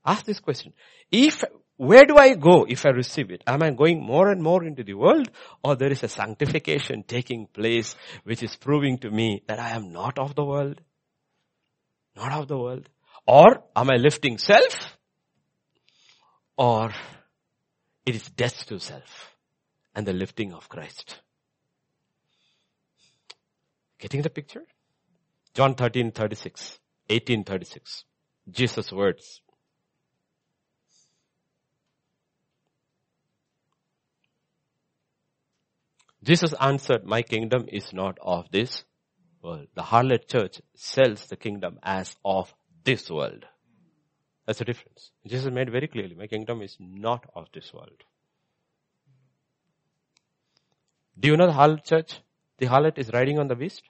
[0.04, 0.72] Ask this question.
[1.10, 1.44] If,
[1.82, 3.42] where do I go if I receive it?
[3.44, 5.28] Am I going more and more into the world
[5.64, 9.90] or there is a sanctification taking place which is proving to me that I am
[9.90, 10.80] not of the world?
[12.14, 12.88] Not of the world.
[13.26, 14.96] Or am I lifting self?
[16.56, 16.92] Or
[18.06, 19.34] it is death to self
[19.92, 21.20] and the lifting of Christ.
[23.98, 24.62] Getting the picture?
[25.52, 26.78] John 13, 36,
[27.08, 28.04] 18, 36.
[28.48, 29.40] Jesus' words.
[36.22, 38.84] Jesus answered, my kingdom is not of this
[39.42, 39.66] world.
[39.74, 42.52] The harlot church sells the kingdom as of
[42.84, 43.44] this world.
[44.46, 45.10] That's the difference.
[45.26, 48.04] Jesus made very clearly, my kingdom is not of this world.
[51.18, 52.20] Do you know the harlot church?
[52.58, 53.82] The harlot is riding on the beast.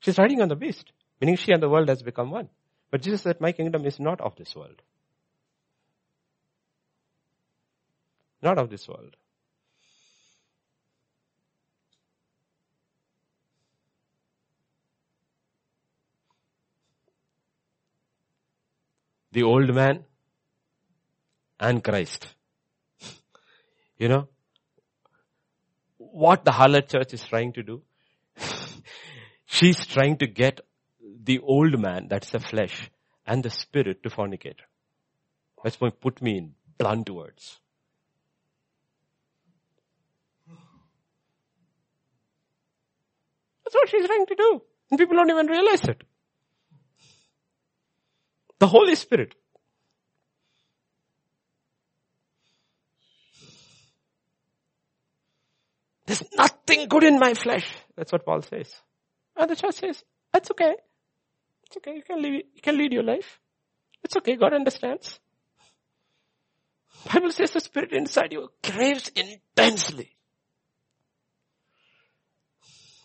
[0.00, 2.48] She's riding on the beast, meaning she and the world has become one.
[2.90, 4.80] But Jesus said, my kingdom is not of this world.
[8.42, 9.16] Not of this world.
[19.32, 20.04] The old man
[21.58, 22.26] and Christ.
[23.98, 24.28] you know,
[25.98, 27.82] what the harlot church is trying to do
[29.46, 30.60] She's trying to get
[31.22, 32.90] the old man, that's the flesh,
[33.26, 34.60] and the spirit to fornicate.
[35.62, 37.58] That's what put me in blunt words.
[43.64, 44.62] That's what she's trying to do.
[44.90, 46.02] And people don't even realize it.
[48.60, 49.34] The Holy Spirit.
[56.06, 57.72] There's nothing good in my flesh.
[57.96, 58.72] That's what Paul says.
[59.36, 60.74] And the church says, that's okay.
[61.66, 61.94] It's okay.
[61.94, 63.40] You can live, you can lead your life.
[64.02, 64.36] It's okay.
[64.36, 65.20] God understands.
[67.12, 70.10] Bible says the spirit inside you craves intensely.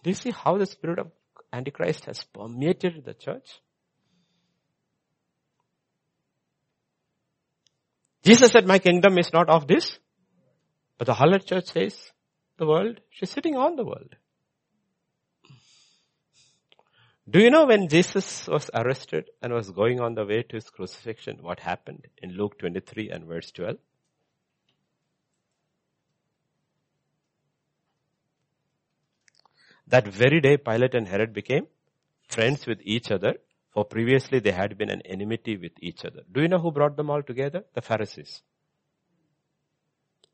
[0.04, 1.12] Do you see how the spirit of
[1.54, 3.62] Antichrist has permeated the church?
[8.26, 10.00] Jesus said, my kingdom is not of this.
[10.98, 12.12] But the harlot church says,
[12.58, 14.16] the world, she's sitting on the world.
[17.30, 20.70] Do you know when Jesus was arrested and was going on the way to his
[20.70, 23.78] crucifixion, what happened in Luke 23 and verse 12?
[29.88, 31.68] That very day Pilate and Herod became
[32.28, 33.36] friends with each other,
[33.76, 36.22] for previously they had been an enmity with each other.
[36.32, 37.66] Do you know who brought them all together?
[37.74, 38.42] The Pharisees.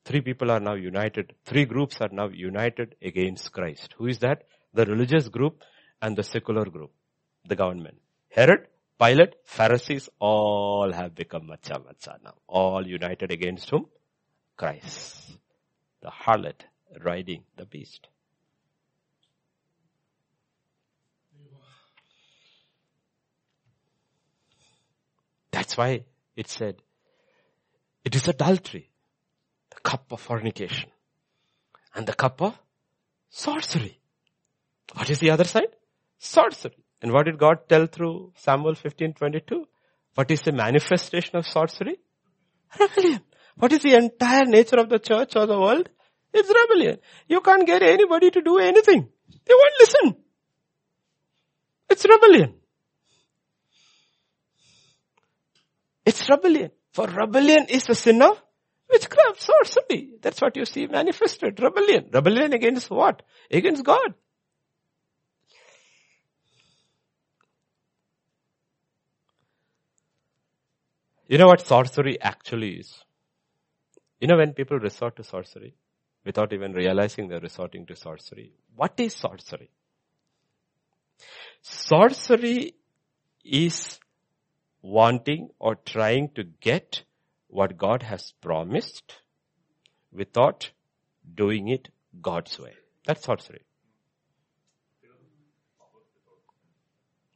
[0.05, 1.33] Three people are now united.
[1.43, 3.95] Three groups are now united against Christ.
[3.97, 4.43] Who is that?
[4.75, 5.63] The religious group
[6.03, 6.91] and the secular group,
[7.47, 7.97] the government.
[8.29, 8.67] Herod,
[8.99, 12.35] Pilate, Pharisees all have become macha macha now.
[12.47, 13.87] All united against whom?
[14.55, 15.31] Christ.
[16.03, 16.61] The harlot
[17.03, 18.07] riding the beast.
[25.61, 26.05] That's why
[26.35, 26.81] it said,
[28.03, 28.89] it is adultery,
[29.69, 30.89] the cup of fornication,
[31.93, 32.57] and the cup of
[33.29, 33.99] sorcery.
[34.93, 35.75] What is the other side?
[36.17, 36.83] Sorcery.
[37.03, 39.67] And what did God tell through Samuel 15:22?
[40.15, 41.99] What is the manifestation of sorcery?
[42.79, 43.21] Rebellion.
[43.55, 45.89] What is the entire nature of the church or the world?
[46.33, 46.97] It's rebellion.
[47.27, 49.07] You can't get anybody to do anything.
[49.45, 50.15] They won't listen.
[51.87, 52.60] It's rebellion.
[56.05, 56.71] It's rebellion.
[56.93, 58.41] For rebellion is a sin of
[58.89, 60.15] witchcraft, sorcery.
[60.21, 61.59] That's what you see manifested.
[61.59, 62.09] Rebellion.
[62.13, 63.21] Rebellion against what?
[63.49, 64.13] Against God.
[71.27, 72.93] You know what sorcery actually is?
[74.19, 75.73] You know when people resort to sorcery
[76.25, 78.51] without even realizing they're resorting to sorcery.
[78.75, 79.69] What is sorcery?
[81.61, 82.75] Sorcery
[83.45, 83.97] is
[84.81, 87.03] wanting or trying to get
[87.47, 89.19] what God has promised
[90.11, 90.71] without
[91.35, 91.89] doing it
[92.21, 92.73] God's way.
[93.05, 93.61] That's sorcery.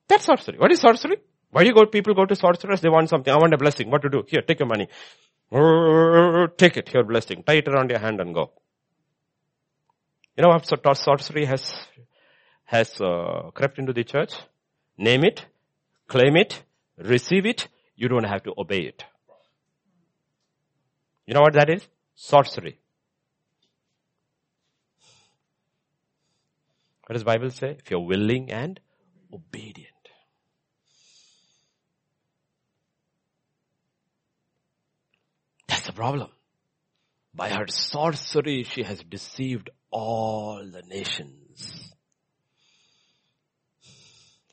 [0.08, 0.58] That's sorcery.
[0.58, 1.18] What is sorcery?
[1.50, 2.82] Why do you go, people go to sorcerers?
[2.82, 3.34] They want something.
[3.34, 3.90] I want a blessing.
[3.90, 4.24] What to do?
[4.28, 4.88] Here, take your money.
[6.58, 7.44] Take it, your blessing.
[7.44, 8.52] Tie it around your hand and go.
[10.38, 11.74] You know what sorcery has,
[12.66, 14.34] has uh, crept into the church?
[14.98, 15.46] Name it,
[16.08, 16.62] claim it,
[16.98, 19.04] receive it, you don't have to obey it.
[21.26, 21.88] You know what that is?
[22.16, 22.80] Sorcery.
[27.06, 27.78] What does Bible say?
[27.80, 28.80] If you're willing and
[29.34, 29.92] obedient.
[35.68, 36.30] That's the problem.
[37.34, 41.94] By her sorcery, she has deceived all the nations.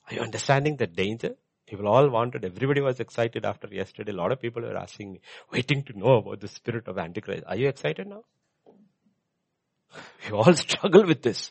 [0.09, 1.37] Are you understanding the danger?
[1.73, 4.13] People all wanted, everybody was excited after yesterday.
[4.13, 5.21] A lot of people were asking me,
[5.51, 7.45] waiting to know about the spirit of Antichrist.
[7.47, 8.25] Are you excited now?
[10.27, 11.51] We all struggle with this.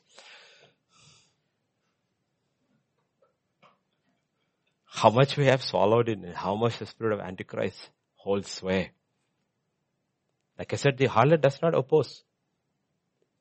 [4.86, 8.92] How much we have swallowed in how much the spirit of Antichrist holds sway.
[10.60, 12.24] Like I said, the harlot does not oppose.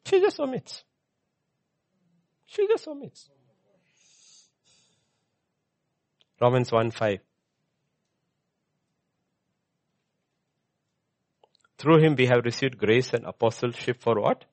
[0.07, 0.83] She just omits.
[2.47, 3.29] She just omits.
[6.41, 7.19] Romans 1 5.
[11.79, 14.45] Through him we have received grace and apostleship for what?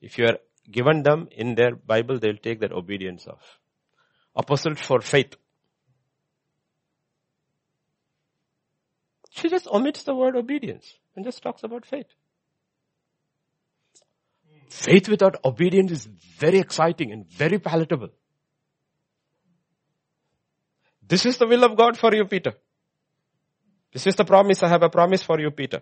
[0.00, 0.38] If you are
[0.70, 3.38] given them in their Bible, they'll take that obedience of.
[4.36, 5.36] Apostle for faith.
[9.30, 12.06] She just omits the word obedience and just talks about faith.
[14.68, 16.06] Faith without obedience is
[16.38, 18.10] very exciting and very palatable.
[21.06, 22.54] This is the will of God for you, Peter.
[23.92, 24.62] This is the promise.
[24.62, 25.80] I have a promise for you, Peter.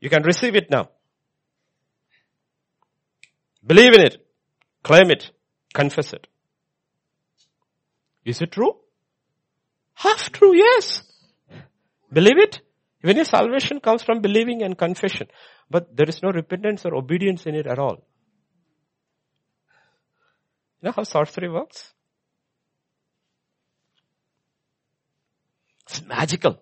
[0.00, 0.90] You can receive it now.
[3.66, 4.24] Believe in it.
[4.82, 5.30] Claim it.
[5.74, 6.26] Confess it.
[8.24, 8.76] Is it true?
[9.94, 11.02] Half true, yes.
[12.12, 12.60] Believe it.
[13.02, 15.28] Even your salvation comes from believing and confession.
[15.70, 18.06] But there is no repentance or obedience in it at all.
[20.80, 21.92] You know how sorcery works?
[25.88, 26.60] It's magical.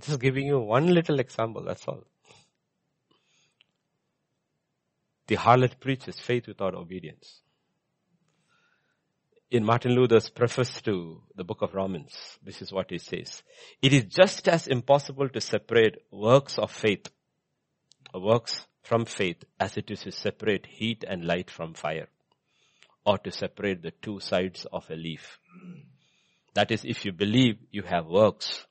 [0.00, 2.04] Just giving you one little example, that's all.
[5.26, 7.42] The harlot preaches faith without obedience
[9.50, 13.42] in Martin Luther's preface to the book of Romans, this is what he says.
[13.82, 17.08] It is just as impossible to separate works of faith,
[18.14, 22.08] works from faith, as it is to separate heat and light from fire,
[23.04, 25.38] or to separate the two sides of a leaf.
[26.54, 28.66] That is, if you believe you have works,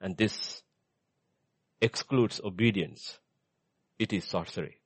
[0.00, 0.62] and this
[1.80, 3.18] excludes obedience,
[3.98, 4.78] it is sorcery.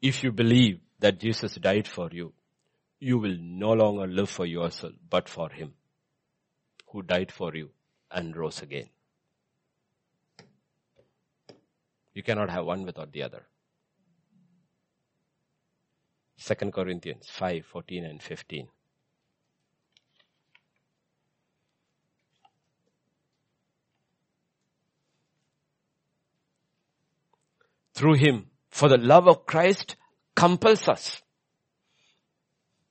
[0.00, 2.32] If you believe that Jesus died for you,
[3.00, 5.74] you will no longer live for yourself, but for Him
[6.90, 7.70] who died for you
[8.10, 8.88] and rose again.
[12.14, 13.46] You cannot have one without the other.
[16.40, 18.68] 2 Corinthians 5, 14 and 15.
[27.94, 29.96] Through him, for the love of Christ
[30.36, 31.20] compels us.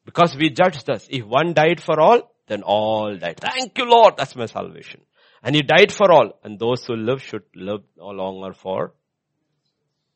[0.04, 1.08] Because we judge thus.
[1.10, 3.40] If one died for all, Then all died.
[3.40, 5.02] Thank you Lord, that's my salvation.
[5.44, 6.40] And he died for all.
[6.44, 8.94] And those who live should live no longer for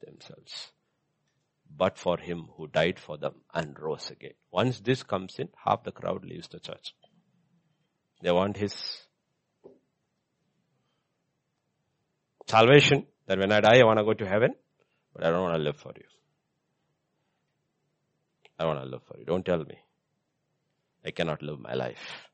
[0.06, 0.72] themselves.
[1.78, 4.34] But for him who died for them and rose again.
[4.52, 6.94] Once this comes in, half the crowd leaves the church.
[8.22, 8.76] They want his
[12.48, 14.54] salvation, that when I die I want to go to heaven,
[15.14, 16.04] but I don't want to live for you.
[18.60, 19.26] I want to live for you.
[19.26, 19.80] Don't tell me.
[21.04, 22.28] I cannot live my life.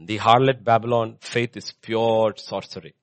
[0.00, 2.94] The harlot Babylon faith is pure sorcery.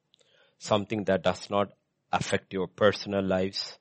[0.65, 1.73] Something that does not
[2.11, 3.77] affect your personal lives,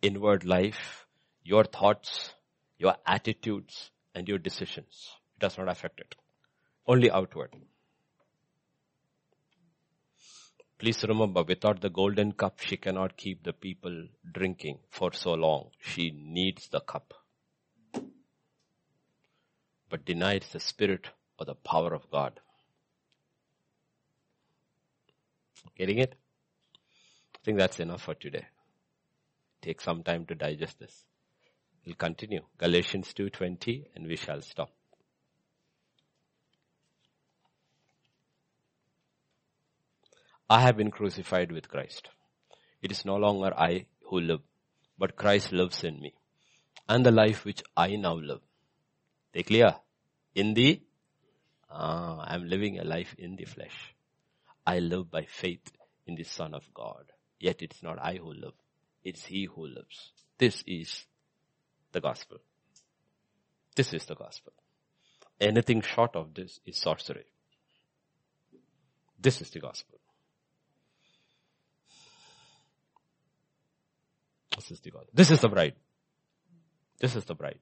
[0.00, 1.06] inward life,
[1.42, 2.34] your thoughts,
[2.78, 5.08] your attitudes, and your decisions.
[5.34, 6.14] It does not affect it.
[6.86, 7.56] Only outward.
[10.78, 15.70] Please remember, without the golden cup, she cannot keep the people drinking for so long.
[15.80, 17.12] She needs the cup.
[19.88, 21.08] But denies the spirit
[21.40, 22.38] or the power of God.
[25.76, 26.14] Getting it?
[27.40, 28.46] I think that's enough for today.
[29.62, 31.04] Take some time to digest this.
[31.86, 32.42] We'll continue.
[32.58, 34.70] Galatians 2.20 and we shall stop.
[40.50, 42.08] I have been crucified with Christ.
[42.82, 44.40] It is no longer I who live,
[44.98, 46.14] but Christ lives in me.
[46.88, 48.40] And the life which I now live.
[49.32, 49.76] They clear?
[50.34, 50.82] In the,
[51.70, 53.94] ah, I'm living a life in the flesh.
[54.66, 55.70] I live by faith
[56.06, 57.12] in the Son of God.
[57.40, 58.52] Yet it's not I who live.
[59.02, 60.12] It's He who lives.
[60.38, 61.06] This is
[61.92, 62.38] the gospel.
[63.74, 64.52] This is the gospel.
[65.40, 67.24] Anything short of this is sorcery.
[69.18, 69.98] This is the gospel.
[74.56, 75.06] This is the God.
[75.14, 75.74] This is the bride.
[77.00, 77.60] This is the bride.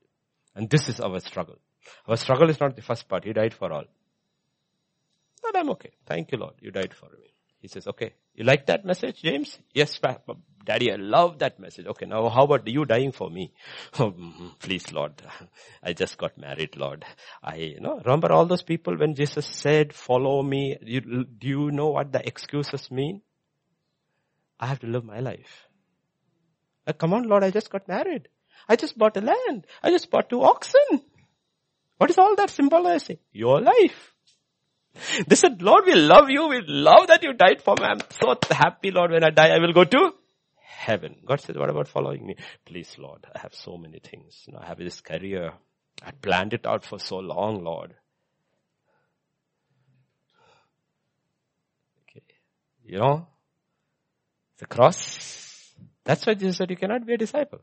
[0.56, 1.59] And this is our struggle.
[2.06, 3.24] Our struggle is not the first part.
[3.24, 3.84] He died for all.
[5.42, 5.92] But I'm okay.
[6.06, 6.55] Thank you, Lord.
[6.60, 7.32] You died for me.
[7.60, 8.14] He says, okay.
[8.35, 9.59] You like that message, James?
[9.74, 9.98] Yes,
[10.64, 11.86] daddy, I love that message.
[11.86, 13.52] Okay, now how about you dying for me?
[13.98, 14.14] Oh,
[14.60, 15.20] please, Lord.
[15.82, 17.05] I just got married, Lord.
[17.43, 20.76] I, you know, remember all those people when Jesus said, follow me?
[20.82, 23.22] You, do you know what the excuses mean?
[24.60, 25.66] I have to live my life.
[26.86, 28.28] Uh, come on, Lord, I just got married.
[28.68, 29.66] I just bought a land.
[29.82, 31.02] I just bought two oxen.
[31.97, 33.18] What is all that symbolizing?
[33.32, 34.14] Your life.
[35.26, 36.48] They said, Lord, we love you.
[36.48, 37.84] We love that you died for me.
[37.84, 40.12] I'm so happy, Lord, when I die, I will go to
[40.60, 41.16] heaven.
[41.26, 42.36] God said, what about following me?
[42.64, 44.44] Please, Lord, I have so many things.
[44.46, 45.52] You know, I have this career.
[46.02, 47.94] I planned it out for so long, Lord.
[52.08, 52.22] Okay.
[52.84, 53.26] You know,
[54.58, 55.38] the cross
[56.08, 57.60] that's why Jesus said you cannot be a disciple.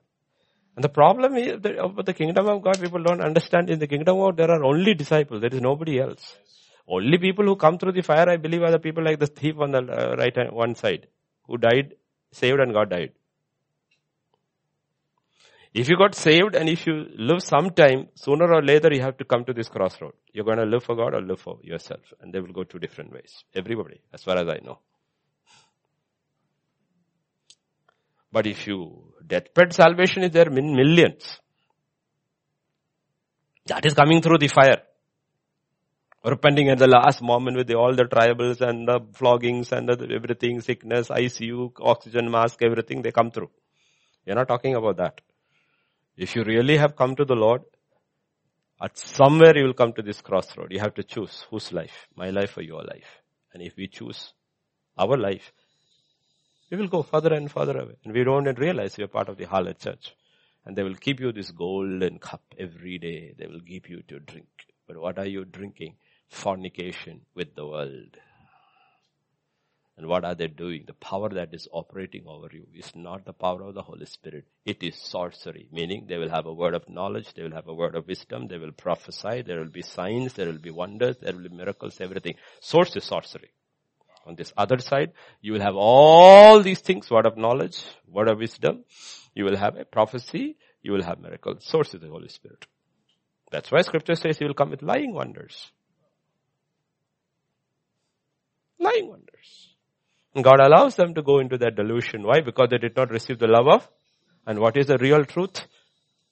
[0.76, 4.18] And the problem is that the kingdom of God, people don't understand in the kingdom
[4.18, 5.41] of God, there are only disciples.
[5.41, 6.38] There is nobody else.
[6.88, 9.56] Only people who come through the fire, I believe, are the people like the thief
[9.60, 11.07] on the uh, right hand, one side,
[11.48, 11.95] who died,
[12.32, 13.12] saved and God died.
[15.74, 19.26] If you got saved and if you live sometime, sooner or later you have to
[19.26, 20.14] come to this crossroad.
[20.32, 21.99] You're going to live for God or live for yourself.
[22.22, 23.44] And they will go two different ways.
[23.53, 24.80] Everybody, as far as I know.
[28.32, 31.40] But if you deathbed salvation is there in millions.
[33.66, 34.82] That is coming through the fire.
[36.26, 40.12] Repenting at the last moment with the, all the tribals and the floggings and the,
[40.12, 43.52] everything, sickness, ICU, oxygen mask, everything, they come through.
[44.26, 45.22] We're not talking about that.
[46.18, 47.62] If you really have come to the Lord,
[48.82, 50.72] at somewhere you will come to this crossroad.
[50.72, 53.22] You have to choose whose life, my life or your life.
[53.54, 54.34] And if we choose
[54.98, 55.54] our life,
[56.72, 57.98] we will go further and further away.
[58.04, 60.16] And we don't even realize we are part of the harlot church.
[60.66, 63.36] And they will keep you this golden cup every day.
[63.38, 64.48] They will give you to drink.
[64.88, 65.98] But what are you drinking?
[66.30, 68.18] Fornication with the world.
[69.98, 70.84] And what are they doing?
[70.86, 74.46] The power that is operating over you is not the power of the Holy Spirit.
[74.66, 77.74] It is sorcery, meaning they will have a word of knowledge, they will have a
[77.74, 81.34] word of wisdom, they will prophesy, there will be signs, there will be wonders, there
[81.34, 82.36] will be miracles, everything.
[82.60, 83.52] Source is sorcery.
[84.26, 88.40] On this other side, you will have all these things, word of knowledge, word of
[88.40, 88.84] wisdom.
[89.36, 90.58] You will have a prophecy.
[90.82, 91.66] You will have miracles.
[91.66, 92.66] Source is the Holy Spirit.
[93.52, 95.72] That's why scripture says he will come with lying wonders.
[98.80, 99.30] Lying wonders.
[99.30, 102.24] And God allows them to go into that delusion.
[102.24, 102.41] Why?
[102.41, 103.90] Because they did not receive the love of.
[104.45, 105.66] And what is the real truth?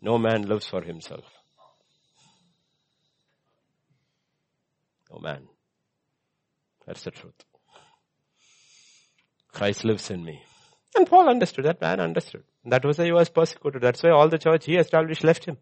[0.01, 1.23] No man lives for himself.
[5.11, 5.47] No man.
[6.85, 7.33] That's the truth.
[9.53, 10.43] Christ lives in me.
[10.95, 12.43] And Paul understood, that man understood.
[12.65, 13.81] That was why he was persecuted.
[13.81, 15.57] That's why all the church he established left him.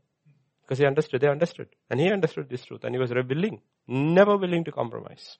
[0.64, 1.68] Because he understood, they understood.
[1.90, 5.38] And he understood this truth and he was willing, never willing to compromise.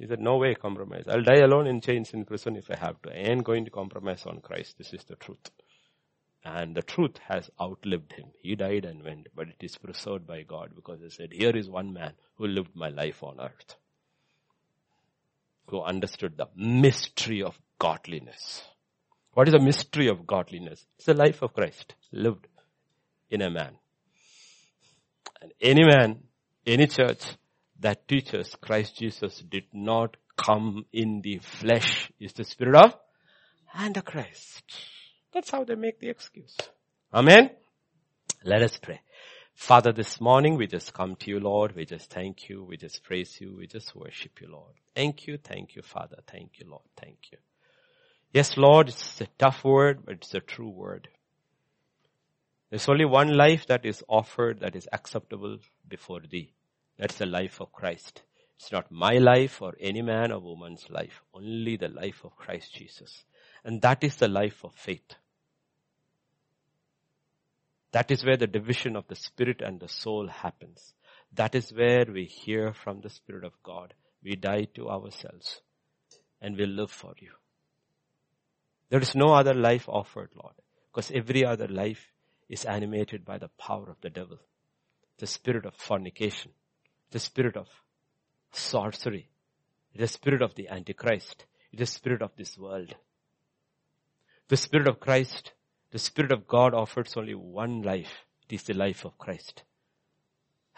[0.00, 1.04] He said, no way compromise.
[1.06, 3.10] I'll die alone in chains in prison if I have to.
[3.10, 4.78] I ain't going to compromise on Christ.
[4.78, 5.50] This is the truth.
[6.42, 8.28] And the truth has outlived him.
[8.40, 11.68] He died and went, but it is preserved by God because he said, here is
[11.68, 13.76] one man who lived my life on earth.
[15.66, 18.62] Who understood the mystery of godliness.
[19.34, 20.86] What is the mystery of godliness?
[20.96, 22.46] It's the life of Christ lived
[23.28, 23.74] in a man.
[25.42, 26.20] And any man,
[26.66, 27.22] any church
[27.80, 32.94] that teaches Christ Jesus did not come in the flesh is the spirit of
[33.74, 34.64] Antichrist.
[35.32, 36.56] That's how they make the excuse.
[37.12, 37.50] Amen.
[38.44, 39.00] Let us pray.
[39.54, 41.76] Father, this morning we just come to you, Lord.
[41.76, 42.64] We just thank you.
[42.64, 43.54] We just praise you.
[43.56, 44.72] We just worship you, Lord.
[44.94, 45.36] Thank you.
[45.36, 46.16] Thank you, Father.
[46.26, 46.82] Thank you, Lord.
[46.96, 47.38] Thank you.
[48.32, 51.08] Yes, Lord, it's a tough word, but it's a true word.
[52.70, 55.58] There's only one life that is offered that is acceptable
[55.88, 56.52] before thee.
[57.00, 58.20] That's the life of Christ.
[58.56, 62.74] It's not my life or any man or woman's life, only the life of Christ
[62.74, 63.24] Jesus.
[63.64, 65.14] And that is the life of faith.
[67.92, 70.92] That is where the division of the spirit and the soul happens.
[71.32, 73.94] That is where we hear from the Spirit of God.
[74.22, 75.62] We die to ourselves
[76.42, 77.30] and we live for you.
[78.90, 80.54] There is no other life offered, Lord,
[80.92, 82.12] because every other life
[82.50, 84.38] is animated by the power of the devil,
[85.18, 86.52] the spirit of fornication,
[87.10, 87.68] the spirit of
[88.52, 89.28] sorcery,
[89.94, 92.94] the spirit of the Antichrist, the spirit of this world.
[94.48, 95.52] The spirit of Christ,
[95.90, 98.24] the spirit of God offers only one life.
[98.48, 99.62] It is the life of Christ.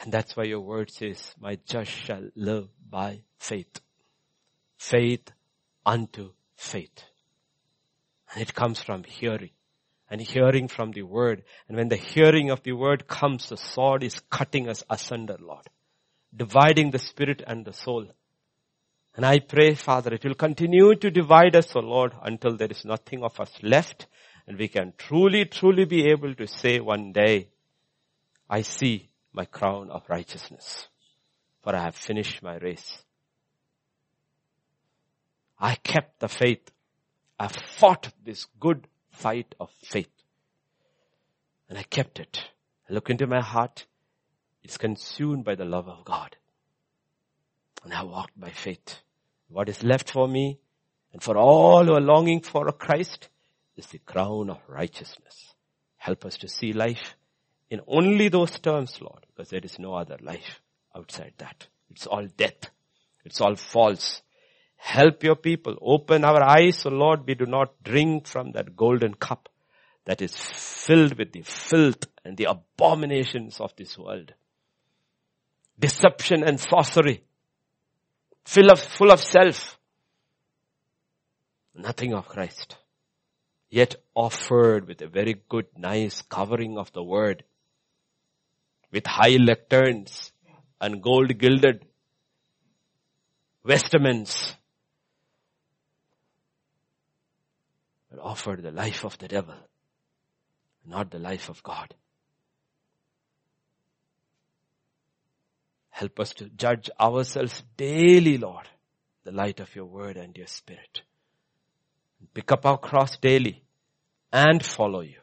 [0.01, 3.81] And that's why your word says, my just shall live by faith.
[4.77, 5.31] Faith
[5.87, 7.05] unto faith.
[8.33, 9.51] And it comes from hearing
[10.11, 11.45] and hearing from the word.
[11.69, 15.69] And when the hearing of the word comes, the sword is cutting us asunder, Lord,
[16.35, 18.07] dividing the spirit and the soul.
[19.15, 22.71] And I pray, Father, it will continue to divide us, O oh Lord, until there
[22.71, 24.07] is nothing of us left
[24.47, 27.49] and we can truly, truly be able to say one day,
[28.49, 30.89] I see my crown of righteousness,
[31.63, 33.03] for I have finished my race.
[35.59, 36.73] I kept the faith
[37.43, 40.13] I fought this good fight of faith.
[41.69, 42.41] And I kept it.
[42.89, 43.87] I look into my heart.
[44.63, 46.37] It's consumed by the love of God.
[47.85, 49.01] And I walked by faith.
[49.49, 50.59] What is left for me
[51.13, 53.29] and for all who are longing for a Christ
[53.77, 55.55] is the crown of righteousness.
[55.97, 57.17] Help us to see life
[57.71, 60.61] in only those terms, Lord, because there is no other life
[60.95, 61.67] outside that.
[61.91, 62.71] It's all death.
[63.25, 64.23] It's all false.
[64.77, 65.77] Help your people.
[65.81, 69.49] Open our eyes, so Lord, we do not drink from that golden cup
[70.05, 74.35] that is filled with the filth and the abominations of this world.
[75.79, 77.25] Deception and sorcery.
[78.45, 79.79] Full of, full of self.
[81.75, 82.77] Nothing of Christ.
[83.71, 87.45] Yet offered with a very good, nice covering of the word.
[88.91, 90.33] With high lecterns
[90.81, 91.87] and gold gilded
[93.65, 94.55] vestments
[98.11, 99.55] but offered the life of the devil,
[100.85, 101.95] not the life of God.
[105.93, 108.67] Help us to judge ourselves daily, Lord,
[109.25, 111.03] the light of your word and your spirit.
[112.33, 113.63] Pick up our cross daily
[114.33, 115.21] and follow you.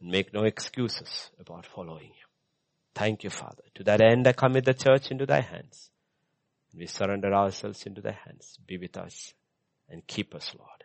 [0.00, 2.26] Make no excuses about following you.
[2.94, 3.62] Thank you, Father.
[3.76, 5.90] To that end, I commit the church into thy hands.
[6.76, 8.58] We surrender ourselves into thy hands.
[8.66, 9.32] Be with us
[9.88, 10.84] and keep us, Lord.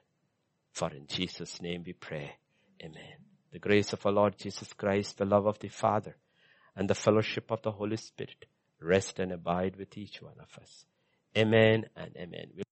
[0.72, 2.36] For in Jesus' name we pray.
[2.84, 3.18] Amen.
[3.52, 6.16] The grace of our Lord Jesus Christ, the love of the Father,
[6.76, 8.46] and the fellowship of the Holy Spirit
[8.82, 10.86] rest and abide with each one of us.
[11.38, 12.65] Amen and amen.